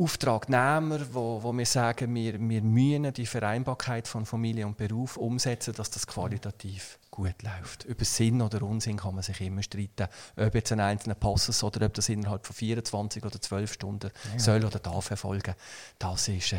Auftragnehmer, 0.00 1.00
wo, 1.12 1.42
wo 1.42 1.52
wir 1.52 1.66
sagen, 1.66 2.14
wir, 2.14 2.40
wir 2.40 2.62
müssen 2.62 3.12
die 3.12 3.26
Vereinbarkeit 3.26 4.08
von 4.08 4.24
Familie 4.24 4.66
und 4.66 4.76
Beruf 4.76 5.18
umsetzen, 5.18 5.74
dass 5.74 5.90
das 5.90 6.06
qualitativ 6.06 6.98
gut 7.10 7.42
läuft. 7.42 7.84
Über 7.84 8.04
Sinn 8.04 8.40
oder 8.40 8.62
Unsinn 8.62 8.96
kann 8.96 9.14
man 9.14 9.22
sich 9.22 9.40
immer 9.42 9.62
streiten, 9.62 10.08
ob 10.36 10.54
jetzt 10.54 10.72
ein 10.72 10.80
einzelner 10.80 11.16
Passus 11.16 11.62
oder 11.62 11.84
ob 11.84 11.92
das 11.94 12.08
innerhalb 12.08 12.46
von 12.46 12.56
24 12.56 13.24
oder 13.24 13.40
12 13.40 13.72
Stunden 13.72 14.10
ja. 14.32 14.38
soll 14.38 14.64
oder 14.64 14.78
darf 14.78 15.10
erfolgen. 15.10 15.54
Das 15.98 16.28
ist... 16.28 16.54
Äh, 16.54 16.58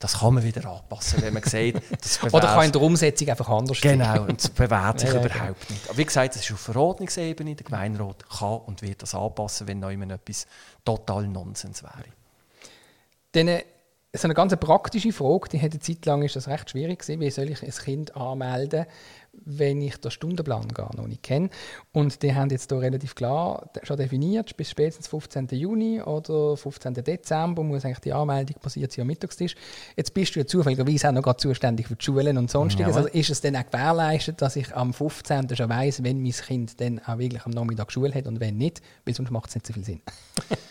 das 0.00 0.20
kann 0.20 0.34
man 0.34 0.44
wieder 0.44 0.64
anpassen, 0.70 1.20
wenn 1.22 1.34
man 1.34 1.42
sieht, 1.42 1.82
das 2.00 2.22
Oder 2.22 2.54
kann 2.54 2.66
in 2.66 2.70
der 2.70 2.80
Umsetzung 2.80 3.30
einfach 3.30 3.48
anders 3.48 3.80
sein. 3.80 3.98
Genau, 3.98 4.26
und 4.26 4.38
das 4.38 4.48
bewährt 4.48 5.00
sich 5.00 5.08
ja, 5.12 5.16
überhaupt 5.16 5.66
genau. 5.66 5.70
nicht. 5.70 5.88
Aber 5.88 5.98
wie 5.98 6.04
gesagt, 6.04 6.36
das 6.36 6.42
ist 6.44 6.52
auf 6.52 6.60
Verordnungsebene. 6.60 7.56
Der 7.56 7.64
Gemeinderat 7.64 8.28
kann 8.30 8.58
und 8.58 8.80
wird 8.82 9.02
das 9.02 9.16
anpassen, 9.16 9.66
wenn 9.66 9.80
noch 9.80 9.90
etwas 9.90 10.46
total 10.84 11.26
Nonsens 11.26 11.82
wäre. 11.82 12.04
Dann 13.32 13.60
so 14.16 14.26
eine 14.26 14.34
ganz 14.34 14.56
praktische 14.56 15.12
Frage, 15.12 15.50
die 15.50 15.60
hat 15.60 15.72
eine 15.72 15.80
Zeit 15.80 16.06
lang 16.06 16.22
ist 16.22 16.34
das 16.34 16.48
recht 16.48 16.70
schwierig 16.70 17.00
gewesen. 17.00 17.20
Wie 17.20 17.30
soll 17.30 17.50
ich 17.50 17.62
ein 17.62 17.70
Kind 17.70 18.16
anmelden, 18.16 18.86
wenn 19.32 19.82
ich 19.82 19.98
den 19.98 20.10
Stundenplan 20.10 20.68
gar 20.68 20.96
noch 20.96 21.06
nicht 21.06 21.22
kenne? 21.22 21.50
Und 21.92 22.22
die 22.22 22.34
haben 22.34 22.48
jetzt 22.48 22.70
hier 22.70 22.80
relativ 22.80 23.14
klar 23.14 23.70
schon 23.82 23.98
definiert, 23.98 24.56
bis 24.56 24.70
spätestens 24.70 25.08
15. 25.08 25.48
Juni 25.50 26.00
oder 26.00 26.56
15. 26.56 26.94
Dezember 26.94 27.62
muss 27.62 27.84
eigentlich 27.84 27.98
die 27.98 28.14
Anmeldung 28.14 28.56
passiert 28.62 28.92
sein 28.92 29.02
am 29.02 29.08
Mittagstisch. 29.08 29.54
Jetzt 29.94 30.14
bist 30.14 30.34
du 30.34 30.40
ja 30.40 30.46
zufälligerweise 30.46 31.08
auch 31.08 31.12
noch 31.12 31.22
gerade 31.22 31.38
zuständig 31.38 31.86
für 31.86 31.96
die 31.96 32.04
Schulen 32.04 32.38
und 32.38 32.50
sonstiges. 32.50 32.94
Ja. 32.94 33.02
Also 33.02 33.10
ist 33.10 33.28
es 33.28 33.42
dann 33.42 33.56
auch 33.56 33.66
gewährleistet, 33.66 34.40
dass 34.40 34.56
ich 34.56 34.74
am 34.74 34.94
15. 34.94 35.54
schon 35.54 35.68
weiss, 35.68 36.02
wenn 36.02 36.22
mein 36.22 36.32
Kind 36.32 36.80
dann 36.80 36.98
auch 37.00 37.18
wirklich 37.18 37.44
am 37.44 37.52
Nachmittag 37.52 37.92
Schule 37.92 38.14
hat 38.14 38.26
und 38.26 38.40
wenn 38.40 38.56
nicht, 38.56 38.80
weil 39.04 39.14
sonst 39.14 39.30
macht 39.30 39.50
es 39.50 39.54
nicht 39.54 39.66
so 39.66 39.74
viel 39.74 39.84
Sinn. 39.84 40.00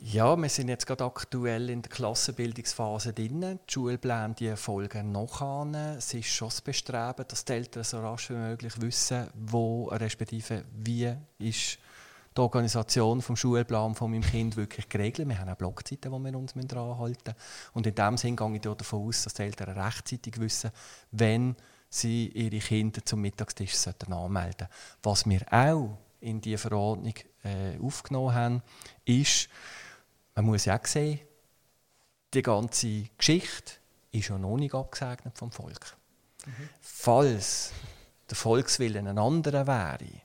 Ja, 0.00 0.36
wir 0.36 0.48
sind 0.48 0.68
jetzt 0.68 0.86
gerade 0.86 1.04
aktuell 1.04 1.70
in 1.70 1.82
der 1.82 1.90
Klassenbildungsphase 1.90 3.12
drin. 3.12 3.40
Die 3.40 3.72
Schulpläne 3.72 4.34
die 4.34 4.56
folgen 4.56 5.12
noch 5.12 5.40
an. 5.40 5.74
Es 5.74 6.12
ist 6.14 6.28
schon 6.28 6.48
das 6.48 6.60
Bestreben, 6.60 7.24
dass 7.26 7.44
die 7.44 7.52
Eltern 7.52 7.84
so 7.84 8.00
rasch 8.00 8.30
wie 8.30 8.34
möglich 8.34 8.80
wissen, 8.80 9.28
wo 9.34 9.84
respektive 9.84 10.64
wie 10.72 11.14
ist 11.38 11.78
die 12.36 12.40
Organisation 12.40 13.22
vom 13.22 13.36
Schulplan 13.36 13.94
von 13.94 14.10
meinem 14.10 14.22
Kind 14.22 14.56
wirklich 14.56 14.88
geregelt. 14.88 15.28
Wir 15.28 15.38
haben 15.38 15.50
auch 15.50 15.56
Blockzeiten, 15.56 16.12
die 16.12 16.30
wir 16.30 16.38
uns 16.38 16.54
daran 16.54 16.98
halten 16.98 17.18
müssen. 17.26 17.70
Und 17.74 17.86
in 17.86 17.94
dem 17.94 18.16
Sinne 18.16 18.36
gehe 18.36 18.54
ich 18.54 18.60
davon 18.60 19.08
aus, 19.08 19.24
dass 19.24 19.34
die 19.34 19.42
Eltern 19.42 19.78
rechtzeitig 19.78 20.38
wissen, 20.38 20.70
wenn 21.10 21.56
sie 21.88 22.28
ihre 22.28 22.58
Kinder 22.58 23.04
zum 23.04 23.20
Mittagstisch 23.20 23.74
anmelden 23.86 24.28
sollten. 24.30 24.68
Was 25.02 25.28
wir 25.28 25.40
auch 25.50 25.98
in 26.20 26.40
die 26.40 26.56
Verordnung 26.56 27.14
äh, 27.44 27.78
aufgenommen 27.78 28.34
haben, 28.34 28.62
ist, 29.04 29.48
man 30.34 30.46
muss 30.46 30.64
ja 30.64 30.78
auch 30.78 30.86
sehen, 30.86 31.20
die 32.32 32.42
ganze 32.42 33.04
Geschichte 33.16 33.74
ist 34.12 34.28
ja 34.28 34.38
noch 34.38 34.56
nicht 34.56 34.74
abgesegnet 34.74 35.36
vom 35.36 35.50
Volk. 35.50 35.96
Mhm. 36.46 36.68
Falls 36.80 37.72
der 38.28 38.36
Volkswillen 38.36 39.08
ein 39.08 39.18
anderer 39.18 39.66
wäre 39.66 40.22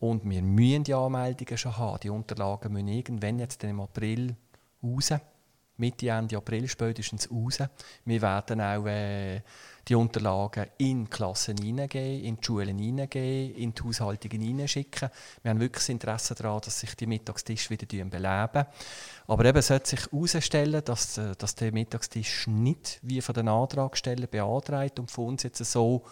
und 0.00 0.28
wir 0.28 0.42
müssen 0.42 0.84
die 0.84 0.94
Anmeldungen 0.94 1.58
schon 1.58 1.76
haben, 1.76 2.00
die 2.00 2.10
Unterlagen 2.10 2.72
müssen 2.72 2.88
irgendwann 2.88 3.38
jetzt 3.38 3.62
im 3.64 3.80
April 3.80 4.36
raus, 4.82 5.12
Mitte, 5.76 6.08
Ende 6.08 6.36
April 6.36 6.68
spätestens 6.68 7.30
raus. 7.30 7.58
Wir 8.04 8.22
werden 8.22 8.60
auch 8.60 8.86
äh, 8.86 9.42
die 9.88 9.94
Unterlagen 9.94 10.66
in 10.78 11.04
die 11.04 11.10
Klassen 11.10 11.56
hineingeben, 11.56 12.24
in 12.24 12.36
die 12.36 12.44
Schulen 12.44 12.78
hineingeben, 12.78 13.56
in 13.56 13.74
die 13.74 13.82
Haushaltungen 13.82 14.40
hineinschicken. 14.40 15.10
Wir 15.42 15.50
haben 15.50 15.60
wirklich 15.60 15.82
das 15.82 15.88
Interesse 15.88 16.34
daran, 16.34 16.60
dass 16.60 16.80
sich 16.80 16.94
die 16.94 17.06
Mittagstische 17.06 17.70
wieder 17.70 17.86
beleben. 18.04 18.66
Aber 19.26 19.44
eben 19.44 19.62
sollte 19.62 19.90
sich 19.90 20.06
herausstellen, 20.10 20.82
dass, 20.84 21.18
äh, 21.18 21.34
dass 21.36 21.54
der 21.54 21.72
Mittagstisch 21.72 22.46
nicht 22.46 23.00
wie 23.02 23.20
von 23.20 23.34
den 23.34 23.48
Antragstellern 23.48 24.28
beantragt 24.30 24.98
und 24.98 25.10
von 25.10 25.28
uns 25.28 25.42
jetzt 25.42 25.64
so 25.64 26.04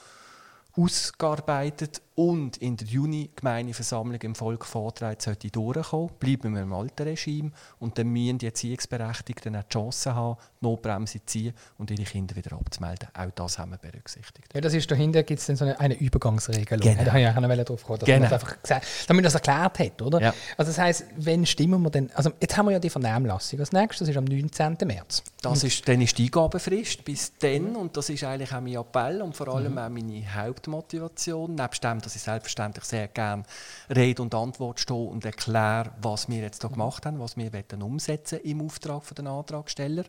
ausgearbeitet 0.76 2.00
und 2.20 2.58
in 2.58 2.76
der 2.76 2.86
Juni-Gemeindeversammlung 2.86 4.20
im 4.20 4.34
Volk 4.34 4.66
vorträgt, 4.66 5.22
sollte 5.22 5.50
durchkommen. 5.50 6.10
Bleiben 6.18 6.54
wir 6.54 6.60
im 6.60 6.72
alten 6.74 7.04
Regime 7.04 7.50
und 7.78 7.96
dann 7.96 8.08
müssen 8.08 8.36
die 8.36 8.44
Erziehungsberechtigten 8.44 9.56
auch 9.56 9.62
die 9.62 9.68
Chance 9.70 10.14
haben, 10.14 10.36
die 10.60 10.66
Notbremse 10.66 11.20
zu 11.20 11.24
ziehen 11.24 11.54
und 11.78 11.90
ihre 11.90 12.02
Kinder 12.02 12.36
wieder 12.36 12.52
abzumelden. 12.52 13.08
Auch 13.14 13.30
das 13.34 13.58
haben 13.58 13.70
wir 13.70 13.78
berücksichtigt. 13.78 14.52
Ja, 14.52 14.60
das 14.60 14.74
ist 14.74 14.90
dahinter 14.90 15.22
gibt 15.22 15.40
es 15.40 15.46
dann 15.46 15.56
so 15.56 15.64
eine, 15.64 15.80
eine 15.80 15.94
Übergangsregelung. 15.98 16.86
Genau. 16.86 17.04
Da 17.04 17.12
habe 17.12 17.20
ich 17.22 17.26
auch 17.26 17.64
darauf 17.64 17.80
gekommen, 17.80 17.98
dass 18.00 18.06
genau. 18.06 18.20
man 18.20 18.30
das 18.30 18.32
einfach 18.34 18.62
gesagt, 18.62 18.86
damit 19.06 19.24
das 19.24 19.34
erklärt 19.34 19.78
hat, 19.78 20.02
oder? 20.02 20.20
Ja. 20.20 20.34
Also 20.58 20.72
das 20.72 20.78
heisst, 20.78 21.06
wenn 21.16 21.46
stimmen 21.46 21.80
wir 21.80 21.88
denn, 21.88 22.10
also 22.12 22.32
jetzt 22.38 22.54
haben 22.54 22.66
wir 22.66 22.72
ja 22.72 22.78
die 22.78 22.90
Vernehmlassung 22.90 23.60
als 23.60 23.72
nächstes, 23.72 24.00
das 24.00 24.08
ist 24.10 24.16
am 24.18 24.24
19. 24.24 24.76
März. 24.84 25.22
Das 25.40 25.64
ist, 25.64 25.88
dann 25.88 26.02
ist 26.02 26.18
die 26.18 26.24
Eingabefrist 26.24 27.02
bis 27.02 27.32
dann 27.38 27.76
und 27.76 27.96
das 27.96 28.10
ist 28.10 28.24
eigentlich 28.24 28.52
auch 28.52 28.60
mein 28.60 28.74
Appell 28.74 29.22
und 29.22 29.34
vor 29.34 29.48
allem 29.48 29.72
mhm. 29.72 29.78
auch 29.78 29.88
meine 29.88 30.34
Hauptmotivation, 30.34 31.54
nebst 31.54 31.82
dem, 31.82 32.02
dass 32.10 32.16
ich 32.16 32.22
selbstverständlich 32.22 32.84
sehr 32.84 33.06
gerne 33.06 33.44
Rede 33.88 34.20
und 34.20 34.34
Antwort 34.34 34.80
stehe 34.80 34.98
und 34.98 35.24
erkläre, 35.24 35.92
was 36.02 36.28
wir 36.28 36.40
jetzt 36.40 36.62
hier 36.62 36.70
gemacht 36.70 37.06
haben, 37.06 37.20
was 37.20 37.36
wir 37.36 37.52
umsetzen 37.80 38.40
im 38.40 38.62
Auftrag 38.62 39.04
der 39.14 39.26
Antragsteller. 39.26 40.02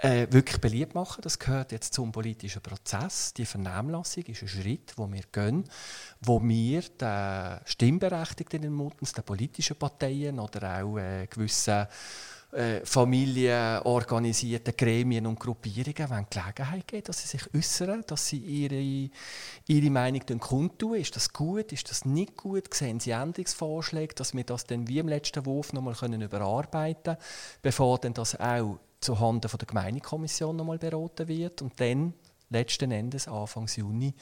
Äh, 0.00 0.26
wirklich 0.30 0.60
beliebt 0.60 0.94
machen. 0.94 1.22
Das 1.22 1.38
gehört 1.38 1.72
jetzt 1.72 1.94
zum 1.94 2.12
politischen 2.12 2.60
Prozess. 2.60 3.32
Die 3.32 3.46
Vernehmlassung 3.46 4.24
ist 4.24 4.42
ein 4.42 4.48
Schritt, 4.48 4.92
wo 4.96 5.10
wir 5.10 5.22
gehen, 5.32 5.64
wo 6.20 6.42
wir 6.42 6.82
den 6.82 7.60
Stimmberechtigten 7.64 8.64
in 8.64 8.72
Muttens, 8.72 9.12
den 9.12 9.24
politischen 9.24 9.76
Parteien 9.76 10.40
oder 10.40 10.82
auch 10.82 10.98
äh, 10.98 11.26
gewissen 11.28 11.86
äh, 12.54 12.86
familienorganisierten 12.86 14.76
Gremien 14.76 15.26
und 15.26 15.40
Gruppierungen 15.40 16.08
wenn 16.08 16.26
Gelegenheit 16.30 16.86
geben, 16.86 17.04
dass 17.04 17.22
sie 17.22 17.28
sich 17.36 17.54
äußern, 17.54 18.04
dass 18.06 18.28
sie 18.28 18.38
ihre, 18.38 19.10
ihre 19.66 19.90
Meinung 19.90 20.22
kundtun. 20.38 20.94
Ist 20.94 21.16
das 21.16 21.32
gut? 21.32 21.72
Ist 21.72 21.90
das 21.90 22.04
nicht 22.04 22.36
gut? 22.36 22.72
Sehen 22.72 23.00
Sie 23.00 23.10
Änderungsvorschläge, 23.10 24.14
dass 24.14 24.34
wir 24.34 24.44
das 24.44 24.66
dann 24.66 24.86
wie 24.88 25.00
im 25.00 25.08
letzten 25.08 25.44
Wurf 25.46 25.72
nochmal 25.72 25.94
überarbeiten 26.22 27.14
können, 27.14 27.16
bevor 27.60 27.98
dann 27.98 28.14
das 28.14 28.38
auch 28.38 28.78
zuhanden 29.00 29.48
von 29.48 29.58
der 29.58 29.66
Gemeindekommission 29.66 30.56
nochmal 30.56 30.78
beraten 30.78 31.28
wird 31.28 31.60
und 31.60 31.78
dann 31.80 32.14
letzten 32.50 32.90
Endes 32.90 33.28
Anfang 33.28 33.66
Juni 33.66 34.14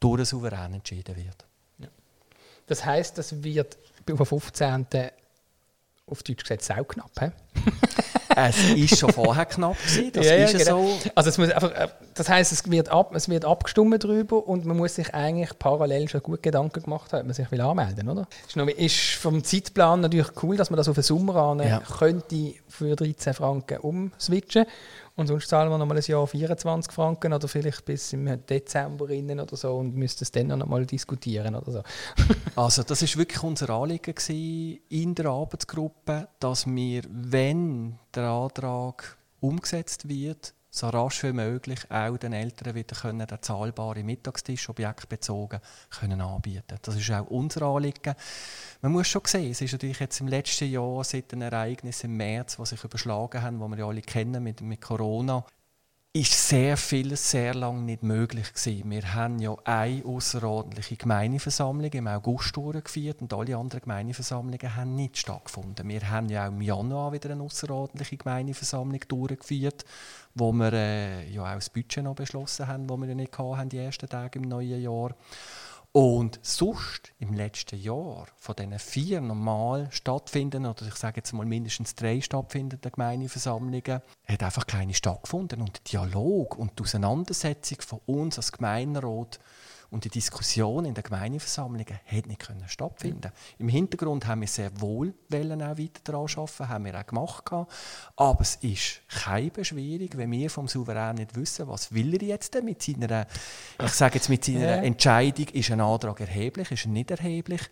durch 0.00 0.16
den 0.16 0.24
Souverän 0.24 0.74
entschieden 0.74 1.16
wird. 1.16 1.46
Ja. 1.78 1.88
Das 2.66 2.84
heißt, 2.84 3.18
das 3.18 3.42
wird 3.42 3.76
am 4.08 4.24
15 4.24 5.10
auf 6.10 6.22
Deutsch 6.22 6.42
gesagt 6.42 6.62
sauknapp. 6.62 7.10
He? 7.20 7.30
es 8.36 8.70
ist 8.70 8.98
schon 8.98 9.12
vorher 9.12 9.46
knapp 9.46 9.76
gewesen, 9.82 10.12
das 10.12 10.26
ja, 10.26 10.34
ist 10.34 10.52
ja, 10.52 10.58
genau. 10.58 10.86
so. 10.86 11.10
Also 11.14 11.30
es 11.30 11.38
muss 11.38 11.50
einfach, 11.50 11.72
äh, 11.72 11.88
das 12.14 12.28
heißt, 12.28 12.52
es 12.52 12.70
wird, 12.70 12.88
ab, 12.88 13.14
es 13.14 13.28
wird 13.28 13.44
abgestimmt 13.44 14.04
darüber 14.04 14.46
und 14.46 14.64
man 14.64 14.76
muss 14.76 14.94
sich 14.94 15.14
eigentlich 15.14 15.58
parallel 15.58 16.08
schon 16.08 16.22
gut 16.22 16.42
Gedanken 16.42 16.82
gemacht 16.82 17.12
haben, 17.12 17.20
ob 17.20 17.26
man 17.26 17.34
sich 17.34 17.50
will 17.50 17.60
anmelden 17.60 18.08
oder? 18.08 18.26
Ist, 18.46 18.56
noch, 18.56 18.68
ist 18.68 19.14
vom 19.14 19.42
Zeitplan 19.42 20.00
natürlich 20.00 20.30
cool, 20.42 20.56
dass 20.56 20.70
man 20.70 20.76
das 20.76 20.88
auf 20.88 20.94
den 20.94 21.04
Sommer 21.04 21.36
an 21.36 21.60
ja. 21.60 21.80
könnte 21.80 22.54
für 22.68 22.94
13 22.94 23.34
Franken 23.34 23.78
umswitchen 23.78 24.66
und 25.18 25.26
sonst 25.26 25.48
zahlen 25.48 25.68
wir 25.68 25.78
noch 25.78 25.86
mal 25.86 25.96
ein 25.96 26.02
Jahr 26.06 26.26
24 26.28 26.92
Franken 26.92 27.32
oder 27.32 27.48
vielleicht 27.48 27.84
bis 27.84 28.12
im 28.12 28.46
Dezember 28.46 29.10
innen 29.10 29.40
oder 29.40 29.56
so 29.56 29.74
und 29.74 29.96
müssten 29.96 30.22
es 30.22 30.30
dann 30.30 30.46
noch 30.46 30.66
mal 30.66 30.86
diskutieren 30.86 31.56
oder 31.56 31.72
so. 31.72 31.82
also 32.54 32.84
das 32.84 33.02
ist 33.02 33.16
wirklich 33.16 33.42
unser 33.42 33.68
Anliegen 33.70 34.14
in 34.88 35.16
der 35.16 35.26
Arbeitsgruppe, 35.26 36.28
dass 36.38 36.68
wir, 36.68 37.02
wenn 37.10 37.98
der 38.14 38.28
Antrag 38.28 39.18
umgesetzt 39.40 40.08
wird, 40.08 40.54
so 40.70 40.88
rasch 40.88 41.22
wie 41.22 41.32
möglich 41.32 41.90
auch 41.90 42.16
den 42.18 42.32
Eltern 42.32 42.74
wieder 42.74 42.94
können, 42.94 43.26
den 43.26 43.42
zahlbaren 43.42 44.04
Mittagstisch 44.04 44.68
objektbezogen 44.68 45.60
können 45.90 46.20
anbieten 46.20 46.78
Das 46.82 46.96
ist 46.96 47.10
auch 47.10 47.26
unser 47.26 47.62
Anliegen. 47.62 48.14
Man 48.82 48.92
muss 48.92 49.08
schon 49.08 49.22
sehen, 49.24 49.50
es 49.50 49.60
ist 49.60 49.72
natürlich 49.72 50.00
jetzt 50.00 50.20
im 50.20 50.28
letzten 50.28 50.70
Jahr 50.70 51.02
seit 51.04 51.32
den 51.32 51.42
Ereignissen 51.42 52.10
im 52.10 52.16
März, 52.16 52.56
die 52.56 52.66
sich 52.66 52.84
überschlagen 52.84 53.42
haben, 53.42 53.58
die 53.58 53.68
wir 53.68 53.78
ja 53.78 53.86
alle 53.86 54.02
kennen 54.02 54.42
mit, 54.42 54.60
mit 54.60 54.80
Corona, 54.80 55.44
ist 56.18 56.48
sehr 56.48 56.76
viel 56.76 57.14
sehr 57.14 57.54
lange 57.54 57.82
nicht 57.82 58.02
möglich 58.02 58.52
gewesen. 58.52 58.90
Wir 58.90 59.14
haben 59.14 59.38
ja 59.38 59.54
eine 59.62 60.04
außerordentliche 60.04 60.96
Gemeindeversammlung 60.96 61.92
im 61.92 62.08
August 62.08 62.56
durchgeführt 62.56 63.22
und 63.22 63.32
alle 63.32 63.56
anderen 63.56 63.82
Gemeindeversammlungen 63.82 64.74
haben 64.74 64.96
nicht 64.96 65.16
stattgefunden. 65.16 65.88
Wir 65.88 66.10
haben 66.10 66.28
ja 66.28 66.46
auch 66.46 66.48
im 66.48 66.60
Januar 66.60 67.12
wieder 67.12 67.30
eine 67.30 67.44
außerordentliche 67.44 68.16
Gemeindeversammlung 68.16 69.00
durchgeführt, 69.06 69.84
wo 70.34 70.50
wir 70.52 70.72
äh, 70.72 71.30
ja 71.30 71.42
auch 71.42 71.54
das 71.54 71.70
Budget 71.70 72.02
noch 72.02 72.16
beschlossen 72.16 72.66
haben, 72.66 72.90
wo 72.90 72.96
wir 72.96 73.06
ja 73.06 73.14
nicht 73.14 73.38
hatten, 73.38 73.68
die 73.68 73.78
ersten 73.78 74.08
Tage 74.08 74.40
im 74.40 74.48
neuen 74.48 74.82
Jahr. 74.82 75.14
Und 75.92 76.38
sonst 76.42 77.14
im 77.18 77.32
letzten 77.32 77.80
Jahr 77.80 78.26
von 78.36 78.54
diesen 78.54 78.78
vier 78.78 79.20
normal 79.20 79.88
stattfindenden, 79.90 80.70
oder 80.70 80.86
ich 80.86 80.94
sage 80.94 81.16
jetzt 81.16 81.32
mal 81.32 81.46
mindestens 81.46 81.94
drei 81.94 82.20
stattfindenden 82.20 82.92
Gemeindeversammlungen, 82.92 84.02
hat 84.26 84.42
einfach 84.42 84.66
keine 84.66 84.94
stattgefunden. 84.94 85.62
Und 85.62 85.78
der 85.78 85.84
Dialog 85.84 86.58
und 86.58 86.78
die 86.78 86.82
Auseinandersetzung 86.82 87.80
von 87.80 88.00
uns 88.06 88.36
als 88.36 88.52
Gemeinderat 88.52 89.40
und 89.90 90.04
die 90.04 90.10
Diskussion 90.10 90.84
in 90.84 90.94
der 90.94 91.02
Gemeindeversammlung 91.02 91.86
hat 92.06 92.26
nicht 92.26 92.40
können 92.40 92.68
stattfinden. 92.68 93.32
Mhm. 93.32 93.60
Im 93.60 93.68
Hintergrund 93.68 94.26
haben 94.26 94.42
wir 94.42 94.48
sehr 94.48 94.70
wohl 94.80 95.14
wollen 95.28 95.62
auch 95.62 95.78
weiter 95.78 96.00
daran 96.04 96.26
arbeiten, 96.36 96.68
haben 96.68 96.84
wir 96.84 97.00
auch 97.00 97.06
gemacht. 97.06 97.44
Aber 98.16 98.40
es 98.40 98.56
ist 98.56 99.00
keine 99.08 99.50
Beschwerung, 99.50 100.08
wenn 100.14 100.30
wir 100.30 100.50
vom 100.50 100.68
Souverän 100.68 101.16
nicht 101.16 101.34
wissen, 101.36 101.68
was 101.68 101.92
will 101.92 102.14
er 102.14 102.22
jetzt 102.22 102.54
denn 102.54 102.66
mit 102.66 102.82
seiner, 102.82 103.26
ich 103.82 103.92
sage 103.92 104.16
jetzt 104.16 104.28
mit 104.28 104.44
seiner 104.44 104.76
ja. 104.76 104.82
Entscheidung, 104.82 105.48
ist 105.48 105.70
ein 105.70 105.80
Antrag 105.80 106.20
erheblich, 106.20 106.70
ist 106.70 106.84
er 106.84 106.90
nicht 106.90 107.10
erheblich, 107.10 107.62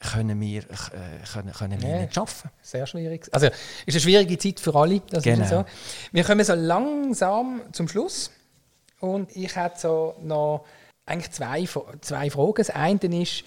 können 0.00 0.40
wir, 0.40 0.62
äh, 0.62 1.24
können, 1.32 1.52
können 1.52 1.80
wir 1.80 1.88
ja, 1.88 2.00
nicht 2.00 2.14
schaffen. 2.14 2.50
Sehr 2.60 2.86
schwierig. 2.86 3.28
Also 3.30 3.46
ist 3.46 3.54
eine 3.86 4.00
schwierige 4.00 4.36
Zeit 4.36 4.58
für 4.58 4.74
alle. 4.74 5.00
Das 5.10 5.22
genau. 5.22 5.46
so. 5.46 5.64
Wir 6.10 6.24
kommen 6.24 6.44
so 6.44 6.54
langsam 6.54 7.62
zum 7.70 7.86
Schluss 7.86 8.32
und 8.98 9.34
ich 9.36 9.54
hätte 9.54 9.78
so 9.78 10.14
noch 10.22 10.64
eigentlich 11.06 11.32
zwei, 11.32 11.66
zwei 12.00 12.30
Fragen. 12.30 12.54
Das 12.56 12.70
eine 12.70 13.22
ist 13.22 13.44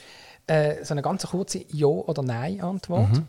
äh, 0.47 0.83
so 0.83 0.93
eine 0.93 1.01
ganz 1.01 1.25
kurze 1.25 1.65
Ja- 1.69 1.87
oder 1.87 2.21
Nein-Antwort. 2.21 3.11
Mhm. 3.11 3.27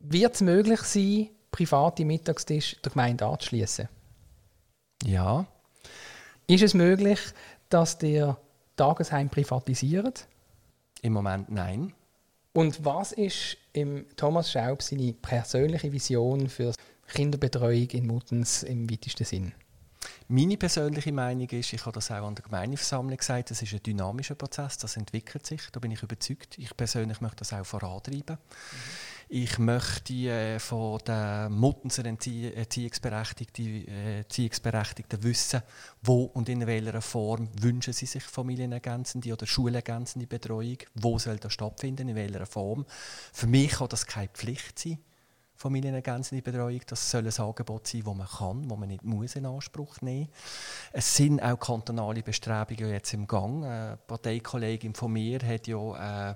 Wird 0.00 0.34
es 0.34 0.40
möglich 0.40 0.80
sein, 0.80 1.28
private 1.50 2.04
Mittagstische 2.04 2.76
der 2.76 2.92
Gemeinde 2.92 3.26
anzuschließen? 3.26 3.88
Ja. 5.04 5.46
Ist 6.46 6.62
es 6.62 6.74
möglich, 6.74 7.20
dass 7.68 7.98
der 7.98 8.38
Tagesheim 8.76 9.28
privatisiert? 9.28 10.26
Im 11.02 11.12
Moment 11.12 11.50
nein. 11.50 11.92
Und 12.52 12.84
was 12.84 13.12
ist 13.12 13.56
im 13.72 14.06
Thomas 14.16 14.50
Schaub 14.50 14.82
seine 14.82 15.12
persönliche 15.12 15.92
Vision 15.92 16.48
für 16.48 16.72
Kinderbetreuung 17.12 17.90
in 17.90 18.06
Muttens 18.06 18.62
im 18.62 18.90
weitesten 18.90 19.24
Sinn? 19.24 19.52
Meine 20.32 20.56
persönliche 20.56 21.10
Meinung 21.10 21.48
ist, 21.48 21.72
ich 21.72 21.84
habe 21.84 21.94
das 21.94 22.12
auch 22.12 22.24
an 22.24 22.36
der 22.36 22.44
Gemeindeversammlung 22.44 23.16
gesagt, 23.16 23.50
das 23.50 23.62
ist 23.62 23.72
ein 23.72 23.82
dynamischer 23.82 24.36
Prozess, 24.36 24.78
das 24.78 24.96
entwickelt 24.96 25.44
sich, 25.44 25.60
da 25.72 25.80
bin 25.80 25.90
ich 25.90 26.04
überzeugt. 26.04 26.56
Ich 26.56 26.76
persönlich 26.76 27.20
möchte 27.20 27.38
das 27.38 27.52
auch 27.52 27.66
vorantreiben. 27.66 28.36
Mhm. 28.36 28.78
Ich 29.28 29.58
möchte 29.58 30.12
äh, 30.12 30.60
von 30.60 31.00
den 31.00 31.50
Muttenser 31.50 32.04
Erziehungsberechtigten, 32.04 33.88
äh, 33.88 34.18
Erziehungsberechtigten 34.18 35.20
wissen, 35.24 35.62
wo 36.00 36.22
und 36.26 36.48
in 36.48 36.64
welcher 36.64 37.02
Form 37.02 37.48
wünschen 37.60 37.92
sie 37.92 38.06
sich 38.06 38.22
familienergänzende 38.22 39.32
oder 39.32 39.48
schulergänzende 39.48 40.28
Betreuung, 40.28 40.78
wo 40.94 41.18
soll 41.18 41.38
das 41.38 41.54
stattfinden, 41.54 42.08
in 42.08 42.14
welcher 42.14 42.46
Form. 42.46 42.86
Für 43.32 43.48
mich 43.48 43.72
kann 43.72 43.88
das 43.88 44.06
keine 44.06 44.28
Pflicht 44.28 44.78
sein 44.78 45.00
familienergänzende 45.60 46.42
Betreuung. 46.42 46.80
Das 46.86 47.10
soll 47.10 47.26
ein 47.26 47.38
Angebot 47.38 47.86
sein, 47.86 48.02
das 48.02 48.14
man 48.14 48.26
kann, 48.26 48.66
das 48.66 48.78
man 48.78 48.88
nicht 48.88 49.04
muss 49.04 49.36
in 49.36 49.44
Anspruch 49.44 50.00
nehmen 50.00 50.28
muss. 50.30 50.40
Es 50.92 51.16
sind 51.16 51.42
auch 51.42 51.58
kantonale 51.58 52.22
Bestrebungen 52.22 52.90
jetzt 52.90 53.12
im 53.12 53.26
Gang. 53.26 53.64
Eine 53.64 53.98
Parteikollegin 54.06 54.94
von 54.94 55.12
mir 55.12 55.38
hat 55.46 55.66
ja, 55.66 56.30
äh, 56.30 56.34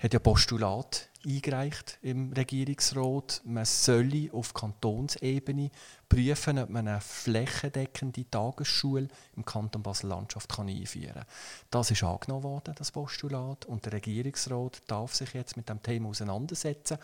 hat 0.00 0.12
ja 0.12 0.18
Postulat 0.18 1.08
eingereicht 1.24 1.98
im 2.02 2.30
Regierungsrat. 2.34 3.40
Man 3.46 3.64
solle 3.64 4.28
auf 4.34 4.52
Kantonsebene 4.52 5.70
prüfen, 6.10 6.58
ob 6.58 6.68
man 6.68 6.88
eine 6.88 7.00
flächendeckende 7.00 8.28
Tagesschule 8.30 9.08
im 9.34 9.46
Kanton 9.46 9.82
Basel-Landschaft 9.82 10.58
einführen 10.58 11.14
kann. 11.14 11.24
Das 11.70 11.90
ist 11.90 12.02
angenommen 12.02 12.42
worden, 12.42 12.74
das 12.76 12.92
Postulat. 12.92 13.64
Und 13.64 13.86
der 13.86 13.94
Regierungsrat 13.94 14.82
darf 14.88 15.14
sich 15.14 15.32
jetzt 15.32 15.56
mit 15.56 15.70
dem 15.70 15.82
Thema 15.82 16.10
auseinandersetzen, 16.10 16.98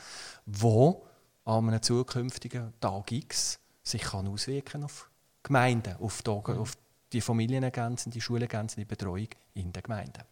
wo 0.45 1.07
an 1.49 1.69
einem 1.69 1.83
zukünftigen 1.83 2.75
Tag 2.81 3.11
X 3.11 3.59
sich 3.83 4.03
kann 4.03 4.29
auswirken 4.29 4.85
auf 4.85 5.11
Gemeinden, 5.43 5.97
auf 5.99 6.23
die, 6.23 6.31
mhm. 6.31 6.59
auf 6.59 6.75
die 7.13 7.23
familienergänzende, 7.23 8.21
schulergänzende 8.21 8.87
Betreuung 8.87 9.29
in 9.55 9.73
den 9.73 9.83
Gemeinden. 9.83 10.23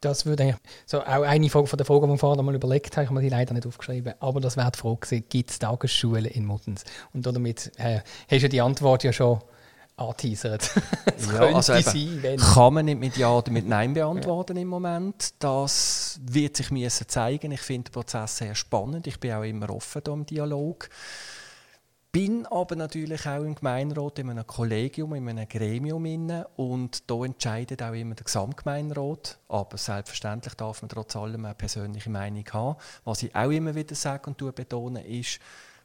Das 0.00 0.26
würde 0.26 0.48
ich, 0.48 0.54
so 0.86 1.00
auch 1.00 1.22
eine 1.22 1.48
Frage 1.48 1.66
von 1.66 1.76
der 1.76 1.86
Frage, 1.86 2.06
die 2.06 2.12
wir 2.12 2.18
vorher 2.18 2.42
mal 2.42 2.54
überlegt 2.54 2.96
haben, 2.96 3.04
ich 3.04 3.10
habe 3.10 3.20
mir 3.20 3.22
die 3.22 3.28
leider 3.28 3.54
nicht 3.54 3.66
aufgeschrieben, 3.66 4.14
aber 4.18 4.40
das 4.40 4.56
wäre 4.56 4.72
die 4.72 4.78
Frage 4.78 5.20
gibt 5.20 5.50
es 5.50 5.58
Tagesschulen 5.58 6.24
in 6.24 6.46
Muttens? 6.46 6.84
Und 7.12 7.26
damit 7.26 7.70
äh, 7.78 8.00
hast 8.28 8.42
du 8.42 8.48
die 8.48 8.60
Antwort 8.60 9.04
ja 9.04 9.12
schon 9.12 9.40
anteasert. 9.96 10.70
ja, 11.32 11.40
also 11.54 11.80
sein, 11.80 12.18
wenn. 12.22 12.38
Kann 12.38 12.74
man 12.74 12.84
nicht 12.86 13.00
mit 13.00 13.16
Ja 13.16 13.30
oder 13.32 13.50
mit 13.50 13.66
Nein 13.66 13.94
beantworten 13.94 14.56
ja. 14.56 14.62
im 14.62 14.68
Moment. 14.68 15.34
Das 15.38 16.20
wird 16.22 16.56
sich 16.56 16.70
müssen 16.70 17.08
zeigen. 17.08 17.52
Ich 17.52 17.60
finde 17.60 17.90
den 17.90 17.92
Prozess 17.92 18.38
sehr 18.38 18.54
spannend. 18.54 19.06
Ich 19.06 19.20
bin 19.20 19.32
auch 19.32 19.42
immer 19.42 19.70
offen 19.70 20.02
im 20.06 20.26
Dialog. 20.26 20.88
Bin 22.12 22.44
aber 22.44 22.76
natürlich 22.76 23.26
auch 23.26 23.42
im 23.42 23.54
Gemeinderat, 23.54 24.18
in 24.18 24.28
einem 24.28 24.46
Kollegium, 24.46 25.14
in 25.14 25.30
einem 25.30 25.48
Gremium 25.48 26.04
inne 26.04 26.46
und 26.56 27.10
da 27.10 27.24
entscheidet 27.24 27.82
auch 27.82 27.94
immer 27.94 28.14
der 28.14 28.24
Gesamtgemeinderat. 28.24 29.38
Aber 29.48 29.78
selbstverständlich 29.78 30.52
darf 30.52 30.82
man 30.82 30.90
trotz 30.90 31.16
allem 31.16 31.46
eine 31.46 31.54
persönliche 31.54 32.10
Meinung 32.10 32.44
haben. 32.52 32.78
Was 33.04 33.22
ich 33.22 33.34
auch 33.34 33.50
immer 33.50 33.74
wieder 33.74 33.94
sage 33.94 34.28
und 34.28 34.54
betone, 34.54 35.06
ist, 35.06 35.38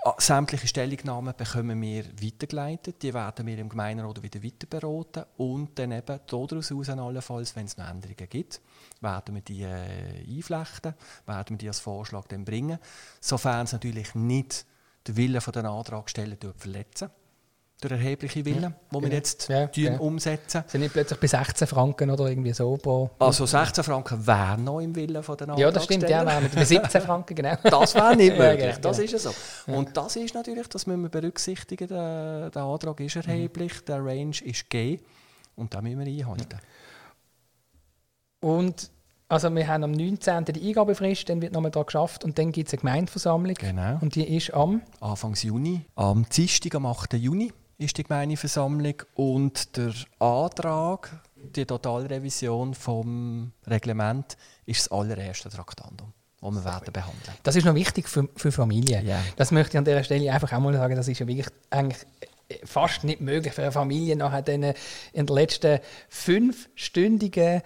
Ah, 0.07 0.13
sämtliche 0.19 0.67
Stellungnahmen 0.67 1.33
bekommen 1.35 1.81
wir 1.81 2.05
weitergeleitet, 2.21 3.01
die 3.01 3.11
werden 3.11 3.47
wir 3.47 3.57
im 3.57 3.69
Gemeinderat 3.69 4.21
wieder 4.21 4.43
weiter 4.43 4.67
beraten. 4.69 5.23
Und 5.37 5.79
dann 5.79 5.93
eben 5.93 6.19
daraus 6.27 6.69
heraus 6.69 6.89
allenfalls, 6.89 7.55
wenn 7.55 7.65
es 7.65 7.75
noch 7.75 7.89
Änderungen 7.89 8.29
gibt, 8.29 8.61
werden 9.01 9.33
wir 9.33 9.41
die 9.41 9.63
äh, 9.63 10.23
einflechten, 10.29 10.93
werden 11.25 11.49
wir 11.49 11.57
die 11.57 11.67
als 11.69 11.79
Vorschlag 11.79 12.27
dann 12.27 12.45
bringen, 12.45 12.77
sofern 13.19 13.65
es 13.65 13.71
natürlich 13.71 14.13
nicht 14.13 14.67
den 15.07 15.17
Willen 15.17 15.41
der 15.43 15.65
Antragsteller 15.65 16.37
verletzen. 16.55 17.09
Der 17.83 17.91
erhebliche 17.91 18.45
Wille, 18.45 18.61
ja, 18.61 18.73
den 18.91 19.01
wir 19.03 19.09
jetzt 19.09 19.49
ja, 19.49 19.69
ja. 19.73 19.97
umsetzen. 19.97 20.63
Sind 20.67 20.81
nicht 20.81 20.93
plötzlich 20.93 21.19
bei 21.19 21.27
16 21.27 21.67
Franken 21.67 22.09
oder 22.09 22.27
irgendwie 22.27 22.53
so 22.53 22.77
pro... 22.77 23.11
Also 23.19 23.45
16 23.45 23.83
Franken 23.83 24.25
wären 24.25 24.63
noch 24.63 24.79
im 24.79 24.95
Willen 24.95 25.21
von 25.21 25.35
den 25.37 25.57
Ja, 25.57 25.71
das 25.71 25.83
stimmt, 25.83 26.09
ja, 26.09 26.25
wären 26.25 26.49
bei 26.53 26.63
17 26.63 27.01
Franken, 27.01 27.35
genau. 27.35 27.55
Das 27.63 27.93
wäre 27.95 28.15
nicht 28.15 28.37
möglich, 28.37 28.75
genau, 28.75 28.89
das 28.89 28.99
ist 28.99 29.11
ja 29.11 29.19
so. 29.19 29.33
Und 29.67 29.95
das 29.95 30.15
ist 30.15 30.33
natürlich, 30.33 30.67
das 30.67 30.87
müssen 30.87 31.01
wir 31.01 31.09
berücksichtigen, 31.09 31.87
der, 31.87 32.49
der 32.49 32.63
Antrag 32.63 32.99
ist 33.01 33.17
erheblich, 33.17 33.83
der 33.85 34.03
Range 34.03 34.35
ist 34.43 34.69
G 34.69 34.99
und 35.55 35.73
da 35.73 35.81
müssen 35.81 35.99
wir 35.99 36.07
einhalten. 36.07 36.59
Und 38.39 38.89
also 39.27 39.53
wir 39.53 39.67
haben 39.67 39.83
am 39.83 39.91
19. 39.91 40.45
die 40.45 40.69
Eingabefrist, 40.69 41.27
dann 41.29 41.41
wird 41.41 41.51
nochmal 41.51 41.71
da 41.71 41.81
geschafft 41.81 42.23
und 42.23 42.37
dann 42.37 42.51
gibt 42.51 42.67
es 42.67 42.73
eine 42.73 42.81
Gemeindeversammlung. 42.81 43.55
Genau. 43.55 43.97
Und 43.99 44.15
die 44.15 44.37
ist 44.37 44.53
am? 44.53 44.81
Anfangs 45.01 45.43
Juni. 45.43 45.85
Am 45.95 46.25
Dienstag, 46.29 46.75
am 46.75 46.85
8. 46.85 47.13
Juni 47.13 47.51
ist 47.77 47.97
die 47.97 48.03
Gemeindeversammlung 48.03 49.03
und 49.15 49.75
der 49.77 49.93
Antrag, 50.19 51.11
die 51.35 51.65
Totalrevision 51.65 52.73
vom 52.73 53.51
Reglement, 53.67 54.37
ist 54.65 54.81
das 54.81 54.91
allererste 54.91 55.49
Traktandum 55.49 56.13
das 56.41 56.53
wir 56.53 56.65
werden 56.65 56.93
behandeln. 56.93 57.37
Das 57.41 57.55
ist 57.55 57.65
noch 57.65 57.73
wichtig 57.73 58.07
für, 58.07 58.29
für 58.35 58.51
Familien. 58.51 59.03
Yeah. 59.03 59.19
Das 59.35 59.51
möchte 59.51 59.71
ich 59.71 59.77
an 59.79 59.85
dieser 59.85 60.03
Stelle 60.03 60.31
einfach 60.31 60.53
auch 60.53 60.59
mal 60.59 60.73
sagen. 60.73 60.95
Das 60.95 61.07
ist 61.07 61.17
ja 61.17 61.27
wirklich 61.27 61.47
eigentlich 61.71 62.05
fast 62.63 63.03
nicht 63.03 63.21
möglich 63.21 63.53
für 63.53 63.63
eine 63.63 63.71
Familie 63.71 64.15
nachher 64.15 64.47
in 64.47 64.61
der 65.25 65.35
letzten 65.35 65.79
fünfstündigen 66.09 67.61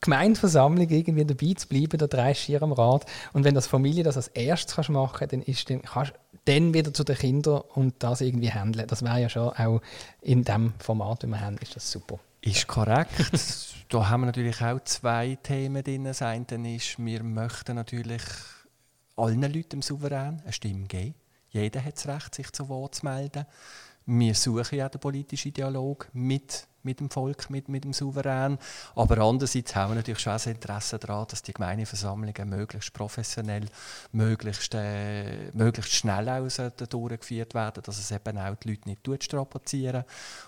Gemeindeversammlung 0.00 0.88
irgendwie 0.88 1.24
dabei 1.24 1.54
zu 1.54 1.66
bleiben, 1.66 1.98
der 1.98 2.08
drei 2.08 2.34
Schier 2.34 2.62
am 2.62 2.72
Rad. 2.72 3.04
Und 3.32 3.44
wenn 3.44 3.54
das 3.54 3.66
Familie 3.66 4.04
das 4.04 4.16
als 4.16 4.28
erstes 4.28 4.76
kannst 4.76 4.90
machen 4.90 5.26
dann 5.28 5.42
ist 5.42 5.70
dann 5.70 5.82
kannst 5.82 6.12
dann 6.48 6.72
wieder 6.72 6.94
zu 6.94 7.04
den 7.04 7.16
Kindern 7.16 7.60
und 7.74 7.96
das 7.98 8.22
irgendwie 8.22 8.50
handeln. 8.50 8.86
Das 8.86 9.02
wäre 9.02 9.20
ja 9.20 9.28
schon 9.28 9.50
auch 9.50 9.82
in 10.22 10.44
dem 10.44 10.72
Format, 10.78 11.22
wie 11.24 11.28
wir 11.28 11.40
haben, 11.40 11.58
ist 11.58 11.76
das 11.76 11.90
super. 11.90 12.18
Ist 12.40 12.66
korrekt. 12.66 13.10
da 13.88 14.08
haben 14.08 14.22
wir 14.22 14.26
natürlich 14.26 14.62
auch 14.62 14.80
zwei 14.84 15.36
Themen 15.42 15.84
drin. 15.84 16.04
Das 16.04 16.22
eine 16.22 16.46
ist, 16.74 16.98
wir 16.98 17.22
möchten 17.22 17.76
natürlich 17.76 18.22
allen 19.16 19.42
Leuten 19.42 19.76
im 19.76 19.82
Souverän 19.82 20.40
eine 20.42 20.52
Stimme 20.52 20.86
geben. 20.86 21.14
Jeder 21.50 21.84
hat 21.84 21.96
das 21.96 22.08
Recht, 22.08 22.34
sich 22.34 22.50
zu 22.52 22.68
Wort 22.68 22.94
zu 22.94 23.06
melden. 23.06 23.44
Wir 24.10 24.34
suchen 24.34 24.78
ja 24.78 24.88
den 24.88 25.00
politischen 25.00 25.52
Dialog 25.52 26.08
mit 26.14 26.66
mit 26.82 27.00
dem 27.00 27.10
Volk, 27.10 27.50
mit, 27.50 27.68
mit 27.68 27.84
dem 27.84 27.92
Souverän. 27.92 28.58
Aber 28.94 29.18
andererseits 29.18 29.76
haben 29.76 29.90
wir 29.90 29.96
natürlich 29.96 30.20
schon 30.20 30.32
ein 30.32 30.54
Interesse 30.54 30.98
daran, 30.98 31.26
dass 31.28 31.42
die 31.42 31.52
Gemeindeversammlungen 31.52 32.48
möglichst 32.48 32.94
professionell, 32.94 33.66
möglichst, 34.12 34.74
äh, 34.74 35.50
möglichst 35.52 35.92
schnell 35.92 36.24
durchgeführt 36.88 37.52
werden, 37.52 37.82
dass 37.82 37.98
es 37.98 38.10
eben 38.10 38.38
auch 38.38 38.54
die 38.54 38.70
Leute 38.70 38.88
nicht 38.88 39.24
strapazieren. 39.24 40.04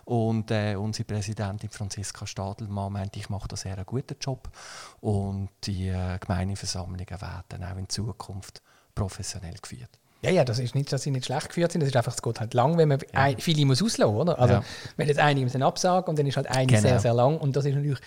Und 0.06 0.50
äh, 0.50 0.76
unsere 0.76 1.04
Präsidentin 1.04 1.68
Franziska 1.68 2.26
Stadelmann 2.26 2.94
meint, 2.94 3.16
ich 3.18 3.28
mache 3.28 3.48
da 3.48 3.56
sehr 3.56 3.76
einen 3.76 3.84
guten 3.84 4.16
Job. 4.18 4.48
Und 5.02 5.50
die 5.64 5.88
äh, 5.88 6.18
Gemeindeversammlungen 6.18 7.20
werden 7.20 7.64
auch 7.64 7.76
in 7.76 7.88
Zukunft 7.90 8.62
professionell 8.94 9.56
geführt. 9.60 9.99
Ja, 10.22 10.30
ja, 10.30 10.44
das 10.44 10.58
ist 10.58 10.74
nicht, 10.74 10.92
dass 10.92 11.02
sie 11.02 11.10
nicht 11.10 11.24
schlecht 11.24 11.48
geführt 11.48 11.72
sind, 11.72 11.80
das 11.80 11.88
ist 11.88 11.96
einfach, 11.96 12.12
es 12.12 12.20
geht 12.20 12.40
halt 12.40 12.52
lang, 12.52 12.76
wenn 12.76 12.88
man 12.88 12.98
ja. 12.98 13.06
ein, 13.12 13.38
viele 13.38 13.64
muss 13.64 13.82
auslassen, 13.82 14.14
oder? 14.14 14.38
Also, 14.38 14.54
ja. 14.54 14.64
wenn 14.96 15.08
jetzt 15.08 15.18
einige 15.18 15.44
müssen 15.44 15.62
absagen 15.62 16.10
und 16.10 16.18
dann 16.18 16.26
ist 16.26 16.36
halt 16.36 16.48
eine 16.48 16.66
genau. 16.66 16.80
sehr, 16.80 17.00
sehr 17.00 17.14
lang 17.14 17.38
und 17.38 17.56
das 17.56 17.64
ist 17.64 17.74
natürlich 17.74 18.00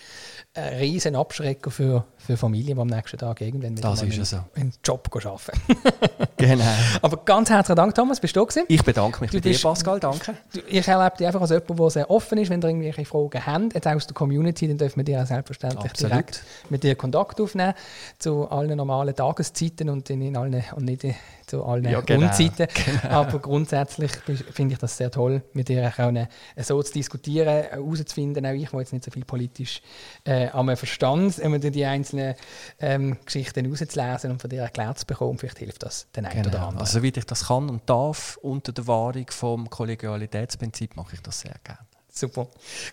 ein 0.54 0.74
riesen 0.78 1.16
Abschrecker 1.16 1.72
für, 1.72 2.04
für 2.16 2.36
Familien, 2.36 2.76
die 2.76 2.80
am 2.80 2.86
nächsten 2.86 3.18
Tag 3.18 3.40
irgendwann 3.40 3.76
wieder 3.76 3.90
einen, 3.90 4.24
so. 4.24 4.38
einen 4.54 4.72
Job 4.84 5.08
arbeiten. 5.12 5.60
genau. 6.36 6.64
Aber 7.02 7.18
ganz 7.24 7.50
herzlichen 7.50 7.76
Dank, 7.76 7.94
Thomas, 7.94 8.20
bist 8.20 8.34
du 8.36 8.44
gewesen? 8.44 8.64
Ich 8.68 8.82
bedanke 8.82 9.20
mich 9.20 9.30
du 9.30 9.40
bei 9.40 9.50
dir, 9.50 9.58
Pascal, 9.58 10.00
danke. 10.00 10.34
Ich 10.68 10.86
erlebe 10.86 11.16
dich 11.16 11.26
einfach 11.26 11.40
als 11.40 11.50
jemand, 11.50 11.78
der 11.78 11.90
sehr 11.90 12.10
offen 12.10 12.38
ist, 12.38 12.50
wenn 12.50 12.60
ihr 12.60 12.68
irgendwelche 12.68 13.04
Fragen 13.04 13.46
habt, 13.46 13.74
jetzt 13.74 13.86
auch 13.86 13.92
aus 13.92 14.06
der 14.06 14.14
Community, 14.14 14.68
dann 14.68 14.78
dürfen 14.78 14.96
wir 14.96 15.04
dir 15.04 15.22
auch 15.22 15.26
selbstverständlich 15.26 15.90
Absolut. 15.90 16.12
direkt 16.12 16.42
mit 16.70 16.82
dir 16.82 16.94
Kontakt 16.94 17.40
aufnehmen 17.40 17.74
zu 18.18 18.48
allen 18.48 18.76
normalen 18.76 19.14
Tageszeiten 19.14 19.88
und 19.88 20.08
in 20.10 20.36
allen 20.36 20.62
und 20.74 20.84
nicht 20.84 21.04
zu 21.46 21.64
allen 21.64 21.84
ja, 21.84 22.00
genau, 22.00 22.26
Unzeiten. 22.26 22.66
Genau. 22.74 23.14
Aber 23.14 23.38
grundsätzlich 23.38 24.12
finde 24.52 24.74
ich 24.74 24.78
das 24.78 24.96
sehr 24.96 25.10
toll, 25.10 25.42
mit 25.52 25.68
dir 25.68 25.92
auch 25.96 26.62
so 26.62 26.82
zu 26.82 26.92
diskutieren, 26.92 27.64
herauszufinden, 27.64 28.46
auch 28.46 28.52
ich, 28.52 28.72
wo 28.72 28.80
jetzt 28.80 28.92
nicht 28.92 29.04
so 29.04 29.10
viel 29.10 29.24
politisch 29.24 29.82
äh, 30.24 30.48
am 30.48 30.74
Verstand, 30.76 31.38
immer 31.38 31.58
die 31.58 31.84
einzelnen 31.84 32.34
ähm, 32.80 33.16
Geschichten 33.24 33.64
herauszulesen 33.64 34.30
und 34.30 34.40
von 34.40 34.50
dir 34.50 34.62
erklärt 34.62 34.98
zu 34.98 35.06
bekommen, 35.06 35.38
vielleicht 35.38 35.58
hilft 35.58 35.82
das 35.82 36.06
den 36.24 36.32
einen 36.32 36.42
genau. 36.42 36.56
oder 36.56 36.66
anderen. 36.66 36.86
Also, 36.86 37.02
wie 37.02 37.08
ich 37.08 37.26
das 37.26 37.46
kann 37.46 37.68
und 37.68 37.88
darf, 37.88 38.38
unter 38.42 38.72
der 38.72 38.86
Wahrung 38.86 39.26
vom 39.30 39.70
Kollegialitätsprinzip, 39.70 40.96
mache 40.96 41.14
ich 41.14 41.22
das 41.22 41.40
sehr 41.40 41.54
gerne. 41.62 41.80
Super. 42.12 42.46